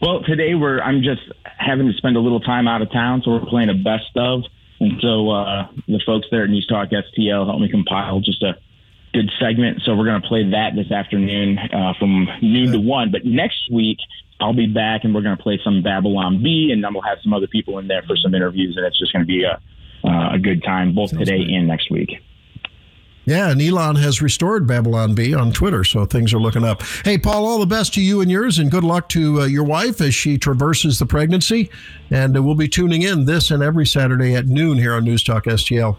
Well, 0.00 0.22
today 0.22 0.54
we're 0.54 0.80
I'm 0.80 1.02
just 1.02 1.22
having 1.44 1.86
to 1.88 1.92
spend 1.94 2.16
a 2.16 2.20
little 2.20 2.40
time 2.40 2.68
out 2.68 2.82
of 2.82 2.90
town, 2.92 3.22
so 3.24 3.32
we're 3.32 3.46
playing 3.46 3.68
a 3.68 3.74
best 3.74 4.16
of. 4.16 4.44
And 4.80 4.98
so 5.00 5.30
uh, 5.30 5.68
the 5.86 6.00
folks 6.06 6.26
there 6.30 6.44
at 6.44 6.50
News 6.50 6.66
Talk 6.66 6.88
STL 6.88 7.46
helped 7.46 7.60
me 7.60 7.68
compile 7.68 8.20
just 8.20 8.42
a 8.42 8.56
good 9.12 9.30
segment. 9.40 9.82
So 9.84 9.94
we're 9.94 10.06
going 10.06 10.22
to 10.22 10.28
play 10.28 10.50
that 10.50 10.70
this 10.74 10.90
afternoon 10.90 11.58
uh, 11.58 11.94
from 11.98 12.28
noon 12.42 12.72
to 12.72 12.78
one. 12.78 13.10
But 13.10 13.24
next 13.24 13.70
week, 13.70 13.98
I'll 14.40 14.54
be 14.54 14.66
back 14.66 15.04
and 15.04 15.14
we're 15.14 15.22
going 15.22 15.36
to 15.36 15.42
play 15.42 15.60
some 15.62 15.82
Babylon 15.82 16.42
Bee, 16.42 16.70
and 16.72 16.82
then 16.82 16.94
we'll 16.94 17.02
have 17.02 17.18
some 17.22 17.34
other 17.34 17.46
people 17.46 17.78
in 17.78 17.88
there 17.88 18.02
for 18.02 18.16
some 18.16 18.34
interviews, 18.34 18.74
and 18.76 18.86
it's 18.86 18.98
just 18.98 19.12
going 19.12 19.22
to 19.22 19.26
be 19.26 19.44
a 19.44 19.60
uh, 20.02 20.32
a 20.32 20.38
good 20.38 20.62
time 20.62 20.94
both 20.94 21.10
Sounds 21.10 21.28
today 21.28 21.42
and 21.52 21.68
next 21.68 21.90
week. 21.90 22.22
Yeah, 23.26 23.50
and 23.50 23.60
Elon 23.60 23.96
has 23.96 24.22
restored 24.22 24.66
Babylon 24.66 25.14
Bee 25.14 25.34
on 25.34 25.52
Twitter, 25.52 25.84
so 25.84 26.06
things 26.06 26.32
are 26.32 26.40
looking 26.40 26.64
up. 26.64 26.82
Hey, 27.04 27.18
Paul, 27.18 27.46
all 27.46 27.58
the 27.58 27.66
best 27.66 27.92
to 27.94 28.00
you 28.00 28.22
and 28.22 28.30
yours, 28.30 28.58
and 28.58 28.70
good 28.70 28.82
luck 28.82 29.08
to 29.10 29.42
uh, 29.42 29.44
your 29.44 29.62
wife 29.62 30.00
as 30.00 30.14
she 30.14 30.38
traverses 30.38 30.98
the 30.98 31.06
pregnancy. 31.06 31.70
And 32.10 32.36
uh, 32.36 32.42
we'll 32.42 32.54
be 32.54 32.66
tuning 32.66 33.02
in 33.02 33.26
this 33.26 33.50
and 33.50 33.62
every 33.62 33.86
Saturday 33.86 34.34
at 34.34 34.46
noon 34.46 34.78
here 34.78 34.94
on 34.94 35.04
News 35.04 35.22
Talk 35.22 35.44
STL. 35.44 35.96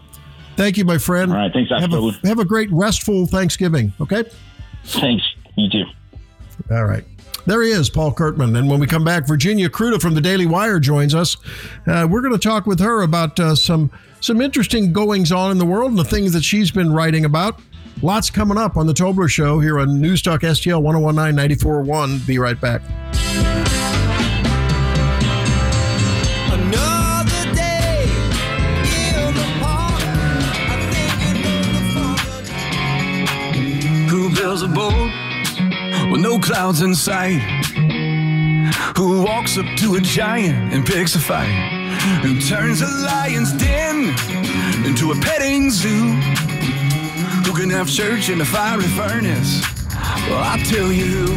Thank 0.56 0.76
you, 0.76 0.84
my 0.84 0.98
friend. 0.98 1.32
All 1.32 1.38
right, 1.38 1.52
thanks. 1.52 1.70
Have 1.70 1.92
a, 1.92 2.10
have 2.26 2.38
a 2.38 2.44
great, 2.44 2.70
restful 2.70 3.26
Thanksgiving. 3.26 3.92
Okay. 4.00 4.24
Thanks. 4.84 5.24
You 5.56 5.68
too. 5.70 5.84
All 6.70 6.84
right. 6.84 7.04
There 7.44 7.62
he 7.62 7.70
is, 7.70 7.90
Paul 7.90 8.12
Curtman. 8.14 8.56
And 8.56 8.70
when 8.70 8.78
we 8.78 8.86
come 8.86 9.04
back, 9.04 9.26
Virginia 9.26 9.68
Kruta 9.68 10.00
from 10.00 10.14
the 10.14 10.20
Daily 10.20 10.46
Wire 10.46 10.78
joins 10.78 11.14
us. 11.14 11.36
Uh, 11.86 12.06
we're 12.08 12.20
going 12.20 12.32
to 12.32 12.38
talk 12.38 12.66
with 12.66 12.78
her 12.80 13.02
about 13.02 13.38
uh, 13.40 13.54
some 13.54 13.90
some 14.20 14.40
interesting 14.40 14.92
goings 14.92 15.32
on 15.32 15.50
in 15.50 15.58
the 15.58 15.66
world 15.66 15.90
and 15.90 15.98
the 15.98 16.04
things 16.04 16.32
that 16.32 16.44
she's 16.44 16.70
been 16.70 16.92
writing 16.92 17.24
about. 17.24 17.60
Lots 18.00 18.30
coming 18.30 18.56
up 18.56 18.76
on 18.76 18.86
the 18.86 18.92
Tobler 18.92 19.28
Show 19.28 19.58
here 19.58 19.80
on 19.80 20.00
News 20.00 20.22
Talk 20.22 20.42
STL 20.42 20.80
1019 20.82 21.58
94.1. 21.58 22.26
Be 22.26 22.38
right 22.38 22.60
back. 22.60 22.82
Who 34.52 34.58
builds 34.58 34.70
a 34.70 34.74
boat 34.74 36.10
with 36.12 36.20
no 36.20 36.38
clouds 36.38 36.82
in 36.82 36.94
sight? 36.94 37.40
Who 38.98 39.22
walks 39.22 39.56
up 39.56 39.64
to 39.78 39.94
a 39.94 40.00
giant 40.02 40.74
and 40.74 40.84
picks 40.84 41.14
a 41.14 41.18
fight? 41.18 41.48
who 42.20 42.38
turns 42.38 42.82
a 42.82 42.86
lion's 42.86 43.54
den 43.54 44.10
into 44.84 45.12
a 45.12 45.14
petting 45.22 45.70
zoo. 45.70 46.12
Who 47.46 47.58
can 47.58 47.70
have 47.70 47.88
church 47.88 48.28
in 48.28 48.42
a 48.42 48.44
fiery 48.44 48.82
furnace? 48.88 49.62
Well, 50.28 50.42
I'll 50.44 50.62
tell 50.66 50.92
you 50.92 51.06
who. 51.06 51.36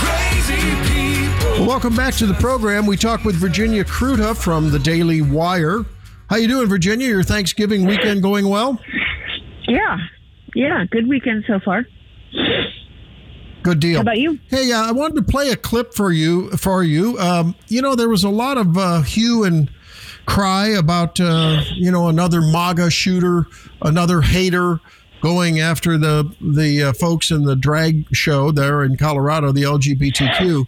Crazy 0.00 0.74
people. 0.90 1.64
welcome 1.64 1.94
back 1.94 2.14
to 2.14 2.26
the 2.26 2.34
program. 2.34 2.86
We 2.86 2.96
talk 2.96 3.22
with 3.22 3.36
Virginia 3.36 3.84
Kruta 3.84 4.36
from 4.36 4.72
the 4.72 4.80
Daily 4.80 5.22
Wire. 5.22 5.84
How 6.28 6.36
you 6.38 6.48
doing, 6.48 6.66
Virginia? 6.66 7.06
Your 7.06 7.22
Thanksgiving 7.22 7.86
weekend 7.86 8.20
going 8.20 8.48
well? 8.48 8.80
Yeah, 9.68 9.98
yeah, 10.54 10.84
good 10.90 11.08
weekend 11.08 11.44
so 11.46 11.60
far. 11.60 11.86
Good 13.62 13.80
deal. 13.80 13.96
How 13.96 14.02
about 14.02 14.18
you? 14.18 14.38
Hey, 14.48 14.70
uh, 14.72 14.88
I 14.88 14.92
wanted 14.92 15.16
to 15.16 15.22
play 15.22 15.48
a 15.48 15.56
clip 15.56 15.94
for 15.94 16.12
you. 16.12 16.50
For 16.50 16.82
you, 16.82 17.18
um, 17.18 17.54
you 17.68 17.80
know, 17.80 17.94
there 17.94 18.10
was 18.10 18.22
a 18.22 18.28
lot 18.28 18.58
of 18.58 18.76
uh, 18.76 19.00
hue 19.00 19.44
and 19.44 19.70
cry 20.26 20.68
about 20.68 21.18
uh, 21.18 21.62
you 21.74 21.90
know 21.90 22.08
another 22.08 22.42
MAGA 22.42 22.90
shooter, 22.90 23.46
another 23.80 24.20
hater 24.20 24.80
going 25.22 25.60
after 25.60 25.96
the 25.96 26.30
the 26.42 26.84
uh, 26.84 26.92
folks 26.92 27.30
in 27.30 27.44
the 27.44 27.56
drag 27.56 28.06
show 28.14 28.50
there 28.50 28.84
in 28.84 28.98
Colorado, 28.98 29.50
the 29.50 29.62
LGBTQ, 29.62 30.66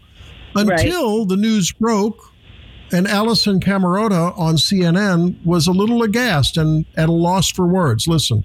until 0.55 1.19
right. 1.19 1.29
the 1.29 1.37
news 1.37 1.73
broke. 1.73 2.33
And 2.93 3.07
Alisyn 3.07 3.61
Camerota 3.61 4.39
on 4.39 4.55
CNN 4.55 5.45
was 5.45 5.67
a 5.67 5.73
little 5.73 6.03
aghast 6.05 6.57
and 6.57 6.87
at 6.97 7.09
a 7.09 7.13
loss 7.13 7.51
for 7.51 7.67
words. 7.67 8.07
Listen. 8.07 8.45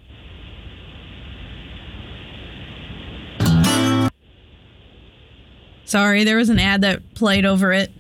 Sorry, 5.92 6.24
there 6.24 6.38
was 6.38 6.48
an 6.48 6.58
ad 6.58 6.84
that 6.84 7.16
played 7.16 7.46
over 7.46 7.74
it. 7.74 7.92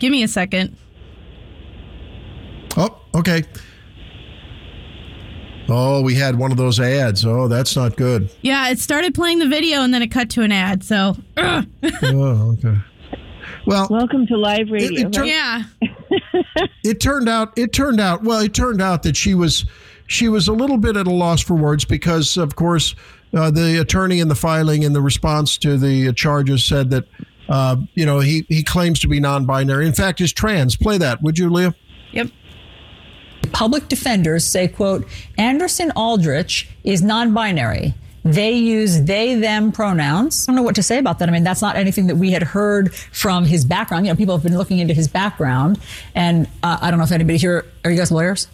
Give 0.00 0.10
me 0.10 0.24
a 0.24 0.28
second. 0.28 0.76
Oh, 2.76 3.00
okay. 3.14 3.44
Oh, 5.68 6.02
we 6.02 6.16
had 6.16 6.36
one 6.36 6.50
of 6.50 6.56
those 6.56 6.80
ads. 6.80 7.24
Oh, 7.24 7.46
that's 7.46 7.76
not 7.76 7.96
good. 7.96 8.32
Yeah, 8.42 8.68
it 8.70 8.80
started 8.80 9.14
playing 9.14 9.38
the 9.38 9.46
video 9.46 9.82
and 9.82 9.94
then 9.94 10.02
it 10.02 10.08
cut 10.08 10.28
to 10.30 10.42
an 10.42 10.50
ad. 10.50 10.82
So. 10.82 11.16
oh, 11.36 12.56
okay. 12.58 12.78
Well, 13.64 13.86
welcome 13.92 14.26
to 14.26 14.36
live 14.36 14.68
radio. 14.72 15.02
It, 15.02 15.06
it 15.06 15.12
tur- 15.12 15.24
yeah. 15.24 15.62
it 16.82 16.98
turned 16.98 17.28
out. 17.28 17.56
It 17.56 17.72
turned 17.72 18.00
out. 18.00 18.24
Well, 18.24 18.40
it 18.40 18.54
turned 18.54 18.82
out 18.82 19.04
that 19.04 19.16
she 19.16 19.34
was 19.34 19.66
she 20.08 20.28
was 20.28 20.48
a 20.48 20.52
little 20.52 20.78
bit 20.78 20.96
at 20.96 21.06
a 21.06 21.12
loss 21.12 21.42
for 21.42 21.54
words 21.54 21.84
because, 21.84 22.36
of 22.36 22.56
course, 22.56 22.96
uh, 23.34 23.52
the 23.52 23.80
attorney 23.80 24.18
in 24.18 24.26
the 24.26 24.34
filing 24.34 24.82
in 24.82 24.92
the 24.92 25.00
response 25.00 25.56
to 25.58 25.76
the 25.76 26.12
charges 26.12 26.64
said 26.64 26.90
that, 26.90 27.04
uh, 27.48 27.76
you 27.94 28.04
know, 28.06 28.20
he, 28.20 28.44
he 28.48 28.62
claims 28.62 28.98
to 29.00 29.08
be 29.08 29.20
non 29.20 29.46
binary. 29.46 29.86
In 29.86 29.92
fact, 29.92 30.20
is 30.20 30.32
trans. 30.32 30.76
Play 30.76 30.98
that, 30.98 31.22
would 31.22 31.38
you, 31.38 31.48
Leah? 31.50 31.74
Yep. 32.12 32.28
Public 33.52 33.88
defenders 33.88 34.44
say, 34.44 34.68
quote, 34.68 35.06
Anderson 35.38 35.92
Aldrich 35.96 36.68
is 36.84 37.02
non 37.02 37.32
binary. 37.32 37.94
They 38.24 38.52
use 38.54 39.02
they, 39.02 39.36
them 39.36 39.70
pronouns. 39.70 40.46
I 40.48 40.52
don't 40.52 40.56
know 40.56 40.62
what 40.62 40.74
to 40.74 40.82
say 40.82 40.98
about 40.98 41.20
that. 41.20 41.28
I 41.28 41.32
mean, 41.32 41.44
that's 41.44 41.62
not 41.62 41.76
anything 41.76 42.08
that 42.08 42.16
we 42.16 42.32
had 42.32 42.42
heard 42.42 42.92
from 42.92 43.44
his 43.44 43.64
background. 43.64 44.04
You 44.04 44.12
know, 44.12 44.16
people 44.16 44.34
have 44.36 44.42
been 44.42 44.58
looking 44.58 44.80
into 44.80 44.94
his 44.94 45.06
background. 45.06 45.78
And 46.16 46.48
uh, 46.64 46.78
I 46.80 46.90
don't 46.90 46.98
know 46.98 47.04
if 47.04 47.12
anybody 47.12 47.38
here, 47.38 47.64
are 47.84 47.90
you 47.92 47.96
guys 47.96 48.10
lawyers? 48.10 48.48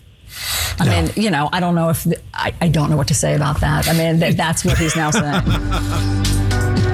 I 0.78 0.84
No. 0.84 0.90
mean, 0.90 1.10
you 1.16 1.30
know, 1.30 1.48
I 1.54 1.60
don't 1.60 1.74
know 1.74 1.88
if, 1.88 2.06
I, 2.34 2.52
I 2.60 2.68
don't 2.68 2.90
know 2.90 2.98
what 2.98 3.08
to 3.08 3.14
say 3.14 3.34
about 3.34 3.60
that. 3.60 3.88
I 3.88 3.94
mean, 3.94 4.18
that, 4.18 4.36
that's 4.36 4.62
what 4.62 4.76
he's 4.76 4.94
now 4.94 5.10
saying. 5.10 5.42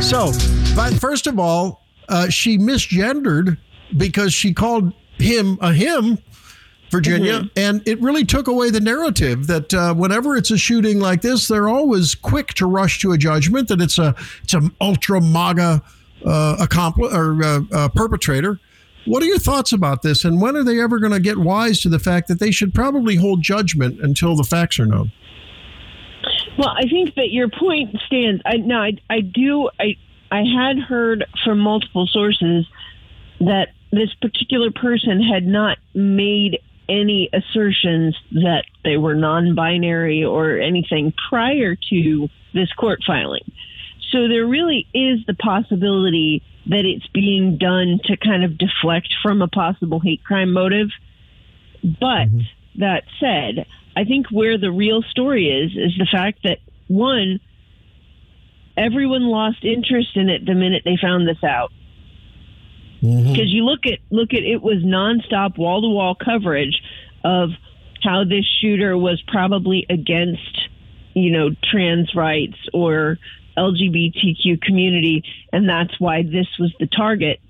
So, 0.00 0.30
but 0.78 0.94
first 0.94 1.26
of 1.26 1.40
all, 1.40 1.82
uh, 2.08 2.28
she 2.28 2.56
misgendered 2.56 3.58
because 3.96 4.32
she 4.32 4.54
called 4.54 4.92
him 5.16 5.58
a 5.60 5.72
him, 5.72 6.18
Virginia, 6.90 7.50
and 7.56 7.82
it 7.84 8.00
really 8.00 8.24
took 8.24 8.46
away 8.46 8.70
the 8.70 8.78
narrative 8.78 9.48
that 9.48 9.74
uh, 9.74 9.92
whenever 9.92 10.36
it's 10.36 10.52
a 10.52 10.56
shooting 10.56 11.00
like 11.00 11.20
this, 11.20 11.48
they're 11.48 11.68
always 11.68 12.14
quick 12.14 12.54
to 12.54 12.66
rush 12.66 13.00
to 13.00 13.10
a 13.10 13.18
judgment 13.18 13.66
that 13.66 13.80
it's 13.80 13.98
a 13.98 14.14
it's 14.44 14.54
an 14.54 14.70
ultra 14.80 15.20
MAGA 15.20 15.82
uh, 16.24 16.56
accompli- 16.60 17.10
or 17.12 17.42
uh, 17.42 17.60
uh, 17.72 17.88
perpetrator. 17.88 18.60
What 19.04 19.20
are 19.24 19.26
your 19.26 19.40
thoughts 19.40 19.72
about 19.72 20.02
this, 20.02 20.24
and 20.24 20.40
when 20.40 20.56
are 20.56 20.62
they 20.62 20.80
ever 20.80 21.00
going 21.00 21.12
to 21.12 21.20
get 21.20 21.38
wise 21.38 21.80
to 21.80 21.88
the 21.88 21.98
fact 21.98 22.28
that 22.28 22.38
they 22.38 22.52
should 22.52 22.72
probably 22.72 23.16
hold 23.16 23.42
judgment 23.42 23.98
until 24.00 24.36
the 24.36 24.44
facts 24.44 24.78
are 24.78 24.86
known? 24.86 25.10
Well, 26.56 26.68
I 26.68 26.82
think 26.82 27.16
that 27.16 27.32
your 27.32 27.48
point 27.48 27.96
stands. 28.06 28.42
I 28.46 28.58
no, 28.58 28.76
I, 28.76 28.92
I 29.10 29.20
do. 29.22 29.70
I 29.80 29.96
I 30.30 30.42
had 30.44 30.78
heard 30.78 31.24
from 31.44 31.58
multiple 31.58 32.06
sources 32.06 32.66
that 33.40 33.68
this 33.90 34.12
particular 34.20 34.70
person 34.70 35.22
had 35.22 35.46
not 35.46 35.78
made 35.94 36.60
any 36.88 37.28
assertions 37.32 38.16
that 38.32 38.64
they 38.84 38.96
were 38.96 39.14
non-binary 39.14 40.24
or 40.24 40.58
anything 40.58 41.12
prior 41.28 41.76
to 41.90 42.28
this 42.54 42.72
court 42.72 43.00
filing. 43.06 43.50
So 44.10 44.26
there 44.26 44.46
really 44.46 44.86
is 44.94 45.20
the 45.26 45.34
possibility 45.34 46.42
that 46.66 46.84
it's 46.84 47.06
being 47.08 47.58
done 47.58 48.00
to 48.04 48.16
kind 48.16 48.44
of 48.44 48.56
deflect 48.56 49.14
from 49.22 49.42
a 49.42 49.48
possible 49.48 50.00
hate 50.00 50.24
crime 50.24 50.52
motive. 50.52 50.88
But 51.82 52.28
mm-hmm. 52.28 52.40
that 52.80 53.04
said, 53.20 53.66
I 53.96 54.04
think 54.04 54.26
where 54.30 54.58
the 54.58 54.70
real 54.70 55.02
story 55.02 55.48
is 55.48 55.72
is 55.72 55.96
the 55.98 56.08
fact 56.10 56.40
that 56.44 56.58
one, 56.88 57.40
everyone 58.78 59.24
lost 59.24 59.64
interest 59.64 60.16
in 60.16 60.28
it 60.28 60.46
the 60.46 60.54
minute 60.54 60.82
they 60.84 60.96
found 61.00 61.28
this 61.28 61.42
out. 61.42 61.72
Mm-hmm. 63.02 63.32
Because 63.32 63.52
you 63.52 63.64
look 63.64 63.86
at 63.86 63.98
look 64.10 64.32
at 64.32 64.42
it 64.42 64.62
was 64.62 64.78
nonstop 64.78 65.58
wall 65.58 65.82
to 65.82 65.88
wall 65.88 66.16
coverage 66.16 66.82
of 67.24 67.50
how 68.02 68.24
this 68.24 68.44
shooter 68.60 68.96
was 68.96 69.22
probably 69.26 69.86
against, 69.90 70.68
you 71.14 71.30
know, 71.30 71.50
trans 71.70 72.14
rights 72.14 72.56
or 72.72 73.18
LGBTQ 73.56 74.62
community, 74.62 75.24
and 75.52 75.68
that's 75.68 75.98
why 76.00 76.22
this 76.22 76.46
was 76.58 76.72
the 76.80 76.86
target. 76.86 77.40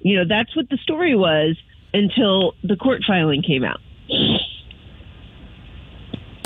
You 0.00 0.18
know, 0.18 0.24
that's 0.28 0.54
what 0.54 0.68
the 0.68 0.76
story 0.78 1.16
was 1.16 1.56
until 1.92 2.54
the 2.62 2.76
court 2.76 3.02
filing 3.06 3.42
came 3.42 3.64
out. 3.64 3.80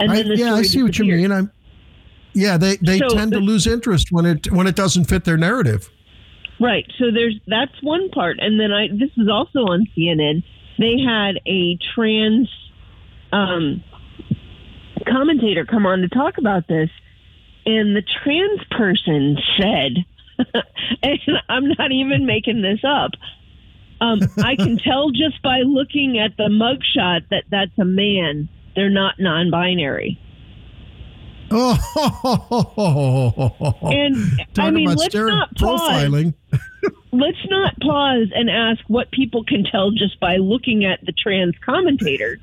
And 0.01 0.13
I, 0.13 0.23
the 0.23 0.37
yeah, 0.37 0.55
I 0.55 0.63
see 0.63 0.83
what 0.83 0.97
you 0.99 1.05
mean. 1.07 1.33
I'm, 1.33 1.51
yeah, 2.33 2.57
they 2.57 2.77
they 2.77 2.99
So 2.99 3.09
tend 3.09 3.33
to 3.33 3.41
lose 3.41 3.67
interest 3.67 4.09
when 4.11 4.27
it 4.27 4.53
when 4.53 4.67
it 4.67 4.77
doesn't 4.77 5.05
fit 5.05 5.25
their 5.25 5.37
narrative. 5.37 5.91
Right. 6.61 6.87
So 6.99 7.11
there's 7.13 7.39
that's 7.47 7.83
one 7.83 8.11
part, 8.11 8.39
and 8.41 8.59
then 8.59 8.73
I 8.73 8.89
this 8.89 9.11
is 9.17 9.29
also 9.29 9.61
on 9.61 9.87
CNN. 9.97 10.43
They 10.79 11.01
had 11.01 11.41
a 11.47 11.79
trans 11.95 12.49
um, 13.33 13.83
commentator 15.07 15.65
come 15.65 15.87
on 15.87 16.01
to 16.01 16.09
talk 16.09 16.39
about 16.39 16.69
this, 16.69 16.91
and 17.67 17.95
the 17.95 18.03
trans 18.23 18.61
person 18.71 19.39
said, 19.57 20.05
and 21.03 21.21
I'm 21.49 21.69
not 21.69 21.93
even 21.93 22.27
making 22.27 22.63
this 22.63 22.81
up. 22.85 23.13
Um, 24.01 24.21
I 24.39 24.57
can 24.57 24.79
tell 24.85 25.11
just 25.11 25.43
by 25.43 25.61
looking 25.61 26.19
at 26.19 26.37
the 26.37 26.49
mugshot 26.49 27.29
that 27.31 27.45
that's 27.51 27.77
a 27.79 27.85
man. 27.85 28.49
They're 28.75 28.91
not 28.91 29.19
non-binary. 29.19 30.21
Oh, 31.51 31.75
And 33.83 34.17
I 34.59 34.71
mean, 34.71 34.87
about 34.89 34.99
let's 34.99 35.15
not 35.15 35.55
pause. 35.57 35.81
profiling. 35.81 36.35
let's 37.13 37.39
not 37.49 37.75
pause 37.81 38.29
and 38.35 38.51
ask 38.51 38.81
what 38.89 39.11
people 39.11 39.45
can 39.45 39.65
tell 39.65 39.91
just 39.91 40.21
by 40.21 40.37
looking 40.37 40.85
at 40.85 41.01
the 41.07 41.13
trans 41.13 41.55
commentator 41.65 42.39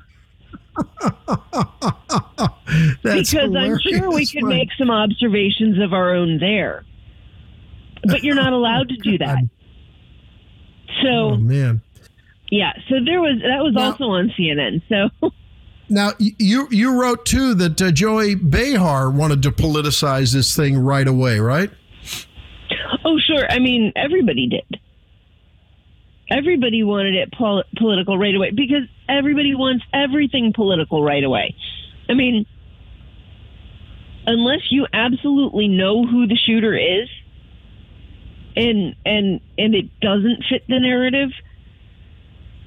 That's 3.02 3.30
because 3.30 3.54
I'm 3.56 3.78
sure 3.78 4.10
we 4.12 4.26
could 4.26 4.44
make 4.44 4.68
some 4.78 4.90
observations 4.90 5.78
of 5.82 5.92
our 5.94 6.14
own 6.14 6.38
there. 6.38 6.84
But 8.04 8.22
you're 8.22 8.34
not 8.34 8.52
allowed 8.52 8.88
to 8.90 8.96
do 8.96 9.16
that. 9.18 9.38
So 11.02 11.08
Oh 11.08 11.36
man! 11.36 11.80
yeah, 12.50 12.72
so 12.88 12.96
there 13.04 13.20
was 13.20 13.38
that 13.42 13.62
was 13.62 13.72
Now- 13.74 13.92
also 13.92 14.04
on 14.04 14.30
CNN. 14.38 14.82
So 14.88 15.08
Now 15.88 16.12
you 16.18 16.66
you 16.70 17.00
wrote 17.00 17.24
too 17.26 17.54
that 17.54 17.80
uh, 17.80 17.92
Joy 17.92 18.34
Behar 18.34 19.10
wanted 19.10 19.42
to 19.44 19.52
politicize 19.52 20.32
this 20.32 20.56
thing 20.56 20.78
right 20.78 21.06
away, 21.06 21.38
right? 21.38 21.70
oh 23.04 23.18
sure, 23.24 23.50
I 23.50 23.58
mean 23.58 23.92
everybody 23.94 24.48
did. 24.48 24.80
Everybody 26.28 26.82
wanted 26.82 27.14
it 27.14 27.32
pol- 27.32 27.62
political 27.76 28.18
right 28.18 28.34
away 28.34 28.50
because 28.50 28.82
everybody 29.08 29.54
wants 29.54 29.84
everything 29.92 30.52
political 30.52 31.04
right 31.04 31.22
away. 31.22 31.54
I 32.08 32.14
mean, 32.14 32.46
unless 34.26 34.62
you 34.70 34.86
absolutely 34.92 35.68
know 35.68 36.04
who 36.04 36.26
the 36.26 36.36
shooter 36.36 36.76
is, 36.76 37.08
and 38.56 38.96
and 39.04 39.40
and 39.56 39.74
it 39.74 40.00
doesn't 40.00 40.44
fit 40.50 40.66
the 40.68 40.80
narrative, 40.80 41.30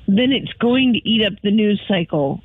then 0.07 0.31
it's 0.31 0.53
going 0.53 0.93
to 0.93 0.99
eat 0.99 1.25
up 1.25 1.33
the 1.43 1.51
news 1.51 1.81
cycle. 1.87 2.41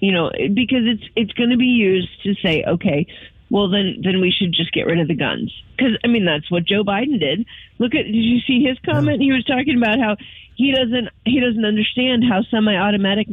You 0.00 0.12
know, 0.12 0.30
because 0.30 0.84
it's 0.84 1.04
it's 1.16 1.32
going 1.32 1.50
to 1.50 1.56
be 1.56 1.64
used 1.64 2.22
to 2.24 2.34
say, 2.42 2.64
okay, 2.66 3.06
well 3.50 3.68
then 3.70 4.00
then 4.02 4.20
we 4.20 4.30
should 4.30 4.52
just 4.52 4.72
get 4.72 4.86
rid 4.86 5.00
of 5.00 5.08
the 5.08 5.14
guns 5.14 5.52
because 5.76 5.96
I 6.04 6.08
mean 6.08 6.24
that's 6.24 6.50
what 6.50 6.64
Joe 6.64 6.84
Biden 6.84 7.20
did. 7.20 7.46
Look 7.78 7.94
at 7.94 8.04
did 8.04 8.14
you 8.14 8.40
see 8.46 8.62
his 8.62 8.78
comment? 8.84 9.22
He 9.22 9.32
was 9.32 9.44
talking 9.44 9.76
about 9.76 9.98
how 9.98 10.16
he 10.56 10.72
doesn't 10.72 11.08
he 11.24 11.40
doesn't 11.40 11.64
understand 11.64 12.24
how 12.28 12.42
semi-automatic 12.50 13.28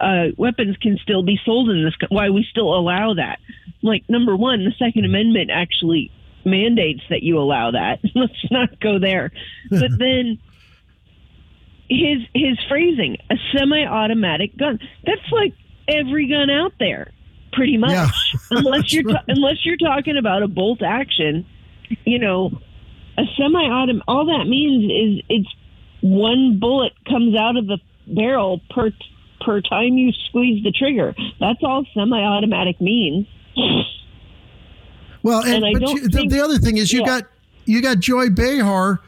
uh, 0.00 0.26
weapons 0.36 0.76
can 0.78 0.98
still 1.02 1.22
be 1.22 1.38
sold 1.44 1.70
in 1.70 1.84
this. 1.84 1.94
Why 2.08 2.30
we 2.30 2.46
still 2.50 2.74
allow 2.74 3.14
that? 3.14 3.38
Like 3.82 4.08
number 4.08 4.36
one, 4.36 4.64
the 4.64 4.72
Second 4.78 5.04
Amendment 5.04 5.50
actually 5.52 6.10
mandates 6.44 7.02
that 7.10 7.22
you 7.22 7.38
allow 7.38 7.72
that. 7.72 8.00
Let's 8.14 8.50
not 8.50 8.80
go 8.80 8.98
there. 8.98 9.32
But 9.70 9.90
then 9.98 10.38
his 11.88 12.22
his 12.34 12.58
phrasing, 12.68 13.18
a 13.30 13.36
semi-automatic 13.54 14.56
gun. 14.56 14.78
That's 15.04 15.30
like 15.30 15.54
every 15.88 16.28
gun 16.28 16.50
out 16.50 16.72
there, 16.78 17.10
pretty 17.52 17.76
much. 17.76 17.90
Yeah, 17.92 18.08
unless 18.50 18.92
you're 18.92 19.04
ta- 19.04 19.24
unless 19.28 19.64
you're 19.64 19.76
talking 19.76 20.16
about 20.16 20.42
a 20.42 20.48
bolt 20.48 20.82
action, 20.82 21.46
you 22.04 22.18
know, 22.18 22.50
a 23.18 23.22
semi-autom. 23.36 24.00
All 24.08 24.26
that 24.26 24.46
means 24.48 24.84
is 24.84 25.24
it's 25.28 25.48
one 26.00 26.58
bullet 26.58 26.92
comes 27.08 27.36
out 27.36 27.56
of 27.56 27.66
the 27.66 27.78
barrel 28.06 28.60
per 28.70 28.90
per 29.44 29.60
time 29.60 29.94
you 29.98 30.12
squeeze 30.28 30.62
the 30.62 30.70
trigger. 30.72 31.14
That's 31.40 31.58
all 31.62 31.84
semi-automatic 31.94 32.80
means. 32.80 33.26
Well, 35.22 35.42
and, 35.42 35.54
And 35.56 35.64
I 35.66 35.72
but 35.74 35.82
don't 35.82 35.96
you, 35.96 36.08
the, 36.08 36.18
think- 36.18 36.32
the 36.32 36.40
other 36.40 36.58
thing 36.58 36.76
is 36.78 36.92
you 36.92 37.00
yeah. 37.00 37.06
got 37.06 37.24
you 37.64 37.80
got 37.82 38.00
Joy 38.00 38.28
Behar 38.30 39.00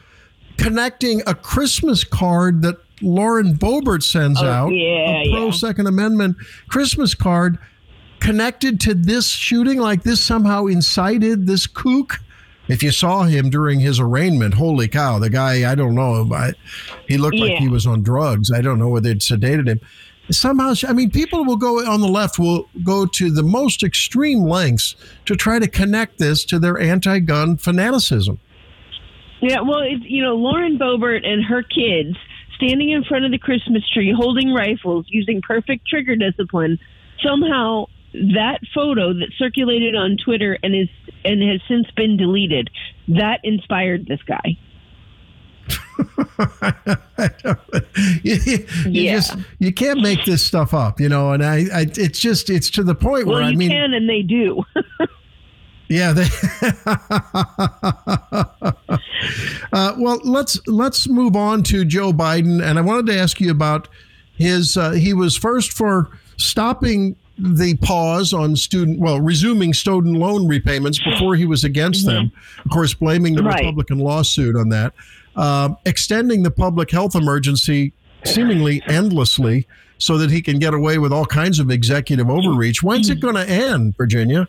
connecting 0.57 1.21
a 1.27 1.35
Christmas 1.35 2.03
card 2.05 2.61
that 2.61 2.77
Lauren 3.01 3.53
Boebert 3.55 4.03
sends 4.03 4.41
Oh, 4.41 4.45
out, 4.45 4.69
yeah, 4.69 5.21
a 5.21 5.31
pro 5.31 5.45
yeah. 5.45 5.51
Second 5.51 5.87
Amendment 5.87 6.37
Christmas 6.69 7.13
card 7.13 7.57
connected 8.19 8.79
to 8.81 8.93
this 8.93 9.27
shooting, 9.27 9.79
like 9.79 10.03
this 10.03 10.23
somehow 10.23 10.65
incited 10.65 11.45
this 11.47 11.67
kook. 11.67 12.19
If 12.67 12.81
you 12.81 12.89
saw 12.91 13.23
him 13.23 13.51
during 13.51 13.79
his 13.79 13.99
arraignment, 13.99 14.55
holy 14.55 14.87
cow, 14.87 15.19
the 15.19 15.29
guy, 15.29 15.69
I 15.69 15.75
don't 15.75 15.93
know, 15.93 16.27
I, 16.33 16.53
he 17.07 17.17
looked 17.17 17.35
like 17.35 17.57
he 17.59 17.67
was 17.67 17.85
on 17.85 18.01
drugs. 18.01 18.51
I 18.51 18.61
don't 18.61 18.79
know 18.79 18.87
whether 18.89 19.09
they'd 19.09 19.19
sedated 19.19 19.67
him. 19.67 19.79
Somehow, 20.31 20.73
I 20.87 20.93
mean, 20.93 21.11
people 21.11 21.45
will 21.45 21.57
go 21.57 21.85
on 21.85 22.01
the 22.01 22.07
left 22.07 22.39
will 22.39 22.67
go 22.83 23.05
to 23.05 23.29
the 23.29 23.43
most 23.43 23.83
extreme 23.83 24.39
lengths 24.41 24.95
to 25.25 25.35
try 25.35 25.59
to 25.59 25.67
connect 25.67 26.17
this 26.17 26.43
to 26.45 26.57
their 26.57 26.79
anti-gun 26.79 27.57
fanaticism. 27.57 28.39
Yeah, 29.41 29.61
well, 29.61 29.85
you 29.85 30.23
know, 30.23 30.33
Lauren 30.35 30.79
Boebert 30.79 31.23
and 31.27 31.45
her 31.45 31.61
kids 31.61 32.17
standing 32.55 32.89
in 32.89 33.03
front 33.03 33.25
of 33.25 33.31
the 33.31 33.37
Christmas 33.37 33.87
tree 33.89 34.13
holding 34.15 34.53
rifles 34.53 35.05
using 35.09 35.41
perfect 35.41 35.87
trigger 35.87 36.15
discipline 36.15 36.79
somehow 37.23 37.85
that 38.33 38.59
photo 38.73 39.13
that 39.13 39.29
circulated 39.37 39.95
on 39.95 40.17
Twitter 40.23 40.57
and 40.63 40.73
is 40.75 40.87
and 41.23 41.41
has 41.43 41.61
since 41.67 41.89
been 41.95 42.17
deleted, 42.17 42.69
that 43.09 43.39
inspired 43.43 44.07
this 44.07 44.21
guy. 44.23 44.57
you, 48.23 48.35
you 48.43 48.65
Yeah. 48.85 49.15
just 49.15 49.35
you 49.59 49.73
can't 49.73 50.01
make 50.01 50.23
this 50.25 50.45
stuff 50.45 50.73
up, 50.73 50.99
you 50.99 51.09
know. 51.09 51.31
And 51.31 51.43
I, 51.43 51.65
I 51.73 51.85
it's 51.95 52.19
just 52.19 52.49
it's 52.49 52.69
to 52.71 52.83
the 52.83 52.95
point 52.95 53.25
Well, 53.27 53.35
where 53.37 53.43
I 53.43 53.53
mean, 53.53 53.69
can 53.69 53.93
and 53.93 54.09
they 54.09 54.21
do. 54.21 54.63
yeah. 55.87 56.13
They, 56.13 56.23
uh, 59.73 59.93
well, 59.97 60.19
let's 60.23 60.59
let's 60.67 61.07
move 61.07 61.35
on 61.35 61.63
to 61.63 61.85
Joe 61.85 62.13
Biden, 62.13 62.63
and 62.63 62.77
I 62.77 62.81
wanted 62.81 63.07
to 63.07 63.17
ask 63.17 63.39
you 63.39 63.51
about 63.51 63.87
his. 64.35 64.77
Uh, 64.77 64.91
he 64.91 65.13
was 65.13 65.35
first 65.35 65.73
for 65.73 66.09
stopping 66.37 67.15
the 67.37 67.75
pause 67.77 68.33
on 68.33 68.55
student, 68.55 68.99
well, 68.99 69.19
resuming 69.19 69.73
student 69.73 70.17
loan 70.17 70.47
repayments 70.47 70.99
before 71.03 71.35
he 71.35 71.45
was 71.45 71.63
against 71.65 72.05
them. 72.05 72.31
Of 72.63 72.71
course, 72.71 72.93
blaming 72.93 73.35
the 73.35 73.43
Right. 73.43 73.59
Republican 73.59 73.99
lawsuit 73.99 74.55
on 74.55 74.69
that, 74.69 74.93
um, 75.35 75.77
extending 75.85 76.43
the 76.43 76.51
public 76.51 76.91
health 76.91 77.15
emergency 77.15 77.91
seemingly 78.23 78.81
endlessly 78.87 79.67
so 79.97 80.17
that 80.17 80.31
he 80.31 80.41
can 80.41 80.59
get 80.59 80.73
away 80.73 80.97
with 80.97 81.11
all 81.11 81.25
kinds 81.25 81.59
of 81.59 81.69
executive 81.69 82.29
overreach. 82.29 82.81
When's 82.81 83.09
it 83.09 83.19
going 83.19 83.35
to 83.35 83.47
end, 83.49 83.95
Virginia? 83.97 84.47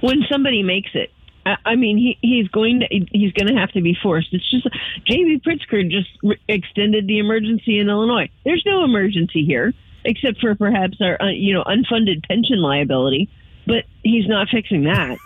When 0.00 0.22
somebody 0.30 0.62
makes 0.62 0.90
it. 0.94 1.10
I 1.46 1.56
I 1.64 1.76
mean, 1.76 1.96
he, 1.96 2.18
he's 2.20 2.48
going 2.48 2.80
to 2.80 2.86
he's 3.12 3.32
going 3.32 3.48
to 3.48 3.54
have 3.58 3.70
to 3.72 3.80
be 3.80 3.96
forced. 4.02 4.28
It's 4.32 4.48
just 4.50 4.68
J.B. 5.06 5.40
Pritzker 5.46 5.88
just 5.90 6.08
re- 6.22 6.38
extended 6.48 7.06
the 7.06 7.18
emergency 7.18 7.78
in 7.78 7.88
Illinois. 7.88 8.28
There's 8.44 8.62
no 8.66 8.84
emergency 8.84 9.44
here 9.44 9.72
except 10.04 10.40
for 10.40 10.54
perhaps 10.54 10.98
our 11.00 11.20
uh, 11.20 11.30
you 11.30 11.54
know 11.54 11.64
unfunded 11.64 12.26
pension 12.28 12.60
liability, 12.60 13.30
but 13.66 13.84
he's 14.02 14.26
not 14.28 14.48
fixing 14.52 14.84
that. 14.84 15.16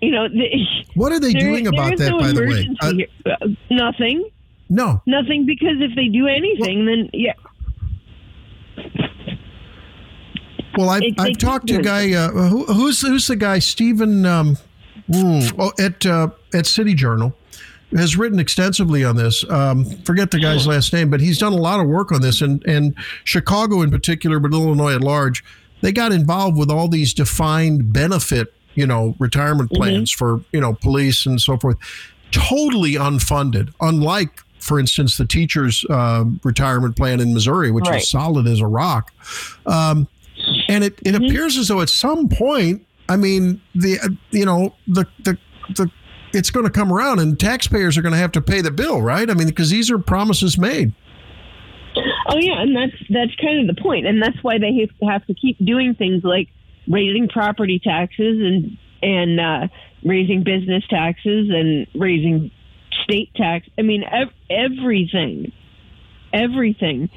You 0.00 0.10
know, 0.10 0.28
the, 0.28 0.48
What 0.94 1.12
are 1.12 1.20
they 1.20 1.32
there- 1.32 1.40
doing 1.42 1.66
about 1.68 1.96
that, 1.98 2.10
no 2.10 2.18
by 2.18 2.32
the 2.32 2.40
way? 2.46 2.68
Uh. 2.80 3.30
Uh, 3.30 3.46
nothing, 3.70 4.28
no. 4.68 5.00
nothing. 5.06 5.46
Because 5.46 5.76
if 5.78 5.94
they 5.94 6.08
do 6.08 6.26
anything, 6.26 6.86
then 6.86 7.08
yeah, 7.12 7.34
Well, 10.76 10.88
I've, 10.90 11.02
It- 11.02 11.20
I've 11.20 11.38
talked 11.38 11.66
to 11.68 11.76
a 11.76 11.82
guy. 11.82 12.12
Uh, 12.14 12.30
who, 12.30 12.64
who's 12.66 13.00
who's 13.00 13.26
the 13.26 13.36
guy? 13.36 13.58
Stephen 13.58 14.24
um, 14.26 14.56
hmm, 15.12 15.40
oh, 15.58 15.72
at 15.78 16.04
uh, 16.06 16.28
at 16.54 16.66
City 16.66 16.94
Journal 16.94 17.36
has 17.94 18.16
written 18.16 18.38
extensively 18.38 19.04
on 19.04 19.16
this. 19.16 19.44
Um, 19.50 19.84
forget 20.04 20.30
the 20.30 20.40
guy's 20.40 20.66
last 20.66 20.92
name, 20.94 21.10
but 21.10 21.20
he's 21.20 21.36
done 21.38 21.52
a 21.52 21.56
lot 21.56 21.78
of 21.80 21.86
work 21.88 22.10
on 22.12 22.20
this, 22.22 22.40
and 22.40 22.64
and 22.66 22.94
Chicago 23.24 23.82
in 23.82 23.90
particular, 23.90 24.38
but 24.40 24.52
Illinois 24.52 24.94
at 24.94 25.02
large. 25.02 25.44
They 25.82 25.92
got 25.92 26.12
involved 26.12 26.56
with 26.56 26.70
all 26.70 26.86
these 26.88 27.12
defined 27.12 27.92
benefit, 27.92 28.54
you 28.76 28.86
know, 28.86 29.16
retirement 29.18 29.70
plans 29.72 30.10
for 30.12 30.40
you 30.52 30.60
know 30.60 30.74
police 30.74 31.26
and 31.26 31.40
so 31.40 31.56
forth. 31.58 31.76
Totally 32.30 32.94
unfunded, 32.94 33.72
unlike. 33.80 34.40
For 34.58 34.78
instance, 34.78 35.16
the 35.16 35.26
teachers' 35.26 35.84
uh, 35.90 36.24
retirement 36.44 36.94
plan 36.96 37.18
in 37.18 37.34
Missouri, 37.34 37.72
which 37.72 37.84
Right. 37.88 38.00
is 38.00 38.08
solid 38.08 38.46
as 38.46 38.60
a 38.60 38.66
rock. 38.66 39.10
Um, 39.66 40.06
and 40.68 40.84
it, 40.84 40.98
it 41.04 41.14
appears 41.14 41.56
as 41.56 41.68
though 41.68 41.80
at 41.80 41.88
some 41.88 42.28
point, 42.28 42.86
I 43.08 43.16
mean, 43.16 43.60
the 43.74 43.98
uh, 44.00 44.08
you 44.30 44.44
know 44.44 44.74
the 44.86 45.06
the 45.24 45.38
the 45.74 45.90
it's 46.32 46.50
going 46.50 46.64
to 46.64 46.72
come 46.72 46.92
around, 46.92 47.18
and 47.18 47.38
taxpayers 47.38 47.98
are 47.98 48.02
going 48.02 48.12
to 48.12 48.18
have 48.18 48.32
to 48.32 48.40
pay 48.40 48.60
the 48.60 48.70
bill, 48.70 49.02
right? 49.02 49.28
I 49.28 49.34
mean, 49.34 49.48
because 49.48 49.70
these 49.70 49.90
are 49.90 49.98
promises 49.98 50.56
made. 50.56 50.94
Oh 52.28 52.38
yeah, 52.38 52.62
and 52.62 52.74
that's 52.74 52.96
that's 53.10 53.34
kind 53.36 53.68
of 53.68 53.74
the 53.74 53.80
point, 53.80 54.06
and 54.06 54.22
that's 54.22 54.42
why 54.42 54.58
they 54.58 54.80
have 54.80 54.98
to, 54.98 55.06
have 55.06 55.26
to 55.26 55.34
keep 55.34 55.58
doing 55.64 55.94
things 55.94 56.24
like 56.24 56.48
raising 56.88 57.28
property 57.28 57.80
taxes 57.82 58.40
and 58.40 58.78
and 59.02 59.40
uh, 59.40 59.68
raising 60.04 60.42
business 60.42 60.84
taxes 60.88 61.50
and 61.50 61.86
raising 61.94 62.50
state 63.04 63.34
tax. 63.34 63.66
I 63.78 63.82
mean, 63.82 64.04
ev- 64.04 64.32
everything, 64.48 65.52
everything 66.32 67.10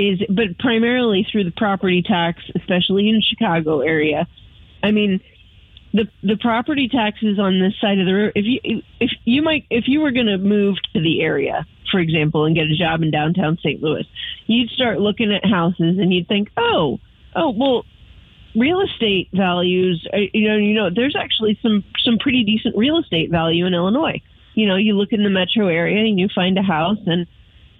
is, 0.00 0.20
but 0.28 0.58
primarily 0.58 1.26
through 1.30 1.44
the 1.44 1.50
property 1.50 2.02
tax, 2.02 2.42
especially 2.56 3.08
in 3.08 3.20
Chicago 3.22 3.80
area. 3.80 4.26
I 4.82 4.92
mean, 4.92 5.20
the 5.92 6.08
the 6.22 6.36
property 6.36 6.88
taxes 6.88 7.38
on 7.38 7.60
this 7.60 7.74
side 7.80 7.98
of 7.98 8.06
the 8.06 8.12
river. 8.12 8.32
If 8.34 8.44
you 8.46 8.82
if 9.00 9.10
you 9.24 9.42
might 9.42 9.66
if 9.70 9.84
you 9.86 10.00
were 10.00 10.12
going 10.12 10.26
to 10.26 10.38
move 10.38 10.76
to 10.94 11.00
the 11.00 11.20
area, 11.22 11.66
for 11.90 12.00
example, 12.00 12.44
and 12.44 12.54
get 12.54 12.66
a 12.66 12.76
job 12.76 13.02
in 13.02 13.10
downtown 13.10 13.58
St. 13.58 13.82
Louis, 13.82 14.06
you'd 14.46 14.70
start 14.70 15.00
looking 15.00 15.32
at 15.32 15.44
houses 15.44 15.98
and 15.98 16.12
you'd 16.12 16.28
think, 16.28 16.48
oh, 16.56 16.98
oh, 17.34 17.50
well, 17.50 17.84
real 18.54 18.80
estate 18.80 19.28
values. 19.32 20.06
uh, 20.12 20.18
You 20.32 20.48
know, 20.48 20.56
you 20.56 20.74
know, 20.74 20.90
there's 20.94 21.16
actually 21.16 21.58
some 21.62 21.84
some 22.04 22.18
pretty 22.18 22.44
decent 22.44 22.76
real 22.76 22.98
estate 22.98 23.30
value 23.30 23.66
in 23.66 23.74
Illinois. 23.74 24.22
You 24.54 24.66
know, 24.66 24.76
you 24.76 24.94
look 24.94 25.12
in 25.12 25.22
the 25.22 25.30
metro 25.30 25.68
area 25.68 26.04
and 26.04 26.18
you 26.18 26.28
find 26.34 26.58
a 26.58 26.62
house 26.62 26.98
and 27.06 27.26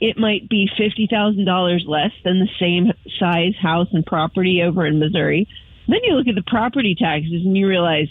it 0.01 0.17
might 0.19 0.49
be 0.49 0.69
fifty 0.79 1.07
thousand 1.11 1.45
dollars 1.45 1.85
less 1.87 2.13
than 2.25 2.39
the 2.41 2.49
same 2.59 2.93
size 3.19 3.55
house 3.61 3.89
and 3.93 4.05
property 4.05 4.63
over 4.63 4.87
in 4.87 4.99
Missouri. 4.99 5.47
Then 5.89 6.01
you 6.05 6.15
look 6.15 6.29
at 6.29 6.35
the 6.35 6.45
property 6.47 6.95
taxes 6.99 7.45
and 7.45 7.57
you 7.57 7.67
realize, 7.67 8.09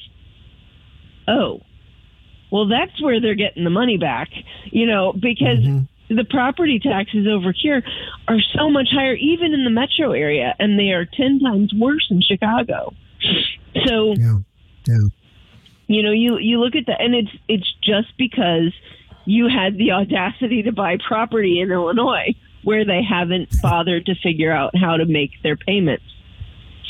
oh, 1.28 1.62
well, 2.52 2.68
that's 2.68 3.02
where 3.02 3.22
they're 3.22 3.36
getting 3.36 3.64
the 3.64 3.70
money 3.70 3.98
back, 3.98 4.30
you 4.66 4.86
know, 4.86 5.14
because 5.14 5.60
mm-hmm. 5.60 6.16
the 6.16 6.26
property 6.26 6.80
taxes 6.80 7.28
over 7.28 7.54
here 7.54 7.84
are 8.28 8.40
so 8.56 8.70
much 8.70 8.90
higher, 8.92 9.14
even 9.14 9.54
in 9.54 9.64
the 9.64 9.70
metro 9.70 10.12
area, 10.12 10.56
and 10.60 10.78
they 10.78 10.92
are 10.92 11.06
10 11.06 11.40
times 11.40 11.74
worse 11.74 12.08
in 12.10 12.22
Chicago. 12.22 12.94
So, 13.86 14.14
Yeah, 14.18 14.40
yeah. 14.88 14.98
you 15.88 16.04
know, 16.04 16.12
you, 16.12 16.38
you 16.40 16.60
look 16.60 16.76
at 16.76 16.88
that, 16.88 17.02
and 17.02 17.14
it's, 17.14 17.32
it's 17.48 17.72
just 17.84 18.18
because 18.18 18.74
you 19.30 19.48
had 19.48 19.78
the 19.78 19.92
audacity 19.92 20.64
to 20.64 20.72
buy 20.72 20.98
property 21.08 21.62
in 21.62 21.72
Illinois 21.72 22.34
where 22.64 22.84
they 22.84 23.02
haven't 23.08 23.50
bothered 23.62 24.08
to 24.08 24.16
figure 24.16 24.52
out 24.52 24.76
how 24.76 24.98
to 24.98 25.06
make 25.06 25.32
their 25.44 25.56
payments. 25.56 26.04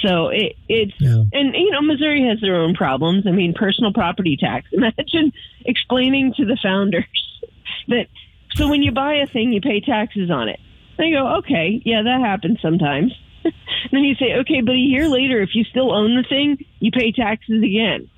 So 0.02 0.30
it, 0.30 0.56
it's 0.70 0.94
Yeah. 1.00 1.24
and 1.34 1.54
you 1.54 1.70
know 1.72 1.82
Missouri 1.82 2.24
has 2.30 2.40
their 2.40 2.56
own 2.56 2.74
problems. 2.76 3.28
I 3.28 3.32
mean, 3.32 3.54
personal 3.54 3.92
property 3.92 4.38
tax. 4.38 4.68
Imagine 4.72 5.34
explaining 5.66 6.34
to 6.38 6.46
the 6.46 6.58
founders 6.64 7.04
that 7.90 8.08
so 8.56 8.70
when 8.70 8.82
you 8.84 8.94
buy 8.94 9.16
a 9.16 9.28
thing, 9.28 9.52
you 9.52 9.60
pay 9.60 9.82
taxes 9.82 10.32
on 10.32 10.48
it. 10.48 10.60
They 10.98 11.12
go, 11.12 11.38
okay, 11.40 11.82
yeah, 11.86 12.02
that 12.04 12.22
happens 12.22 12.60
sometimes. 12.62 13.14
then 13.44 14.04
you 14.04 14.16
say, 14.16 14.36
okay, 14.40 14.62
but 14.62 14.74
a 14.76 14.78
year 14.78 15.08
later, 15.10 15.42
if 15.42 15.50
you 15.54 15.64
still 15.66 15.94
own 15.94 16.16
the 16.16 16.24
thing, 16.28 16.58
you 16.80 16.92
pay 16.92 17.12
taxes 17.12 17.62
again. 17.64 18.10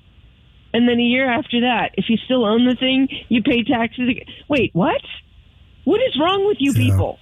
And 0.74 0.88
then 0.88 0.98
a 0.98 1.02
year 1.02 1.30
after 1.30 1.60
that, 1.60 1.90
if 1.94 2.06
you 2.08 2.16
still 2.24 2.44
own 2.44 2.64
the 2.66 2.74
thing, 2.74 3.08
you 3.28 3.42
pay 3.42 3.62
taxes 3.62 4.08
again. 4.08 4.24
Wait, 4.48 4.70
what? 4.74 5.00
What 5.84 6.00
is 6.00 6.18
wrong 6.18 6.46
with 6.46 6.58
you 6.60 6.72
Yeah. 6.72 6.90
people? 6.90 7.18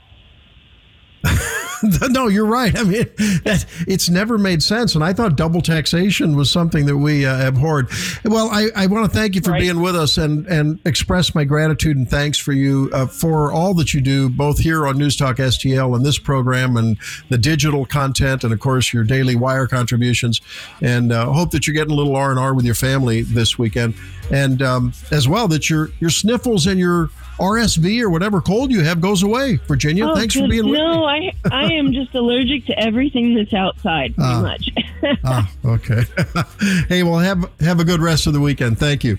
no, 2.10 2.28
you're 2.28 2.46
right. 2.46 2.76
I 2.78 2.82
mean, 2.82 3.04
that, 3.44 3.66
it's 3.86 4.08
never 4.08 4.38
made 4.38 4.62
sense. 4.62 4.94
And 4.94 5.02
I 5.04 5.12
thought 5.12 5.36
double 5.36 5.60
taxation 5.62 6.36
was 6.36 6.50
something 6.50 6.86
that 6.86 6.96
we 6.96 7.24
uh, 7.26 7.48
abhorred. 7.48 7.88
Well, 8.24 8.48
I, 8.50 8.68
I 8.76 8.86
want 8.86 9.10
to 9.10 9.16
thank 9.16 9.34
you 9.34 9.40
for 9.40 9.50
Right. 9.52 9.60
being 9.60 9.80
with 9.80 9.96
us 9.96 10.16
and, 10.18 10.46
and 10.46 10.78
express 10.84 11.34
my 11.34 11.44
gratitude 11.44 11.96
and 11.96 12.08
thanks 12.08 12.38
for 12.38 12.52
you 12.52 12.90
uh, 12.92 13.06
for 13.06 13.52
all 13.52 13.74
that 13.74 13.92
you 13.94 14.00
do, 14.00 14.28
both 14.28 14.58
here 14.58 14.86
on 14.86 14.96
News 14.98 15.16
Talk 15.16 15.36
STL 15.36 15.96
and 15.96 16.04
this 16.04 16.18
program 16.18 16.76
and 16.76 16.96
the 17.28 17.38
digital 17.38 17.84
content, 17.86 18.44
and 18.44 18.52
of 18.52 18.60
course 18.60 18.92
your 18.92 19.04
daily 19.04 19.34
wire 19.34 19.66
contributions. 19.66 20.40
And 20.80 21.12
uh, 21.12 21.32
hope 21.32 21.50
that 21.50 21.66
you're 21.66 21.74
getting 21.74 21.92
a 21.92 21.96
little 21.96 22.14
R 22.16 22.30
and 22.30 22.38
R 22.38 22.54
with 22.54 22.64
your 22.64 22.74
family 22.74 23.22
this 23.22 23.58
weekend, 23.58 23.94
and 24.30 24.62
um, 24.62 24.92
as 25.10 25.28
well 25.28 25.48
that 25.48 25.68
your 25.68 25.90
your 25.98 26.10
sniffles 26.10 26.66
and 26.66 26.78
your 26.78 27.10
RSV 27.40 28.00
or 28.02 28.10
whatever 28.10 28.40
cold 28.40 28.70
you 28.70 28.82
have 28.82 29.00
goes 29.00 29.22
away. 29.22 29.56
Virginia, 29.66 30.06
Oh, 30.06 30.14
thanks 30.14 30.34
for 30.34 30.40
good. 30.42 30.50
being 30.50 30.64
with 30.66 30.74
me. 30.74 30.78
No, 30.78 31.04
I 31.04 31.32
I 31.50 31.72
am 31.72 31.92
just 31.92 32.14
allergic 32.14 32.66
to 32.66 32.78
everything 32.78 33.34
that's 33.34 33.54
outside, 33.54 34.14
pretty 34.14 34.30
Ah. 34.30 34.42
much. 34.42 34.70
Ah, 35.24 35.50
okay. 35.64 36.02
hey, 36.88 37.02
well, 37.02 37.18
have 37.18 37.50
have 37.60 37.80
a 37.80 37.84
good 37.84 38.00
rest 38.00 38.26
of 38.26 38.34
the 38.34 38.40
weekend. 38.40 38.78
Thank 38.78 39.02
you. 39.02 39.16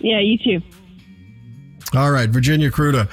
yeah, 0.00 0.20
you 0.20 0.38
too. 0.38 0.62
All 1.94 2.10
right, 2.10 2.30
Virginia 2.30 2.70
Kruta. 2.70 3.06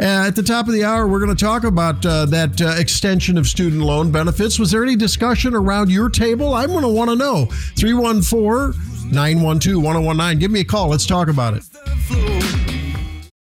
Uh, 0.00 0.26
at 0.26 0.34
the 0.34 0.42
top 0.42 0.66
of 0.66 0.72
the 0.72 0.82
hour, 0.82 1.06
we're 1.06 1.20
going 1.24 1.34
to 1.36 1.44
talk 1.44 1.62
about 1.62 2.04
uh, 2.04 2.26
that 2.26 2.60
uh, 2.60 2.74
extension 2.76 3.38
of 3.38 3.46
student 3.46 3.82
loan 3.82 4.10
benefits. 4.10 4.58
Was 4.58 4.72
there 4.72 4.82
any 4.82 4.96
discussion 4.96 5.54
around 5.54 5.92
your 5.92 6.08
table? 6.10 6.54
I'm 6.54 6.70
going 6.70 6.82
to 6.82 6.88
want 6.88 7.10
to 7.10 7.14
know. 7.16 7.46
314 7.76 9.12
912 9.12 9.80
1019. 9.80 10.38
Give 10.40 10.50
me 10.50 10.60
a 10.60 10.64
call. 10.64 10.88
Let's 10.88 11.06
talk 11.06 11.28
about 11.28 11.54
it. 11.54 12.63